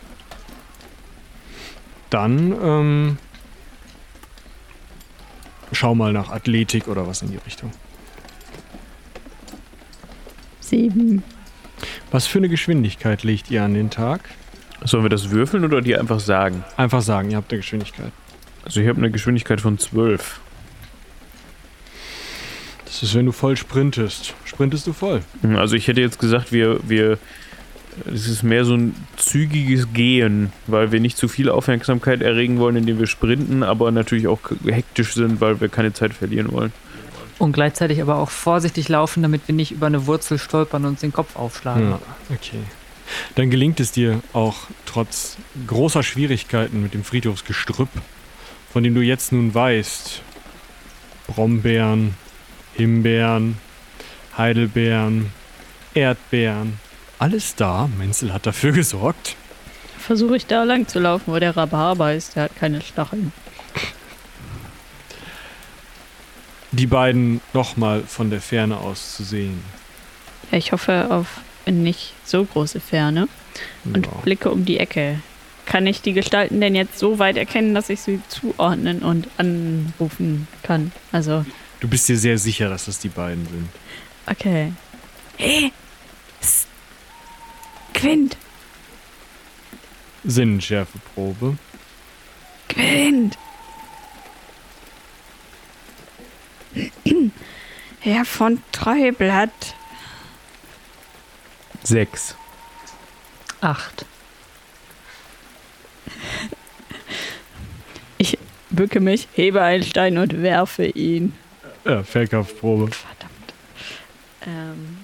Dann, 2.09 2.55
ähm, 2.61 3.17
schau 5.71 5.95
mal 5.95 6.13
nach 6.13 6.29
Athletik 6.29 6.87
oder 6.87 7.07
was 7.07 7.21
in 7.21 7.31
die 7.31 7.39
Richtung. 7.45 7.71
Sieben. 10.59 11.23
Was 12.11 12.27
für 12.27 12.39
eine 12.39 12.49
Geschwindigkeit 12.49 13.23
legt 13.23 13.51
ihr 13.51 13.63
an 13.63 13.73
den 13.73 13.89
Tag? 13.89 14.21
Sollen 14.83 15.03
wir 15.03 15.09
das 15.09 15.29
würfeln 15.29 15.63
oder 15.65 15.81
dir 15.81 15.99
einfach 15.99 16.19
sagen? 16.19 16.63
Einfach 16.75 17.01
sagen, 17.01 17.31
ihr 17.31 17.37
habt 17.37 17.51
eine 17.51 17.59
Geschwindigkeit. 17.59 18.11
Also 18.63 18.81
ich 18.81 18.87
habe 18.87 18.97
eine 18.97 19.11
Geschwindigkeit 19.11 19.61
von 19.61 19.77
12. 19.77 20.39
Das 22.85 23.03
ist, 23.03 23.15
wenn 23.15 23.25
du 23.25 23.31
voll 23.31 23.57
sprintest. 23.57 24.33
Sprintest 24.45 24.87
du 24.87 24.93
voll. 24.93 25.21
Also 25.55 25.75
ich 25.75 25.87
hätte 25.87 26.01
jetzt 26.01 26.19
gesagt, 26.19 26.51
wir, 26.51 26.79
wir, 26.87 27.17
es 28.05 28.27
ist 28.27 28.43
mehr 28.43 28.65
so 28.65 28.75
ein 28.75 28.95
zügiges 29.15 29.93
Gehen, 29.93 30.51
weil 30.67 30.91
wir 30.91 30.99
nicht 30.99 31.17
zu 31.17 31.27
viel 31.27 31.49
Aufmerksamkeit 31.49 32.21
erregen 32.21 32.59
wollen, 32.59 32.75
indem 32.75 32.99
wir 32.99 33.07
sprinten, 33.07 33.63
aber 33.63 33.91
natürlich 33.91 34.27
auch 34.27 34.39
hektisch 34.65 35.13
sind, 35.13 35.41
weil 35.41 35.59
wir 35.59 35.69
keine 35.69 35.93
Zeit 35.93 36.13
verlieren 36.13 36.51
wollen. 36.51 36.71
Und 37.39 37.51
gleichzeitig 37.51 38.01
aber 38.01 38.15
auch 38.15 38.29
vorsichtig 38.29 38.89
laufen, 38.89 39.21
damit 39.21 39.47
wir 39.47 39.53
nicht 39.53 39.71
über 39.71 39.87
eine 39.87 40.07
Wurzel 40.07 40.39
stolpern 40.39 40.83
und 40.85 40.91
uns 40.91 41.01
den 41.01 41.13
Kopf 41.13 41.35
aufschlagen. 41.35 41.91
Ja, 41.91 41.99
okay. 42.29 42.59
Dann 43.35 43.49
gelingt 43.49 43.79
es 43.79 43.91
dir 43.91 44.21
auch 44.33 44.55
trotz 44.85 45.37
großer 45.65 46.03
Schwierigkeiten 46.03 46.81
mit 46.81 46.93
dem 46.93 47.03
Friedhofsgestrüpp, 47.03 47.89
von 48.71 48.83
dem 48.83 48.95
du 48.95 49.01
jetzt 49.01 49.31
nun 49.31 49.53
weißt, 49.53 50.21
Brombeeren, 51.27 52.15
Himbeeren, 52.73 53.57
Heidelbeeren, 54.37 55.31
Erdbeeren, 55.93 56.79
alles 57.19 57.55
da. 57.55 57.89
Menzel 57.97 58.33
hat 58.33 58.45
dafür 58.45 58.71
gesorgt. 58.71 59.35
Versuche 59.99 60.37
ich 60.37 60.45
da 60.45 60.63
lang 60.63 60.87
zu 60.87 60.99
laufen, 60.99 61.33
wo 61.33 61.39
der 61.39 61.55
Rhabarber 61.57 62.13
ist. 62.13 62.35
Der 62.35 62.43
hat 62.43 62.55
keine 62.55 62.81
Stacheln. 62.81 63.31
Die 66.71 66.87
beiden 66.87 67.41
nochmal 67.53 68.03
von 68.07 68.29
der 68.29 68.41
Ferne 68.41 68.77
aus 68.77 69.15
zu 69.15 69.23
sehen. 69.23 69.63
Ja, 70.51 70.57
ich 70.57 70.71
hoffe 70.71 71.07
auf 71.09 71.41
nicht 71.65 72.13
so 72.23 72.45
große 72.45 72.79
Ferne 72.79 73.27
und 73.83 74.05
Ja. 74.05 74.11
blicke 74.23 74.51
um 74.51 74.63
die 74.65 74.77
Ecke. 74.79 75.19
Kann 75.65 75.85
ich 75.85 76.01
die 76.01 76.13
Gestalten 76.13 76.61
denn 76.61 76.75
jetzt 76.75 76.97
so 76.97 77.19
weit 77.19 77.35
erkennen, 77.35 77.73
dass 77.73 77.89
ich 77.89 77.99
sie 77.99 78.21
zuordnen 78.29 78.99
und 78.99 79.27
anrufen 79.37 80.47
kann? 80.63 80.91
Also, 81.11 81.45
Du 81.79 81.87
bist 81.87 82.07
dir 82.09 82.17
sehr 82.17 82.37
sicher, 82.37 82.69
dass 82.69 82.85
das 82.85 82.99
die 82.99 83.09
beiden 83.09 83.45
sind. 83.47 83.69
okay. 84.27 84.71
Hey! 85.37 85.71
Quint! 87.93 88.37
Sinnenschärfeprobe. 90.23 91.57
Quint! 92.69 93.37
Herr 97.99 98.25
von 98.25 98.61
Treublatt. 98.71 99.75
Sechs. 101.83 102.35
Acht. 103.61 104.05
Ich 108.17 108.37
bücke 108.69 108.99
mich, 108.99 109.27
hebe 109.33 109.61
einen 109.61 109.83
Stein 109.83 110.17
und 110.17 110.41
werfe 110.41 110.85
ihn. 110.85 111.33
Ja, 111.85 112.03
Fernkampfprobe. 112.03 112.91
Verdammt. 112.91 113.53
Ähm, 114.45 114.97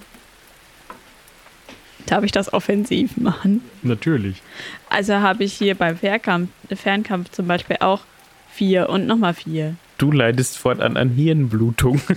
darf 2.14 2.24
ich 2.24 2.32
das 2.32 2.54
offensiv 2.54 3.18
machen? 3.18 3.62
Natürlich. 3.82 4.44
Also 4.88 5.16
habe 5.16 5.44
ich 5.44 5.54
hier 5.54 5.74
beim 5.74 5.98
Fernkampf, 5.98 6.52
Fernkampf 6.76 7.32
zum 7.32 7.48
Beispiel 7.48 7.78
auch 7.80 8.02
vier 8.52 8.90
und 8.90 9.08
nochmal 9.08 9.34
vier. 9.34 9.78
Du 9.98 10.12
leidest 10.12 10.60
fortan 10.60 10.96
an 10.96 11.10
Hirnblutung. 11.10 12.00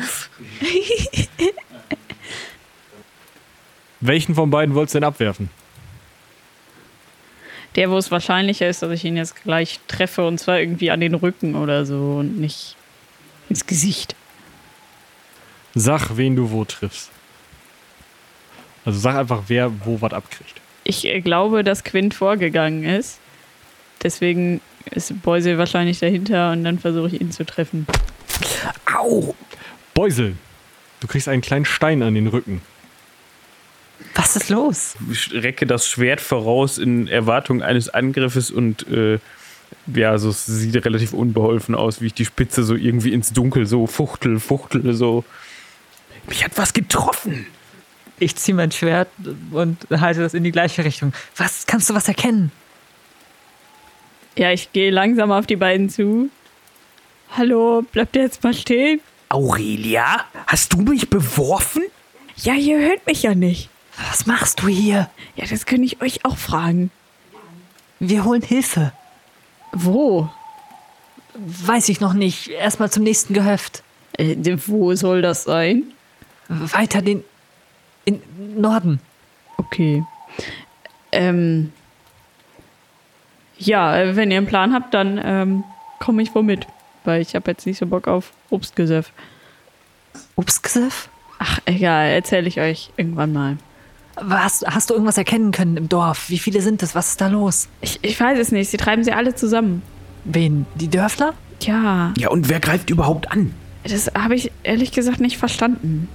Welchen 4.01 4.35
von 4.35 4.51
beiden 4.51 4.75
wolltest 4.75 4.97
du 4.97 5.01
denn 5.01 5.09
abwerfen? 5.09 5.49
Der, 7.75 7.91
wo 7.91 7.97
es 7.97 8.11
wahrscheinlicher 8.11 8.69
ist, 8.69 8.83
dass 8.83 8.91
ich 8.91 9.03
ihn 9.03 9.17
jetzt 9.17 9.43
gleich 9.45 9.81
treffe 9.89 10.27
und 10.27 10.37
zwar 10.39 10.61
irgendwie 10.61 10.91
an 10.91 11.01
den 11.01 11.15
Rücken 11.15 11.55
oder 11.55 11.87
so 11.87 12.17
und 12.19 12.39
nicht 12.39 12.77
ins 13.49 13.67
Gesicht. 13.67 14.15
Sag, 15.75 16.19
wen 16.19 16.37
du 16.37 16.51
wo 16.51 16.67
triffst. 16.67 17.11
Also 18.87 19.01
sag 19.01 19.17
einfach, 19.17 19.43
wer 19.49 19.85
wo 19.85 20.01
was 20.01 20.13
abkriegt. 20.13 20.61
Ich 20.85 21.05
äh, 21.05 21.21
glaube, 21.21 21.65
dass 21.65 21.85
Quint 21.85 22.15
vorgegangen 22.15 22.85
ist. 22.85 23.19
Deswegen 24.03 24.61
ist 24.93 25.21
Beusel 25.23 25.59
wahrscheinlich 25.59 25.99
dahinter 25.99 26.53
und 26.53 26.63
dann 26.63 26.79
versuche 26.79 27.09
ich 27.09 27.21
ihn 27.21 27.33
zu 27.33 27.45
treffen. 27.45 27.87
Au! 28.95 29.35
Beusel, 29.93 30.37
du 31.01 31.09
kriegst 31.09 31.29
einen 31.29 31.43
kleinen 31.43 31.65
Stein 31.65 32.03
an 32.03 32.15
den 32.15 32.29
Rücken. 32.29 32.63
Was 34.15 34.37
ist 34.37 34.51
los? 34.51 34.95
Ich 35.11 35.33
recke 35.33 35.67
das 35.67 35.89
Schwert 35.89 36.21
voraus 36.21 36.79
in 36.79 37.09
Erwartung 37.09 37.63
eines 37.63 37.89
Angriffes 37.89 38.51
und 38.51 38.87
äh, 38.89 39.19
ja, 39.93 40.11
also 40.11 40.31
es 40.31 40.47
sieht 40.47 40.77
relativ 40.85 41.13
unbeholfen 41.13 41.75
aus, 41.75 42.01
wie 42.01 42.07
ich 42.07 42.15
die 42.15 42.25
Spitze 42.25 42.63
so 42.63 42.77
irgendwie 42.77 43.13
ins 43.13 43.33
Dunkel 43.33 43.67
so 43.67 43.87
fuchtel, 43.87 44.39
fuchtel, 44.39 44.95
so. 44.95 45.25
Mich 46.29 46.45
hat 46.45 46.53
was 46.57 46.73
getroffen. 46.73 47.47
Ich 48.19 48.37
ziehe 48.37 48.55
mein 48.55 48.73
Schwert 48.73 49.09
und 49.51 49.79
halte 49.91 50.21
das 50.21 50.35
in 50.35 50.45
die 50.45 50.53
gleiche 50.53 50.85
Richtung. 50.85 51.13
Was? 51.37 51.67
Kannst 51.67 51.91
du 51.91 51.95
was 51.95 52.09
erkennen? 52.09 52.51
Ja, 54.37 54.53
ich 54.53 54.73
gehe 54.73 54.91
langsam 54.91 55.33
auf 55.33 55.47
die 55.47 55.57
beiden 55.57 55.89
zu. 55.89 56.31
Hallo, 57.37 57.83
bleibt 57.93 58.17
ihr 58.17 58.23
jetzt 58.23 58.43
mal 58.43 58.55
stehen? 58.55 59.01
Aurelia, 59.29 60.25
hast 60.47 60.73
du 60.73 60.79
mich 60.79 61.11
beworfen? 61.11 61.83
Ja, 62.37 62.55
ihr 62.55 62.79
hört 62.79 63.07
mich 63.07 63.23
ja 63.23 63.35
nicht. 63.35 63.69
Was 64.11 64.27
machst 64.27 64.63
du 64.63 64.69
hier? 64.69 65.11
Ja, 65.37 65.47
das 65.49 65.67
könnte 65.67 65.85
ich 65.85 66.01
euch 66.01 66.25
auch 66.25 66.37
fragen. 66.37 66.91
Wir 67.99 68.25
holen 68.25 68.43
Hilfe. 68.43 68.93
Wo? 69.73 70.31
Weiß 71.35 71.89
ich 71.89 72.01
noch 72.01 72.13
nicht. 72.13 72.49
Erstmal 72.49 72.91
zum 72.91 73.03
nächsten 73.03 73.35
Gehöft. 73.35 73.83
Äh, 74.13 74.37
wo 74.67 74.95
soll 74.95 75.23
das 75.23 75.45
sein? 75.45 75.85
Weiter 76.49 77.03
den. 77.03 77.25
In 78.07 78.23
Norden. 78.59 79.01
Okay. 79.59 80.03
Ähm. 81.13 81.73
Ja, 83.59 83.97
äh, 83.99 84.17
wenn 84.17 84.31
ihr 84.31 84.39
einen 84.39 84.47
Plan 84.47 84.73
habt, 84.73 84.93
dann 84.95 85.21
ähm, 85.23 85.65
komme 85.99 86.23
ich 86.23 86.35
wohl 86.35 86.43
mit. 86.43 86.67
Weil 87.05 87.21
ich 87.21 87.35
habe 87.35 87.51
jetzt 87.51 87.67
nicht 87.67 87.79
so 87.79 87.87
Bock 87.87 88.09
auf 88.09 88.33
Obstgesöff. 88.51 89.13
Obstgesiff? 90.35 91.09
Ach, 91.39 91.61
egal, 91.67 92.09
erzähle 92.09 92.49
ich 92.49 92.61
euch 92.61 92.91
irgendwann 92.97 93.33
mal. 93.33 93.57
Was, 94.21 94.65
hast 94.67 94.89
du 94.91 94.95
irgendwas 94.95 95.19
erkennen 95.19 95.53
können 95.53 95.77
im 95.77 95.89
Dorf? 95.89 96.31
Wie 96.31 96.39
viele 96.39 96.63
sind 96.63 96.83
es? 96.83 96.95
Was 96.95 97.11
ist 97.11 97.21
da 97.21 97.29
los? 97.29 97.69
Ich, 97.83 97.99
ich 98.03 98.19
weiß 98.19 98.39
es 98.39 98.51
nicht, 98.51 98.71
sie 98.71 98.79
treiben 98.79 99.05
sie 99.05 99.13
alle 99.13 99.35
zusammen. 99.35 99.83
Wen? 100.25 100.67
Die 100.75 100.89
Dörfler? 100.89 101.35
Tja, 101.61 102.13
Ja, 102.19 102.29
und 102.31 102.49
wer 102.49 102.61
greift 102.61 102.91
überhaupt 102.91 103.31
an? 103.31 103.55
das 103.85 104.11
habe 104.19 104.35
ich 104.35 104.51
ehrlich 104.65 104.91
gesagt 104.91 105.21
nicht 105.21 105.39
verstanden. 105.39 106.09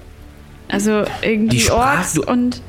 Also 0.68 1.04
irgendwie 1.22 1.70
Orks 1.70 2.18
und 2.18 2.62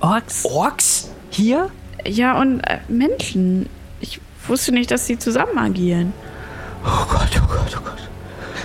Orks? 0.00 0.44
Orks? 0.44 1.10
Hier? 1.30 1.70
ja 2.06 2.40
und 2.40 2.60
äh, 2.60 2.78
Menschen. 2.88 3.68
Ich 4.00 4.20
wusste 4.46 4.72
nicht, 4.72 4.90
dass 4.90 5.06
sie 5.06 5.18
zusammen 5.18 5.58
agieren. 5.58 6.12
Oh 6.84 7.04
Gott, 7.10 7.28
oh 7.42 7.46
Gott, 7.48 7.76
oh 7.76 7.80
Gott. 7.84 8.08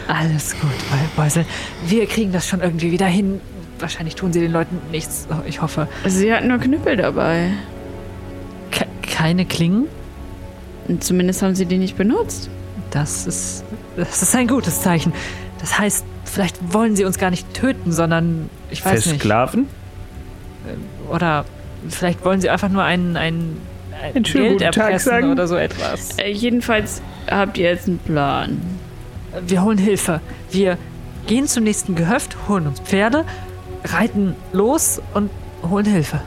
Alles 0.08 0.52
gut, 0.52 0.70
Be- 0.70 1.10
Beusel. 1.22 1.46
Wir 1.88 2.06
kriegen 2.06 2.32
das 2.32 2.48
schon 2.48 2.62
irgendwie 2.62 2.92
wieder 2.92 3.08
hin. 3.08 3.42
Wahrscheinlich 3.80 4.16
tun 4.16 4.32
sie 4.32 4.40
den 4.40 4.52
Leuten 4.52 4.80
nichts. 4.92 5.28
Oh, 5.32 5.36
Ich 5.48 5.62
hoffe. 5.62 5.88
Sie 6.06 6.32
hatten 6.34 6.48
nur 6.48 6.60
Knüppel 6.60 6.96
dabei. 6.98 7.50
Ke 8.72 8.86
keine 9.02 9.46
Klingen? 9.46 9.88
Und 10.88 11.04
zumindest 11.04 11.42
haben 11.42 11.56
sie 11.56 11.66
die 11.66 11.78
nicht 11.78 11.98
benutzt. 11.98 12.50
Das 12.92 13.26
ist, 13.26 13.64
das 13.98 14.22
ist 14.22 14.36
ein 14.36 14.48
gutes 14.48 14.82
Zeichen. 14.82 15.12
Das 15.60 15.80
heißt, 15.80 16.06
vielleicht 16.34 16.74
wollen 16.74 16.96
sie 16.96 17.06
uns 17.06 17.18
gar 17.18 17.30
nicht 17.30 17.54
töten, 17.54 17.92
sondern 17.92 18.50
ich 18.70 18.84
weiß 18.84 19.06
nicht. 19.06 19.22
Versklaven? 19.22 19.68
Oder 21.10 21.46
vielleicht 21.90 22.26
wollen 22.26 22.42
sie 22.42 22.50
einfach 22.50 22.70
nur 22.70 22.84
einen, 22.84 23.16
einen, 23.18 23.62
ein 24.16 24.26
schönen 24.26 24.58
Geld 24.58 24.60
guten 24.60 24.72
Tag 24.72 24.84
erpressen 24.86 25.12
sagen. 25.12 25.32
oder 25.32 25.48
so 25.48 25.56
etwas. 25.56 26.18
Äh, 26.18 26.32
jedenfalls 26.32 27.02
habt 27.30 27.58
ihr 27.58 27.70
jetzt 27.70 27.88
einen 27.88 28.00
Plan. 28.00 28.62
Wir 29.46 29.64
holen 29.64 29.78
Hilfe. 29.78 30.22
Wir 30.52 30.78
gehen 31.28 31.48
zum 31.48 31.64
nächsten 31.64 31.96
Gehöft, 31.96 32.36
holen 32.48 32.68
uns 32.68 32.80
Pferde, 32.80 33.26
reiten 33.86 34.36
los 34.52 35.02
und 35.14 35.30
holen 35.70 35.86
Hilfe. 35.86 36.20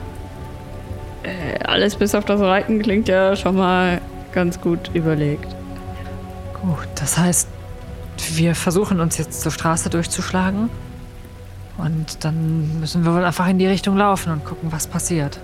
Äh, 1.23 1.63
alles 1.65 1.95
bis 1.95 2.15
auf 2.15 2.25
das 2.25 2.39
Reiten 2.39 2.81
klingt 2.81 3.07
ja 3.09 3.35
schon 3.35 3.55
mal 3.55 3.99
ganz 4.31 4.61
gut 4.61 4.91
überlegt. 4.93 5.53
Gut, 6.61 6.87
das 6.95 7.17
heißt, 7.17 7.47
wir 8.35 8.55
versuchen 8.55 8.99
uns 8.99 9.17
jetzt 9.17 9.41
zur 9.41 9.51
Straße 9.51 9.89
durchzuschlagen. 9.89 10.69
Und 11.77 12.23
dann 12.23 12.79
müssen 12.79 13.05
wir 13.05 13.13
wohl 13.13 13.23
einfach 13.23 13.47
in 13.47 13.59
die 13.59 13.67
Richtung 13.67 13.97
laufen 13.97 14.31
und 14.31 14.43
gucken, 14.43 14.71
was 14.71 14.87
passiert. 14.87 15.39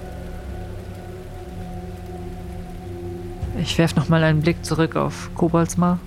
Ich 3.62 3.78
werfe 3.78 3.96
nochmal 3.96 4.24
einen 4.24 4.42
Blick 4.42 4.66
zurück 4.66 4.96
auf 4.96 5.30
Koboldsmar. 5.36 6.00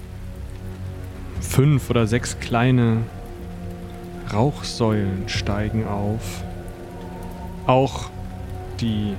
Fünf 1.41 1.89
oder 1.91 2.07
sechs 2.07 2.39
kleine 2.41 2.99
Rauchsäulen 4.33 5.29
steigen 5.29 5.87
auf. 5.87 6.43
Auch 7.67 8.11
die 8.81 9.15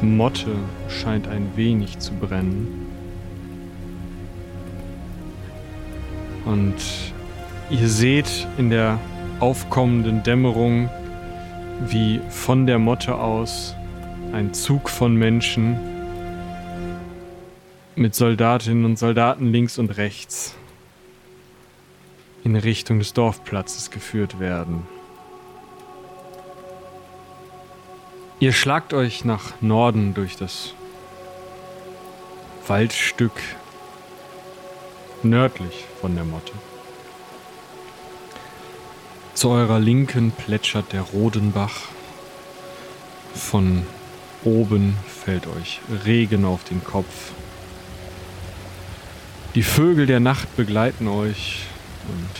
Motte 0.00 0.50
scheint 0.88 1.28
ein 1.28 1.52
wenig 1.54 1.98
zu 2.00 2.12
brennen. 2.12 2.85
Und 6.46 6.76
ihr 7.68 7.88
seht 7.88 8.46
in 8.56 8.70
der 8.70 8.98
aufkommenden 9.40 10.22
Dämmerung, 10.22 10.88
wie 11.86 12.20
von 12.30 12.66
der 12.66 12.78
Motte 12.78 13.16
aus 13.16 13.74
ein 14.32 14.54
Zug 14.54 14.88
von 14.88 15.14
Menschen 15.14 15.76
mit 17.96 18.14
Soldatinnen 18.14 18.84
und 18.84 18.98
Soldaten 18.98 19.52
links 19.52 19.78
und 19.78 19.96
rechts 19.96 20.54
in 22.44 22.54
Richtung 22.56 23.00
des 23.00 23.12
Dorfplatzes 23.12 23.90
geführt 23.90 24.38
werden. 24.38 24.86
Ihr 28.38 28.52
schlagt 28.52 28.92
euch 28.92 29.24
nach 29.24 29.60
Norden 29.60 30.14
durch 30.14 30.36
das 30.36 30.74
Waldstück 32.66 33.32
nördlich 35.22 35.84
von 36.00 36.14
der 36.14 36.24
Motte. 36.24 36.52
Zu 39.34 39.50
eurer 39.50 39.78
Linken 39.78 40.30
plätschert 40.30 40.92
der 40.92 41.02
Rodenbach. 41.02 41.88
Von 43.34 43.86
oben 44.44 44.96
fällt 45.06 45.46
euch 45.46 45.80
Regen 46.04 46.44
auf 46.44 46.64
den 46.64 46.82
Kopf. 46.82 47.32
Die 49.54 49.62
Vögel 49.62 50.06
der 50.06 50.20
Nacht 50.20 50.54
begleiten 50.56 51.08
euch 51.08 51.64
und 52.08 52.30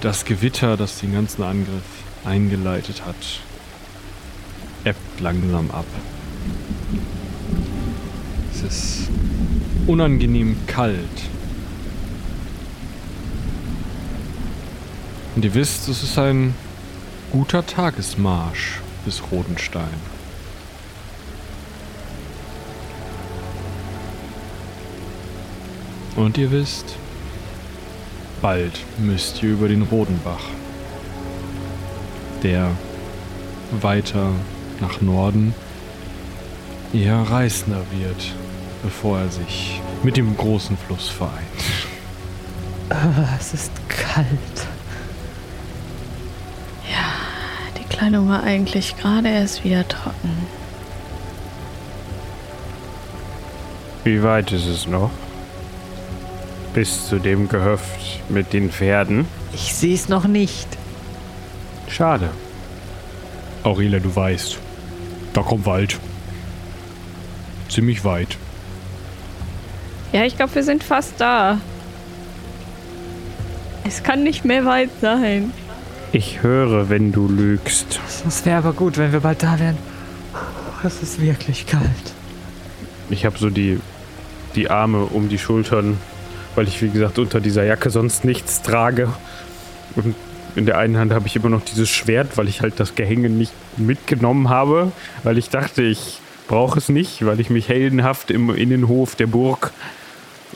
das 0.00 0.24
Gewitter, 0.24 0.76
das 0.76 0.98
den 0.98 1.12
ganzen 1.12 1.42
Angriff 1.42 1.82
eingeleitet 2.24 3.04
hat, 3.04 3.40
ebbt 4.84 5.20
langsam 5.20 5.70
ab. 5.70 5.86
Es 8.52 8.62
ist 8.62 9.08
unangenehm 9.90 10.56
kalt. 10.68 10.98
Und 15.34 15.44
ihr 15.44 15.52
wisst, 15.54 15.88
es 15.88 16.04
ist 16.04 16.16
ein 16.16 16.54
guter 17.32 17.66
Tagesmarsch 17.66 18.80
bis 19.04 19.20
Rodenstein. 19.32 19.88
Und 26.14 26.38
ihr 26.38 26.52
wisst, 26.52 26.96
bald 28.40 28.78
müsst 28.98 29.42
ihr 29.42 29.50
über 29.50 29.66
den 29.66 29.82
Rodenbach, 29.82 30.44
der 32.44 32.70
weiter 33.80 34.30
nach 34.80 35.00
Norden 35.00 35.52
eher 36.92 37.22
reißender 37.22 37.82
wird, 37.90 38.34
bevor 38.82 39.18
er 39.18 39.28
sich 39.28 39.80
mit 40.02 40.16
dem 40.16 40.36
großen 40.36 40.76
Fluss 40.76 41.08
vereint. 41.08 41.34
Aber 42.88 43.28
es 43.38 43.54
ist 43.54 43.72
kalt. 43.88 44.66
Die 47.78 47.96
Kleidung 47.96 48.28
war 48.28 48.42
eigentlich 48.42 48.96
gerade 48.96 49.28
erst 49.28 49.62
wieder 49.62 49.86
trocken. 49.86 50.46
Wie 54.04 54.22
weit 54.22 54.52
ist 54.52 54.66
es 54.66 54.86
noch? 54.86 55.10
Bis 56.72 57.06
zu 57.06 57.18
dem 57.18 57.48
Gehöft 57.48 58.22
mit 58.30 58.52
den 58.52 58.70
Pferden? 58.70 59.26
Ich 59.52 59.74
sehe 59.74 59.94
es 59.94 60.08
noch 60.08 60.26
nicht. 60.26 60.66
Schade. 61.88 62.30
Aurelia, 63.62 63.98
du 63.98 64.14
weißt, 64.16 64.58
da 65.34 65.42
kommt 65.42 65.66
Wald. 65.66 65.98
Ziemlich 67.68 68.04
weit. 68.04 68.38
Ja, 70.12 70.24
ich 70.24 70.36
glaube, 70.36 70.54
wir 70.54 70.64
sind 70.64 70.82
fast 70.82 71.14
da. 71.18 71.60
Es 73.84 74.02
kann 74.02 74.22
nicht 74.24 74.44
mehr 74.44 74.64
weit 74.64 74.90
sein. 75.00 75.52
Ich 76.12 76.42
höre, 76.42 76.88
wenn 76.88 77.12
du 77.12 77.28
lügst. 77.28 78.00
Es 78.26 78.44
wäre 78.44 78.58
aber 78.58 78.72
gut, 78.72 78.98
wenn 78.98 79.12
wir 79.12 79.20
bald 79.20 79.42
da 79.42 79.58
wären. 79.60 79.78
Es 80.82 81.02
ist 81.02 81.20
wirklich 81.20 81.66
kalt. 81.66 81.84
Ich 83.10 83.24
habe 83.24 83.38
so 83.38 83.50
die, 83.50 83.78
die 84.56 84.70
Arme 84.70 85.04
um 85.04 85.28
die 85.28 85.38
Schultern, 85.38 85.98
weil 86.56 86.66
ich, 86.66 86.82
wie 86.82 86.88
gesagt, 86.88 87.18
unter 87.18 87.40
dieser 87.40 87.64
Jacke 87.64 87.90
sonst 87.90 88.24
nichts 88.24 88.62
trage. 88.62 89.08
Und 89.94 90.14
in 90.56 90.66
der 90.66 90.78
einen 90.78 90.96
Hand 90.96 91.12
habe 91.12 91.28
ich 91.28 91.36
immer 91.36 91.48
noch 91.48 91.64
dieses 91.64 91.88
Schwert, 91.88 92.36
weil 92.36 92.48
ich 92.48 92.60
halt 92.60 92.80
das 92.80 92.96
Gehänge 92.96 93.28
nicht 93.28 93.52
mitgenommen 93.76 94.48
habe, 94.48 94.90
weil 95.22 95.38
ich 95.38 95.50
dachte, 95.50 95.82
ich 95.82 96.20
brauche 96.48 96.78
es 96.78 96.88
nicht, 96.88 97.24
weil 97.24 97.38
ich 97.38 97.50
mich 97.50 97.68
heldenhaft 97.68 98.30
im 98.32 98.52
Innenhof 98.52 99.14
der 99.14 99.28
Burg 99.28 99.72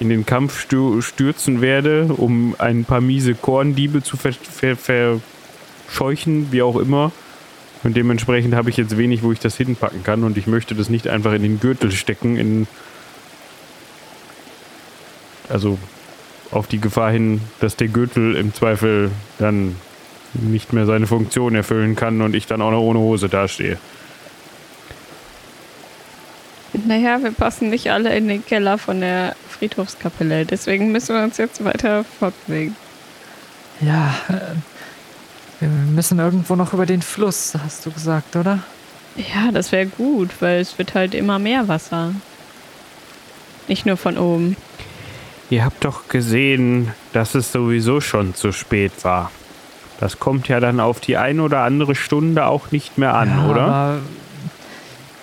in 0.00 0.08
den 0.08 0.26
Kampf 0.26 0.60
stür 0.60 1.02
stürzen 1.02 1.60
werde, 1.60 2.06
um 2.16 2.54
ein 2.58 2.84
paar 2.84 3.00
miese 3.00 3.34
Korndiebe 3.34 4.02
zu 4.02 4.16
ver 4.16 4.32
ver 4.32 4.76
verscheuchen, 4.76 6.48
wie 6.50 6.62
auch 6.62 6.76
immer. 6.76 7.12
Und 7.82 7.96
dementsprechend 7.96 8.54
habe 8.54 8.70
ich 8.70 8.76
jetzt 8.76 8.96
wenig, 8.96 9.22
wo 9.22 9.32
ich 9.32 9.40
das 9.40 9.56
hinpacken 9.56 10.02
kann 10.02 10.24
und 10.24 10.38
ich 10.38 10.46
möchte 10.46 10.74
das 10.74 10.88
nicht 10.88 11.06
einfach 11.06 11.32
in 11.32 11.42
den 11.42 11.60
Gürtel 11.60 11.92
stecken, 11.92 12.36
in 12.36 12.66
also 15.48 15.78
auf 16.50 16.66
die 16.66 16.80
Gefahr 16.80 17.10
hin, 17.10 17.40
dass 17.60 17.76
der 17.76 17.88
Gürtel 17.88 18.36
im 18.36 18.54
Zweifel 18.54 19.10
dann 19.38 19.76
nicht 20.32 20.72
mehr 20.72 20.86
seine 20.86 21.06
Funktion 21.06 21.54
erfüllen 21.54 21.94
kann 21.94 22.22
und 22.22 22.34
ich 22.34 22.46
dann 22.46 22.62
auch 22.62 22.70
noch 22.70 22.80
ohne 22.80 22.98
Hose 22.98 23.28
dastehe. 23.28 23.78
Naja, 26.86 27.22
wir 27.22 27.30
passen 27.30 27.70
nicht 27.70 27.90
alle 27.90 28.16
in 28.16 28.28
den 28.28 28.44
Keller 28.44 28.78
von 28.78 29.00
der 29.00 29.36
Friedhofskapelle. 29.48 30.44
Deswegen 30.44 30.92
müssen 30.92 31.14
wir 31.14 31.22
uns 31.22 31.36
jetzt 31.36 31.64
weiter 31.64 32.04
fortbewegen. 32.04 32.76
Ja, 33.80 34.14
äh, 34.28 35.60
wir 35.60 35.68
müssen 35.68 36.18
irgendwo 36.18 36.56
noch 36.56 36.72
über 36.72 36.86
den 36.86 37.02
Fluss, 37.02 37.54
hast 37.62 37.86
du 37.86 37.90
gesagt, 37.90 38.36
oder? 38.36 38.60
Ja, 39.16 39.52
das 39.52 39.72
wäre 39.72 39.86
gut, 39.86 40.30
weil 40.40 40.60
es 40.60 40.76
wird 40.78 40.94
halt 40.94 41.14
immer 41.14 41.38
mehr 41.38 41.68
Wasser. 41.68 42.12
Nicht 43.68 43.86
nur 43.86 43.96
von 43.96 44.18
oben. 44.18 44.56
Ihr 45.50 45.64
habt 45.64 45.84
doch 45.84 46.08
gesehen, 46.08 46.92
dass 47.12 47.34
es 47.34 47.52
sowieso 47.52 48.00
schon 48.00 48.34
zu 48.34 48.50
spät 48.52 48.92
war. 49.02 49.30
Das 50.00 50.18
kommt 50.18 50.48
ja 50.48 50.58
dann 50.58 50.80
auf 50.80 51.00
die 51.00 51.16
ein 51.16 51.38
oder 51.38 51.60
andere 51.60 51.94
Stunde 51.94 52.46
auch 52.46 52.72
nicht 52.72 52.98
mehr 52.98 53.14
an, 53.14 53.28
ja, 53.28 53.46
oder? 53.48 53.98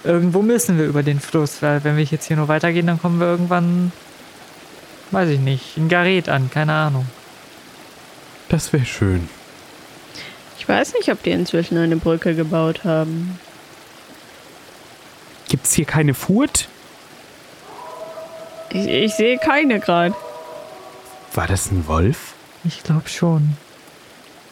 Irgendwo 0.03 0.41
müssen 0.41 0.77
wir 0.77 0.85
über 0.85 1.03
den 1.03 1.19
Fluss, 1.19 1.61
weil 1.61 1.83
wenn 1.83 1.95
wir 1.95 2.03
jetzt 2.03 2.25
hier 2.25 2.37
nur 2.37 2.47
weitergehen, 2.47 2.87
dann 2.87 2.99
kommen 2.99 3.19
wir 3.19 3.27
irgendwann, 3.27 3.91
weiß 5.11 5.29
ich 5.29 5.39
nicht, 5.39 5.77
in 5.77 5.89
Gareth 5.89 6.27
an, 6.27 6.49
keine 6.49 6.73
Ahnung. 6.73 7.05
Das 8.49 8.73
wäre 8.73 8.85
schön. 8.85 9.29
Ich 10.57 10.67
weiß 10.67 10.93
nicht, 10.93 11.09
ob 11.09 11.21
die 11.23 11.31
inzwischen 11.31 11.77
eine 11.77 11.97
Brücke 11.97 12.35
gebaut 12.35 12.83
haben. 12.83 13.39
Gibt's 15.49 15.73
hier 15.73 15.85
keine 15.85 16.13
Furt? 16.13 16.67
Ich, 18.69 18.87
ich 18.87 19.13
sehe 19.15 19.37
keine 19.37 19.79
gerade. 19.79 20.15
War 21.33 21.47
das 21.47 21.71
ein 21.71 21.87
Wolf? 21.87 22.33
Ich 22.63 22.83
glaube 22.83 23.09
schon. 23.09 23.57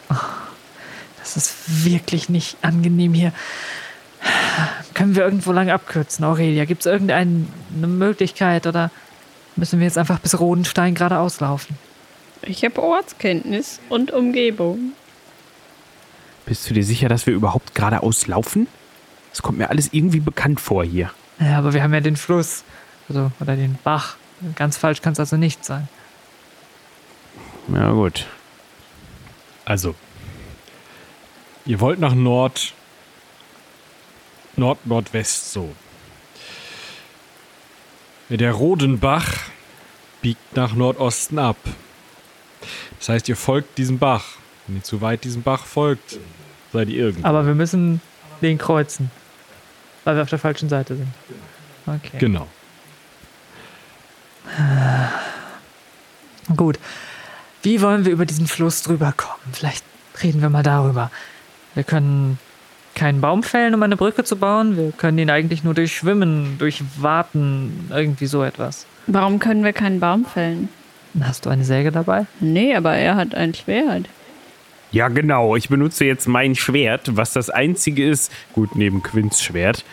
Oh, 0.09 0.15
das 1.19 1.37
ist 1.37 1.85
wirklich 1.85 2.29
nicht 2.29 2.57
angenehm 2.61 3.13
hier. 3.13 3.33
Können 4.93 5.15
wir 5.15 5.23
irgendwo 5.23 5.51
lang 5.51 5.69
abkürzen, 5.69 6.25
Aurelia? 6.25 6.65
Gibt 6.65 6.81
es 6.81 6.85
irgendeine 6.85 7.45
Möglichkeit 7.71 8.67
oder 8.67 8.91
müssen 9.55 9.79
wir 9.79 9.85
jetzt 9.85 9.97
einfach 9.97 10.19
bis 10.19 10.39
Rodenstein 10.39 10.95
geradeaus 10.95 11.39
laufen? 11.39 11.77
Ich 12.41 12.63
habe 12.63 12.81
Ortskenntnis 12.81 13.79
und 13.89 14.11
Umgebung. 14.11 14.93
Bist 16.45 16.69
du 16.69 16.73
dir 16.73 16.83
sicher, 16.83 17.09
dass 17.09 17.27
wir 17.27 17.33
überhaupt 17.33 17.75
geradeaus 17.75 18.27
laufen? 18.27 18.67
Das 19.31 19.41
kommt 19.41 19.57
mir 19.57 19.69
alles 19.69 19.89
irgendwie 19.91 20.19
bekannt 20.19 20.59
vor 20.59 20.83
hier. 20.83 21.11
Ja, 21.39 21.57
aber 21.57 21.73
wir 21.73 21.83
haben 21.83 21.93
ja 21.93 22.01
den 22.01 22.17
Fluss. 22.17 22.63
Also, 23.07 23.31
oder 23.39 23.55
den 23.55 23.77
Bach. 23.83 24.17
Ganz 24.55 24.77
falsch 24.77 25.01
kann 25.01 25.13
es 25.13 25.19
also 25.19 25.37
nicht 25.37 25.63
sein. 25.65 25.87
Ja, 27.73 27.91
gut. 27.91 28.25
Also, 29.65 29.95
ihr 31.65 31.79
wollt 31.79 31.99
nach 31.99 32.15
Nord, 32.15 32.73
Nord-Nordwest 34.59 35.53
so. 35.53 35.73
Der 38.29 38.51
Rodenbach 38.51 39.27
biegt 40.21 40.55
nach 40.55 40.73
Nordosten 40.73 41.39
ab. 41.39 41.57
Das 42.99 43.09
heißt, 43.09 43.29
ihr 43.29 43.35
folgt 43.35 43.77
diesem 43.77 43.97
Bach. 43.97 44.23
Wenn 44.67 44.77
ihr 44.77 44.83
zu 44.83 45.01
weit 45.01 45.23
diesem 45.23 45.41
Bach 45.41 45.65
folgt, 45.65 46.19
seid 46.71 46.89
ihr 46.89 47.05
irgendwo. 47.05 47.27
Aber 47.27 47.47
wir 47.47 47.55
müssen 47.55 48.01
den 48.41 48.57
kreuzen. 48.57 49.09
Weil 50.03 50.15
wir 50.15 50.21
auf 50.21 50.29
der 50.29 50.39
falschen 50.39 50.69
Seite 50.69 50.95
sind. 50.95 51.07
Okay. 51.87 52.17
Genau. 52.19 52.47
Gut. 56.55 56.79
Wie 57.63 57.81
wollen 57.81 58.05
wir 58.05 58.11
über 58.11 58.25
diesen 58.25 58.47
Fluss 58.47 58.83
drüber 58.83 59.13
kommen? 59.15 59.53
Vielleicht 59.53 59.83
reden 60.21 60.41
wir 60.41 60.49
mal 60.49 60.63
darüber. 60.63 61.11
Wir 61.73 61.83
können 61.83 62.39
keinen 62.99 63.21
Baum 63.21 63.43
fällen, 63.43 63.73
um 63.73 63.81
eine 63.81 63.95
Brücke 63.95 64.25
zu 64.25 64.35
bauen. 64.35 64.75
Wir 64.75 64.91
können 64.91 65.17
ihn 65.17 65.29
eigentlich 65.29 65.63
nur 65.63 65.73
durch 65.73 65.95
Schwimmen, 65.95 66.57
durch 66.59 66.83
Warten, 66.97 67.87
irgendwie 67.89 68.25
so 68.25 68.43
etwas. 68.43 68.85
Warum 69.07 69.39
können 69.39 69.63
wir 69.63 69.71
keinen 69.71 70.01
Baum 70.01 70.25
fällen? 70.25 70.67
Hast 71.21 71.45
du 71.45 71.49
eine 71.49 71.63
Säge 71.63 71.93
dabei? 71.93 72.25
Nee, 72.41 72.75
aber 72.75 72.95
er 72.95 73.15
hat 73.15 73.33
ein 73.33 73.53
Schwert. 73.53 74.09
Ja, 74.91 75.07
genau. 75.07 75.55
Ich 75.55 75.69
benutze 75.69 76.03
jetzt 76.03 76.27
mein 76.27 76.55
Schwert, 76.55 77.15
was 77.15 77.31
das 77.31 77.49
einzige 77.49 78.05
ist, 78.05 78.33
gut, 78.53 78.75
neben 78.75 79.01
Quints 79.01 79.41
Schwert, 79.41 79.85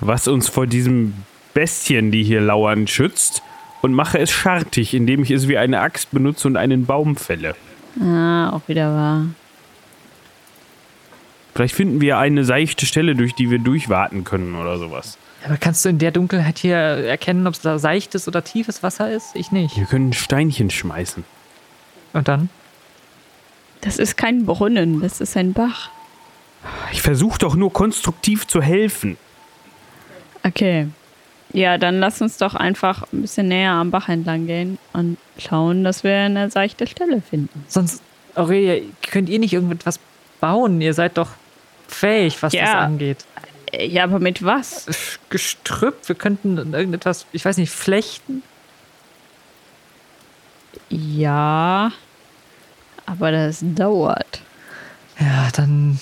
was 0.00 0.28
uns 0.28 0.50
vor 0.50 0.66
diesem 0.66 1.14
Bestien, 1.54 2.10
die 2.10 2.22
hier 2.22 2.42
lauern, 2.42 2.86
schützt 2.86 3.42
und 3.80 3.94
mache 3.94 4.18
es 4.18 4.30
schartig, 4.30 4.92
indem 4.92 5.22
ich 5.22 5.30
es 5.30 5.48
wie 5.48 5.56
eine 5.56 5.80
Axt 5.80 6.10
benutze 6.10 6.48
und 6.48 6.58
einen 6.58 6.84
Baum 6.84 7.16
fälle. 7.16 7.54
Ah, 7.98 8.50
auch 8.50 8.68
wieder 8.68 8.92
wahr. 8.92 9.26
Vielleicht 11.56 11.74
finden 11.74 12.02
wir 12.02 12.18
eine 12.18 12.44
seichte 12.44 12.84
Stelle, 12.84 13.14
durch 13.14 13.34
die 13.34 13.50
wir 13.50 13.58
durchwarten 13.58 14.24
können 14.24 14.54
oder 14.56 14.76
sowas. 14.76 15.16
Aber 15.42 15.56
kannst 15.56 15.86
du 15.86 15.88
in 15.88 15.98
der 15.98 16.10
Dunkelheit 16.10 16.58
hier 16.58 16.76
erkennen, 16.76 17.46
ob 17.46 17.54
es 17.54 17.62
da 17.62 17.78
seichtes 17.78 18.28
oder 18.28 18.44
tiefes 18.44 18.82
Wasser 18.82 19.10
ist? 19.10 19.34
Ich 19.34 19.52
nicht. 19.52 19.74
Wir 19.74 19.86
können 19.86 20.12
Steinchen 20.12 20.68
schmeißen. 20.68 21.24
Und 22.12 22.28
dann? 22.28 22.50
Das 23.80 23.98
ist 23.98 24.18
kein 24.18 24.44
Brunnen, 24.44 25.00
das 25.00 25.22
ist 25.22 25.34
ein 25.34 25.54
Bach. 25.54 25.88
Ich 26.92 27.00
versuche 27.00 27.38
doch 27.38 27.54
nur 27.54 27.72
konstruktiv 27.72 28.46
zu 28.46 28.60
helfen. 28.60 29.16
Okay. 30.42 30.88
Ja, 31.54 31.78
dann 31.78 32.00
lass 32.00 32.20
uns 32.20 32.36
doch 32.36 32.54
einfach 32.54 33.10
ein 33.14 33.22
bisschen 33.22 33.48
näher 33.48 33.72
am 33.72 33.90
Bach 33.90 34.10
entlang 34.10 34.46
gehen 34.46 34.76
und 34.92 35.16
schauen, 35.38 35.84
dass 35.84 36.04
wir 36.04 36.16
eine 36.16 36.50
seichte 36.50 36.86
Stelle 36.86 37.22
finden. 37.22 37.64
Sonst, 37.66 38.02
Aurelia, 38.34 38.82
könnt 39.10 39.30
ihr 39.30 39.38
nicht 39.38 39.54
irgendetwas 39.54 40.00
bauen? 40.38 40.82
Ihr 40.82 40.92
seid 40.92 41.16
doch 41.16 41.30
fähig, 41.88 42.42
was 42.42 42.52
Ja. 42.52 42.64
das 42.64 42.74
angeht. 42.74 43.18
Äh, 43.72 43.86
Ja, 43.86 44.04
aber 44.04 44.18
mit 44.20 44.44
was? 44.44 45.18
Gestrüpp, 45.30 46.08
wir 46.08 46.14
könnten 46.14 46.56
irgendetwas, 46.72 47.26
ich 47.32 47.44
weiß 47.44 47.56
nicht, 47.58 47.70
flechten? 47.72 48.42
Ja, 50.88 51.92
aber 53.06 53.32
das 53.32 53.60
dauert. 53.62 54.40
Ja, 55.18 55.48
dann. 55.54 55.98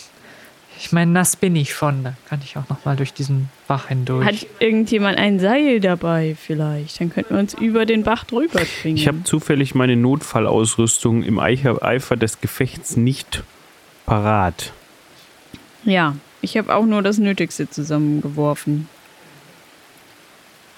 Ich 0.77 0.93
meine, 0.93 1.13
nass 1.13 1.37
bin 1.37 1.57
ich 1.57 1.73
schon. 1.73 2.05
Da 2.05 2.15
kann 2.29 2.41
ich 2.45 2.57
auch 2.59 2.69
noch 2.69 2.85
mal 2.85 2.97
durch 2.97 3.15
diesen 3.15 3.49
Bach 3.69 3.89
hindurch. 3.89 4.27
Hat 4.27 4.47
irgendjemand 4.59 5.17
ein 5.19 5.39
Seil 5.41 5.81
dabei 5.81 6.37
vielleicht? 6.39 7.01
Dann 7.01 7.11
könnten 7.11 7.35
wir 7.35 7.41
uns 7.41 7.55
über 7.55 7.87
den 7.87 8.03
Bach 8.03 8.25
drüber 8.25 8.65
schwingen. 8.67 8.99
Ich 8.99 9.07
habe 9.09 9.23
zufällig 9.23 9.75
meine 9.75 9.97
Notfallausrüstung 9.97 11.23
im 11.23 11.39
Eifer 11.39 12.17
des 12.17 12.41
Gefechts 12.41 12.97
nicht 12.97 13.45
parat. 14.05 14.73
Ja, 15.85 16.17
ich 16.41 16.57
habe 16.57 16.75
auch 16.75 16.85
nur 16.85 17.03
das 17.03 17.19
Nötigste 17.19 17.69
zusammengeworfen. 17.69 18.89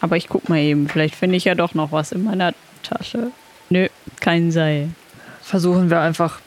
Aber 0.00 0.16
ich 0.16 0.28
guck 0.28 0.48
mal 0.48 0.58
eben, 0.58 0.88
vielleicht 0.88 1.14
finde 1.14 1.36
ich 1.36 1.44
ja 1.44 1.54
doch 1.54 1.74
noch 1.74 1.92
was 1.92 2.12
in 2.12 2.24
meiner 2.24 2.54
Tasche. 2.82 3.30
Nö, 3.70 3.88
kein 4.20 4.52
Seil. 4.52 4.90
Versuchen 5.42 5.90
wir 5.90 6.00
einfach 6.00 6.40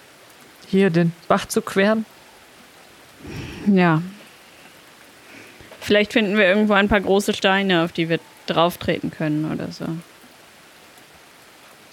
hier 0.68 0.90
den 0.90 1.14
Bach 1.28 1.48
zu 1.48 1.62
queren. 1.62 2.06
Ja. 3.66 4.02
Vielleicht 5.82 6.14
finden 6.14 6.38
wir 6.38 6.46
irgendwo 6.46 6.74
ein 6.74 6.88
paar 6.88 7.02
große 7.02 7.34
Steine, 7.34 7.84
auf 7.84 7.92
die 7.92 8.10
wir 8.10 8.20
drauf 8.46 8.78
treten 8.78 9.12
können 9.12 9.52
oder 9.52 9.72
so. 9.72 9.86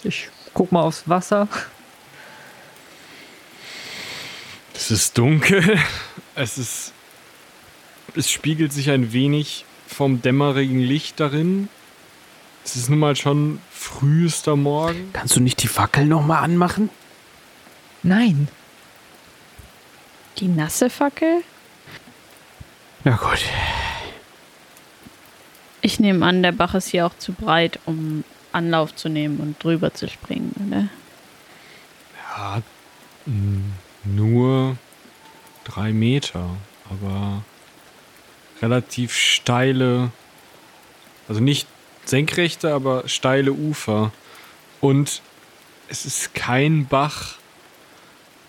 Ich 0.03 0.29
guck 0.53 0.71
mal 0.71 0.81
aufs 0.81 1.09
Wasser. 1.09 1.47
Es 4.73 4.91
ist 4.91 5.17
dunkel. 5.17 5.79
Es 6.37 6.59
ist. 6.59 6.93
Es 8.15 8.29
spiegelt 8.31 8.71
sich 8.71 8.91
ein 8.91 9.11
wenig 9.11 9.65
vom 9.87 10.21
dämmerigen 10.21 10.79
Licht 10.79 11.19
darin. 11.19 11.67
Es 12.63 12.75
ist 12.75 12.89
nun 12.89 12.99
mal 12.99 13.15
schon 13.15 13.59
frühester 13.71 14.55
Morgen. 14.55 15.09
Kannst 15.13 15.35
du 15.35 15.39
nicht 15.39 15.63
die 15.63 15.67
Fackel 15.67 16.05
nochmal 16.05 16.43
anmachen? 16.43 16.89
Nein. 18.03 18.49
Die 20.37 20.47
nasse 20.47 20.91
Fackel? 20.91 21.43
Ja 23.03 23.15
gut. 23.15 23.43
Ich 25.81 25.99
nehme 25.99 26.25
an, 26.25 26.43
der 26.43 26.51
Bach 26.51 26.75
ist 26.75 26.89
hier 26.89 27.07
auch 27.07 27.17
zu 27.17 27.33
breit, 27.33 27.79
um 27.85 28.23
Anlauf 28.51 28.95
zu 28.95 29.09
nehmen 29.09 29.39
und 29.39 29.63
drüber 29.63 29.93
zu 29.93 30.07
springen, 30.07 30.53
oder? 30.67 30.87
Ja, 32.37 32.61
nur 34.03 34.77
drei 35.67 35.93
Meter, 35.93 36.49
aber 36.89 37.43
relativ 38.61 39.13
steile, 39.13 40.11
also 41.27 41.41
nicht 41.41 41.67
senkrechte, 42.05 42.73
aber 42.73 43.07
steile 43.07 43.51
Ufer. 43.51 44.11
Und 44.81 45.21
es 45.89 46.05
ist 46.05 46.33
kein 46.33 46.87
Bach, 46.87 47.35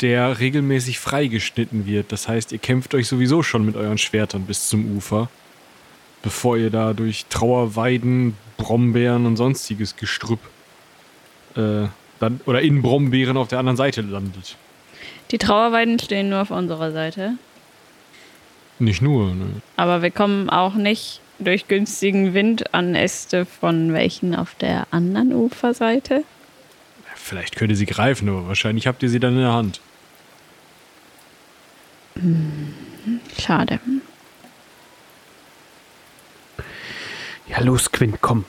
der 0.01 0.39
regelmäßig 0.39 0.99
freigeschnitten 0.99 1.87
wird. 1.87 2.12
Das 2.12 2.29
heißt, 2.29 2.53
ihr 2.53 2.59
kämpft 2.59 2.95
euch 2.95 3.09
sowieso 3.09 3.43
schon 3.43 3.64
mit 3.64 3.77
euren 3.77 3.99
Schwertern 3.99 4.45
bis 4.45 4.69
zum 4.69 4.97
Ufer, 4.97 5.29
bevor 6.23 6.57
ihr 6.57 6.71
da 6.71 6.93
durch 6.93 7.27
Trauerweiden, 7.27 8.37
Brombeeren 8.57 9.27
und 9.27 9.37
sonstiges 9.37 9.97
Gestrüpp 9.97 10.41
äh, 11.57 11.87
dann, 12.21 12.41
oder 12.47 12.61
in 12.62 12.83
Brombeeren 12.83 13.37
auf 13.37 13.49
der 13.49 13.59
anderen 13.59 13.77
Seite 13.77 14.03
landet. 14.03 14.57
Die 15.31 15.39
Trauerweiden 15.39 15.99
stehen 15.99 16.31
nur 16.31 16.43
auf 16.43 16.51
unserer 16.51 16.93
Seite. 16.93 17.35
Nicht 18.79 19.03
nur, 19.03 19.35
ne? 19.35 19.47
Aber 19.76 20.03
wir 20.03 20.11
kommen 20.11 20.49
auch 20.49 20.74
nicht 20.74 21.20
durch 21.39 21.68
günstigen 21.68 22.35
Wind 22.35 22.74
an 22.74 22.95
Äste 22.95 23.45
von 23.45 23.93
welchen 23.93 24.35
auf 24.35 24.55
der 24.55 24.87
anderen 24.91 25.33
Uferseite. 25.35 26.24
Vielleicht 27.14 27.57
könnt 27.57 27.70
ihr 27.70 27.76
sie 27.76 27.87
greifen, 27.87 28.29
aber 28.29 28.49
wahrscheinlich 28.49 28.87
habt 28.87 29.03
ihr 29.03 29.09
sie 29.09 29.20
dann 29.20 29.35
in 29.35 29.41
der 29.41 29.53
Hand. 29.53 29.81
Schade. 33.39 33.81
Ja, 37.49 37.61
los, 37.61 37.93
Quint, 37.93 38.18
komm. 38.20 38.45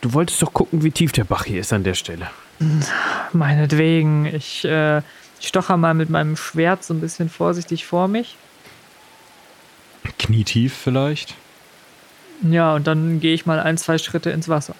Du 0.00 0.12
wolltest 0.12 0.40
doch 0.42 0.52
gucken, 0.52 0.84
wie 0.84 0.90
tief 0.90 1.12
der 1.12 1.24
Bach 1.24 1.44
hier 1.44 1.60
ist 1.60 1.72
an 1.72 1.82
der 1.82 1.94
Stelle. 1.94 2.30
Meinetwegen. 3.32 4.26
Ich 4.26 4.64
äh, 4.64 5.02
stocher 5.40 5.76
mal 5.76 5.94
mit 5.94 6.10
meinem 6.10 6.36
Schwert 6.36 6.84
so 6.84 6.94
ein 6.94 7.00
bisschen 7.00 7.28
vorsichtig 7.28 7.86
vor 7.86 8.08
mich. 8.08 8.36
Knietief 10.18 10.74
vielleicht? 10.74 11.34
Ja, 12.42 12.74
und 12.74 12.86
dann 12.86 13.20
gehe 13.20 13.34
ich 13.34 13.46
mal 13.46 13.60
ein, 13.60 13.78
zwei 13.78 13.98
Schritte 13.98 14.30
ins 14.30 14.48
Wasser. 14.48 14.74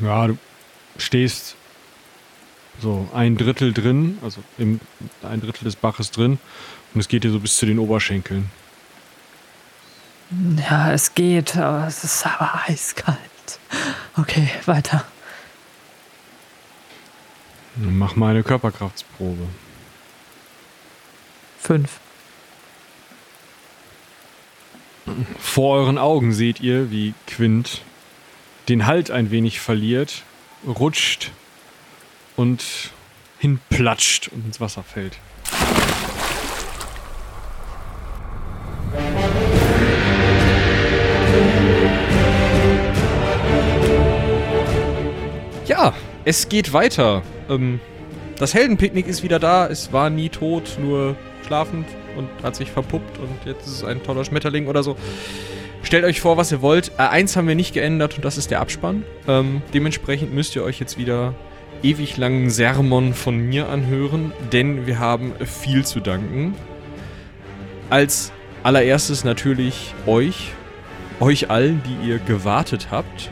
Ja, 0.00 0.26
du 0.28 0.38
stehst 0.96 1.56
so 2.80 3.08
ein 3.14 3.36
Drittel 3.36 3.72
drin, 3.72 4.18
also 4.22 4.42
im, 4.58 4.80
ein 5.22 5.40
Drittel 5.40 5.64
des 5.64 5.76
Baches 5.76 6.10
drin 6.10 6.38
und 6.94 7.00
es 7.00 7.08
geht 7.08 7.24
dir 7.24 7.30
so 7.30 7.40
bis 7.40 7.56
zu 7.56 7.66
den 7.66 7.78
Oberschenkeln. 7.78 8.50
Ja, 10.68 10.92
es 10.92 11.14
geht, 11.14 11.56
aber 11.56 11.86
es 11.86 12.04
ist 12.04 12.26
aber 12.26 12.62
eiskalt. 12.66 13.18
Okay, 14.16 14.48
weiter. 14.66 15.04
Mach 17.76 18.16
mal 18.16 18.30
eine 18.30 18.42
Körperkraftsprobe. 18.42 19.48
Fünf. 21.58 22.00
Vor 25.38 25.76
euren 25.76 25.98
Augen 25.98 26.32
seht 26.32 26.60
ihr, 26.60 26.90
wie 26.90 27.14
Quint 27.26 27.82
den 28.68 28.86
Halt 28.86 29.10
ein 29.10 29.30
wenig 29.30 29.60
verliert, 29.60 30.22
rutscht 30.66 31.30
und 32.36 32.64
hinplatscht 33.38 34.28
und 34.28 34.46
ins 34.46 34.60
Wasser 34.60 34.82
fällt. 34.82 35.18
Ja, 45.66 45.94
es 46.24 46.48
geht 46.48 46.72
weiter. 46.72 47.22
Ähm, 47.52 47.80
das 48.38 48.54
Heldenpicknick 48.54 49.06
ist 49.06 49.22
wieder 49.22 49.38
da. 49.38 49.66
Es 49.66 49.92
war 49.92 50.10
nie 50.10 50.28
tot, 50.28 50.78
nur 50.80 51.16
schlafend 51.46 51.86
und 52.16 52.28
hat 52.42 52.56
sich 52.56 52.70
verpuppt 52.70 53.18
und 53.18 53.46
jetzt 53.46 53.66
ist 53.66 53.72
es 53.74 53.84
ein 53.84 54.02
toller 54.02 54.24
Schmetterling 54.24 54.66
oder 54.66 54.82
so. 54.82 54.96
Stellt 55.82 56.04
euch 56.04 56.20
vor, 56.20 56.36
was 56.36 56.52
ihr 56.52 56.62
wollt. 56.62 56.92
Äh, 56.98 57.02
eins 57.02 57.36
haben 57.36 57.48
wir 57.48 57.54
nicht 57.54 57.74
geändert 57.74 58.16
und 58.16 58.24
das 58.24 58.38
ist 58.38 58.50
der 58.50 58.60
Abspann. 58.60 59.04
Ähm, 59.26 59.62
dementsprechend 59.74 60.32
müsst 60.32 60.56
ihr 60.56 60.62
euch 60.64 60.78
jetzt 60.80 60.98
wieder 60.98 61.34
ewig 61.82 62.16
langen 62.16 62.50
Sermon 62.50 63.12
von 63.12 63.36
mir 63.36 63.68
anhören, 63.68 64.32
denn 64.52 64.86
wir 64.86 64.98
haben 64.98 65.32
viel 65.44 65.84
zu 65.84 66.00
danken. 66.00 66.54
Als 67.90 68.32
allererstes 68.62 69.24
natürlich 69.24 69.94
euch, 70.06 70.52
euch 71.20 71.50
allen, 71.50 71.82
die 71.84 72.08
ihr 72.08 72.18
gewartet 72.18 72.88
habt, 72.90 73.30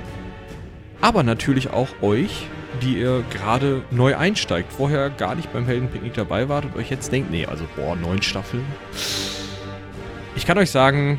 aber 1.00 1.22
natürlich 1.22 1.70
auch 1.70 1.88
euch, 2.02 2.48
die 2.82 2.98
ihr 2.98 3.24
gerade 3.30 3.82
neu 3.90 4.16
einsteigt, 4.16 4.72
vorher 4.72 5.10
gar 5.10 5.34
nicht 5.34 5.52
beim 5.52 5.66
Heldenpicknick 5.66 6.14
dabei 6.14 6.48
wart 6.48 6.64
und 6.64 6.76
euch 6.76 6.90
jetzt 6.90 7.12
denkt, 7.12 7.30
nee, 7.30 7.46
also 7.46 7.64
boah, 7.76 7.96
neun 7.96 8.22
Staffeln. 8.22 8.64
Ich 10.36 10.46
kann 10.46 10.58
euch 10.58 10.70
sagen, 10.70 11.18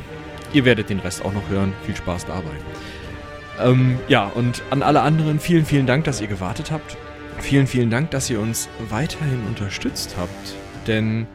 ihr 0.53 0.65
werdet 0.65 0.89
den 0.89 0.99
Rest 0.99 1.23
auch 1.23 1.33
noch 1.33 1.47
hören. 1.49 1.73
Viel 1.85 1.95
Spaß 1.95 2.25
dabei. 2.25 2.51
Ähm, 3.59 3.99
ja, 4.07 4.27
und 4.27 4.63
an 4.69 4.81
alle 4.81 5.01
anderen 5.01 5.39
vielen, 5.39 5.65
vielen 5.65 5.85
Dank, 5.85 6.05
dass 6.05 6.21
ihr 6.21 6.27
gewartet 6.27 6.71
habt. 6.71 6.97
Vielen, 7.39 7.67
vielen 7.67 7.89
Dank, 7.89 8.11
dass 8.11 8.29
ihr 8.29 8.39
uns 8.39 8.69
weiterhin 8.89 9.43
unterstützt 9.47 10.15
habt. 10.17 10.55
Denn 10.87 11.27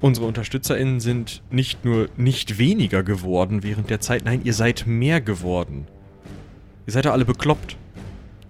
unsere 0.00 0.26
UnterstützerInnen 0.26 1.00
sind 1.00 1.42
nicht 1.50 1.84
nur 1.84 2.08
nicht 2.16 2.58
weniger 2.58 3.02
geworden 3.02 3.62
während 3.62 3.90
der 3.90 4.00
Zeit, 4.00 4.24
nein, 4.24 4.40
ihr 4.44 4.54
seid 4.54 4.86
mehr 4.86 5.20
geworden. 5.20 5.86
Ihr 6.86 6.92
seid 6.92 7.04
ja 7.04 7.12
alle 7.12 7.24
bekloppt. 7.24 7.76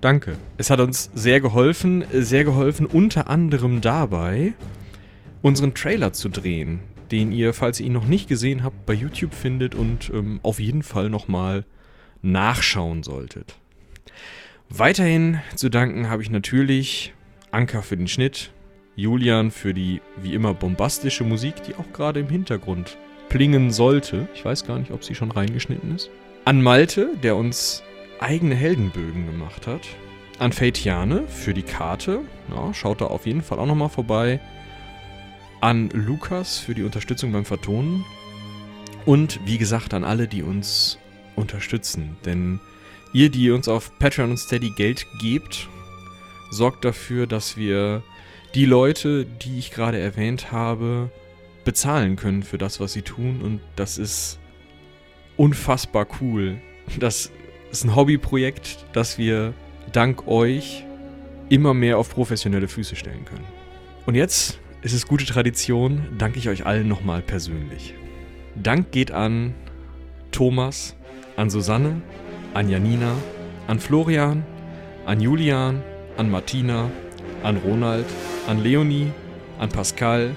Danke. 0.00 0.36
Es 0.58 0.70
hat 0.70 0.80
uns 0.80 1.10
sehr 1.14 1.40
geholfen, 1.40 2.04
sehr 2.12 2.44
geholfen, 2.44 2.86
unter 2.86 3.28
anderem 3.28 3.80
dabei, 3.80 4.54
unseren 5.42 5.74
Trailer 5.74 6.12
zu 6.12 6.28
drehen, 6.28 6.80
den 7.10 7.32
ihr, 7.32 7.52
falls 7.52 7.80
ihr 7.80 7.86
ihn 7.86 7.94
noch 7.94 8.06
nicht 8.06 8.28
gesehen 8.28 8.62
habt, 8.62 8.86
bei 8.86 8.94
YouTube 8.94 9.34
findet 9.34 9.74
und 9.74 10.10
ähm, 10.14 10.38
auf 10.42 10.60
jeden 10.60 10.84
Fall 10.84 11.10
nochmal 11.10 11.64
nachschauen 12.22 13.02
solltet. 13.02 13.56
Weiterhin 14.68 15.40
zu 15.56 15.68
danken 15.68 16.08
habe 16.08 16.22
ich 16.22 16.30
natürlich 16.30 17.14
Anker 17.50 17.82
für 17.82 17.96
den 17.96 18.08
Schnitt, 18.08 18.52
Julian 18.94 19.50
für 19.50 19.74
die 19.74 20.00
wie 20.22 20.34
immer 20.34 20.54
bombastische 20.54 21.24
Musik, 21.24 21.62
die 21.64 21.74
auch 21.74 21.92
gerade 21.92 22.20
im 22.20 22.28
Hintergrund 22.28 22.98
plingen 23.28 23.70
sollte. 23.70 24.28
Ich 24.34 24.44
weiß 24.44 24.66
gar 24.66 24.78
nicht, 24.78 24.90
ob 24.90 25.04
sie 25.04 25.14
schon 25.14 25.30
reingeschnitten 25.30 25.94
ist. 25.94 26.10
An 26.44 26.62
Malte, 26.62 27.10
der 27.22 27.36
uns 27.36 27.82
eigene 28.20 28.54
Heldenbögen 28.54 29.26
gemacht 29.26 29.66
hat. 29.66 29.82
An 30.38 30.52
Feitiane 30.52 31.26
für 31.26 31.54
die 31.54 31.62
Karte. 31.62 32.20
Ja, 32.50 32.72
schaut 32.72 33.00
da 33.00 33.06
auf 33.06 33.26
jeden 33.26 33.42
Fall 33.42 33.58
auch 33.58 33.66
nochmal 33.66 33.88
vorbei. 33.88 34.40
An 35.60 35.90
Lukas 35.90 36.58
für 36.58 36.74
die 36.74 36.84
Unterstützung 36.84 37.32
beim 37.32 37.44
Vertonen. 37.44 38.04
Und 39.04 39.40
wie 39.44 39.58
gesagt 39.58 39.94
an 39.94 40.04
alle, 40.04 40.28
die 40.28 40.42
uns 40.42 40.98
unterstützen. 41.34 42.16
Denn 42.24 42.60
ihr, 43.12 43.30
die 43.30 43.50
uns 43.50 43.68
auf 43.68 43.98
Patreon 43.98 44.30
und 44.30 44.38
Steady 44.38 44.70
Geld 44.70 45.06
gebt, 45.20 45.68
sorgt 46.50 46.84
dafür, 46.84 47.26
dass 47.26 47.56
wir 47.56 48.02
die 48.54 48.66
Leute, 48.66 49.24
die 49.24 49.58
ich 49.58 49.70
gerade 49.70 49.98
erwähnt 49.98 50.52
habe, 50.52 51.10
bezahlen 51.64 52.16
können 52.16 52.42
für 52.42 52.58
das, 52.58 52.80
was 52.80 52.92
sie 52.92 53.02
tun. 53.02 53.40
Und 53.42 53.60
das 53.76 53.98
ist 53.98 54.38
unfassbar 55.36 56.06
cool. 56.20 56.60
Das 56.98 57.30
ist 57.70 57.84
ein 57.84 57.94
Hobbyprojekt, 57.94 58.86
das 58.92 59.18
wir 59.18 59.54
dank 59.92 60.26
euch 60.26 60.84
immer 61.48 61.74
mehr 61.74 61.98
auf 61.98 62.10
professionelle 62.10 62.68
Füße 62.68 62.96
stellen 62.96 63.24
können. 63.24 63.46
Und 64.06 64.14
jetzt 64.14 64.58
ist 64.82 64.92
es 64.92 65.06
gute 65.06 65.26
Tradition, 65.26 66.06
danke 66.18 66.38
ich 66.38 66.48
euch 66.48 66.66
allen 66.66 66.88
nochmal 66.88 67.22
persönlich. 67.22 67.94
Dank 68.54 68.90
geht 68.90 69.10
an 69.10 69.54
Thomas, 70.30 70.94
an 71.36 71.50
Susanne, 71.50 72.02
an 72.54 72.68
Janina, 72.68 73.14
an 73.66 73.80
Florian, 73.80 74.44
an 75.06 75.20
Julian, 75.20 75.82
an 76.16 76.30
Martina, 76.30 76.90
an 77.42 77.56
Ronald, 77.58 78.06
an 78.46 78.62
Leonie, 78.62 79.12
an 79.58 79.68
Pascal, 79.68 80.34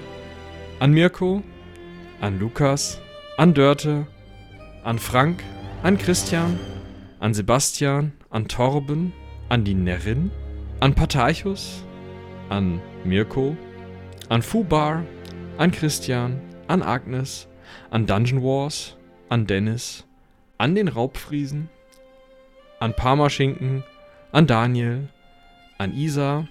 an 0.78 0.92
Mirko, 0.92 1.42
an 2.20 2.38
Lukas, 2.38 3.00
an 3.36 3.54
Dörte, 3.54 4.06
an 4.84 4.98
Frank, 4.98 5.42
an 5.82 5.98
Christian, 5.98 6.58
an 7.22 7.34
Sebastian, 7.34 8.12
an 8.30 8.48
Torben, 8.48 9.12
an 9.48 9.62
die 9.62 9.74
Närrin, 9.76 10.32
an 10.80 10.92
Patarchus, 10.92 11.84
an 12.48 12.80
Mirko, 13.04 13.56
an 14.28 14.42
Fubar, 14.42 15.04
an 15.56 15.70
Christian, 15.70 16.40
an 16.66 16.82
Agnes, 16.82 17.46
an 17.92 18.06
Dungeon 18.06 18.42
Wars, 18.42 18.96
an 19.28 19.46
Dennis, 19.46 20.04
an 20.58 20.74
den 20.74 20.88
Raubfriesen, 20.88 21.68
an 22.80 22.92
Parmaschinken, 22.92 23.84
an 24.32 24.48
Daniel, 24.48 25.08
an 25.78 25.94
Isa, 25.94 26.48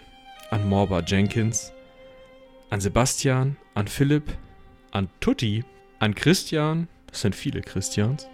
an 0.52 0.70
Morba 0.70 1.02
Jenkins, 1.02 1.74
an 2.70 2.80
Sebastian, 2.80 3.58
an 3.76 3.90
Philipp, 3.90 4.32
an 4.94 5.10
Tutti, 5.20 5.66
an 6.00 6.16
Christian, 6.16 6.88
das 7.08 7.20
sind 7.20 7.36
viele 7.36 7.60
Christians. 7.60 8.30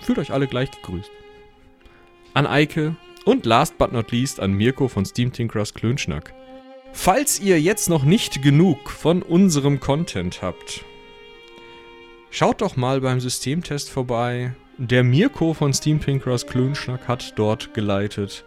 Fühlt 0.00 0.18
euch 0.18 0.30
alle 0.30 0.46
gleich 0.46 0.70
gegrüßt 0.70 1.10
an 2.36 2.46
Eike 2.46 2.94
und 3.24 3.46
last 3.46 3.78
but 3.78 3.92
not 3.92 4.12
least 4.12 4.40
an 4.40 4.52
Mirko 4.52 4.88
von 4.88 5.06
Steam 5.06 5.32
Tinkers 5.32 5.72
Klönschnack. 5.72 6.34
Falls 6.92 7.40
ihr 7.40 7.58
jetzt 7.58 7.88
noch 7.88 8.04
nicht 8.04 8.42
genug 8.42 8.90
von 8.90 9.22
unserem 9.22 9.80
Content 9.80 10.42
habt, 10.42 10.84
schaut 12.28 12.60
doch 12.60 12.76
mal 12.76 13.00
beim 13.00 13.20
Systemtest 13.20 13.88
vorbei. 13.88 14.54
Der 14.76 15.02
Mirko 15.02 15.54
von 15.54 15.72
Steam 15.72 15.98
Tinkers 15.98 16.46
Klönschnack 16.46 17.08
hat 17.08 17.38
dort 17.38 17.72
geleitet 17.72 18.44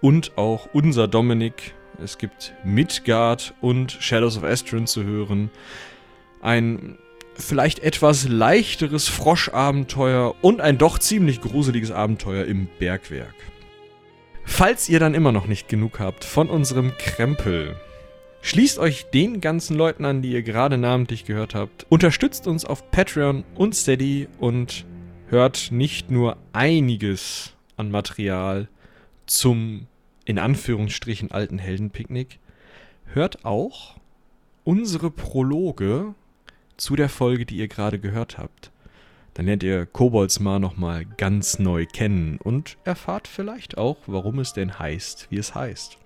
und 0.00 0.36
auch 0.36 0.68
unser 0.72 1.06
Dominik. 1.06 1.74
Es 2.02 2.18
gibt 2.18 2.52
Midgard 2.64 3.54
und 3.60 3.92
Shadows 3.92 4.38
of 4.38 4.42
Astron 4.42 4.88
zu 4.88 5.04
hören. 5.04 5.52
Ein 6.42 6.98
vielleicht 7.34 7.80
etwas 7.80 8.28
leichteres 8.28 9.08
Froschabenteuer 9.08 10.34
und 10.42 10.60
ein 10.60 10.78
doch 10.78 10.98
ziemlich 10.98 11.40
gruseliges 11.40 11.90
Abenteuer 11.90 12.44
im 12.44 12.68
Bergwerk. 12.78 13.34
Falls 14.44 14.88
ihr 14.88 14.98
dann 14.98 15.14
immer 15.14 15.32
noch 15.32 15.46
nicht 15.46 15.68
genug 15.68 16.00
habt 16.00 16.24
von 16.24 16.50
unserem 16.50 16.92
Krempel, 16.98 17.76
schließt 18.42 18.78
euch 18.78 19.06
den 19.10 19.40
ganzen 19.40 19.76
Leuten 19.76 20.04
an, 20.04 20.22
die 20.22 20.32
ihr 20.32 20.42
gerade 20.42 20.76
namentlich 20.76 21.24
gehört 21.24 21.54
habt, 21.54 21.86
unterstützt 21.88 22.46
uns 22.46 22.64
auf 22.64 22.90
Patreon 22.90 23.44
und 23.54 23.74
Steady 23.74 24.28
und 24.38 24.84
hört 25.28 25.68
nicht 25.70 26.10
nur 26.10 26.36
einiges 26.52 27.54
an 27.76 27.90
Material 27.90 28.68
zum 29.26 29.86
in 30.24 30.38
Anführungsstrichen 30.38 31.30
alten 31.30 31.58
Heldenpicknick, 31.58 32.38
hört 33.06 33.44
auch 33.44 33.96
unsere 34.64 35.10
Prologe 35.10 36.14
zu 36.80 36.96
der 36.96 37.08
Folge, 37.08 37.46
die 37.46 37.56
ihr 37.56 37.68
gerade 37.68 37.98
gehört 37.98 38.38
habt. 38.38 38.72
Dann 39.34 39.46
lernt 39.46 39.62
ihr 39.62 39.86
Koboldsmar 39.86 40.58
nochmal 40.58 41.04
ganz 41.04 41.58
neu 41.58 41.86
kennen 41.86 42.38
und 42.42 42.78
erfahrt 42.84 43.28
vielleicht 43.28 43.78
auch, 43.78 43.98
warum 44.06 44.38
es 44.40 44.52
denn 44.52 44.78
heißt, 44.78 45.28
wie 45.30 45.38
es 45.38 45.54
heißt. 45.54 45.98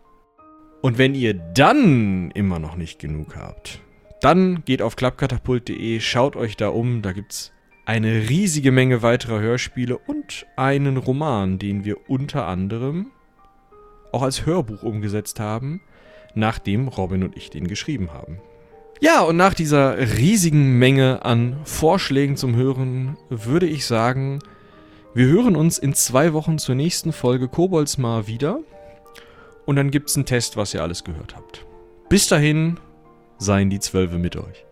Und 0.82 0.98
wenn 0.98 1.14
ihr 1.14 1.32
dann 1.32 2.30
immer 2.32 2.58
noch 2.58 2.76
nicht 2.76 2.98
genug 2.98 3.36
habt, 3.36 3.80
dann 4.20 4.64
geht 4.64 4.82
auf 4.82 4.96
klappkatapult.de, 4.96 6.00
schaut 6.00 6.36
euch 6.36 6.56
da 6.56 6.68
um, 6.68 7.00
da 7.02 7.12
gibt's 7.12 7.52
eine 7.86 8.28
riesige 8.28 8.72
Menge 8.72 9.02
weiterer 9.02 9.40
Hörspiele 9.40 9.98
und 9.98 10.46
einen 10.56 10.96
Roman, 10.96 11.58
den 11.58 11.84
wir 11.84 12.08
unter 12.10 12.46
anderem 12.46 13.10
auch 14.12 14.22
als 14.22 14.46
Hörbuch 14.46 14.82
umgesetzt 14.82 15.40
haben, 15.40 15.80
nachdem 16.34 16.88
Robin 16.88 17.22
und 17.24 17.36
ich 17.36 17.50
den 17.50 17.66
geschrieben 17.66 18.12
haben. 18.12 18.38
Ja, 19.00 19.22
und 19.22 19.36
nach 19.36 19.54
dieser 19.54 19.98
riesigen 20.16 20.78
Menge 20.78 21.24
an 21.24 21.56
Vorschlägen 21.64 22.36
zum 22.36 22.56
Hören 22.56 23.16
würde 23.28 23.66
ich 23.66 23.86
sagen, 23.86 24.38
wir 25.14 25.26
hören 25.26 25.56
uns 25.56 25.78
in 25.78 25.94
zwei 25.94 26.32
Wochen 26.32 26.58
zur 26.58 26.74
nächsten 26.74 27.12
Folge 27.12 27.48
Koboldsmar 27.48 28.26
wieder. 28.26 28.60
Und 29.66 29.76
dann 29.76 29.90
gibt 29.90 30.10
es 30.10 30.16
einen 30.16 30.26
Test, 30.26 30.56
was 30.56 30.74
ihr 30.74 30.82
alles 30.82 31.04
gehört 31.04 31.36
habt. 31.36 31.64
Bis 32.08 32.28
dahin, 32.28 32.78
seien 33.38 33.70
die 33.70 33.80
Zwölfe 33.80 34.18
mit 34.18 34.36
euch. 34.36 34.64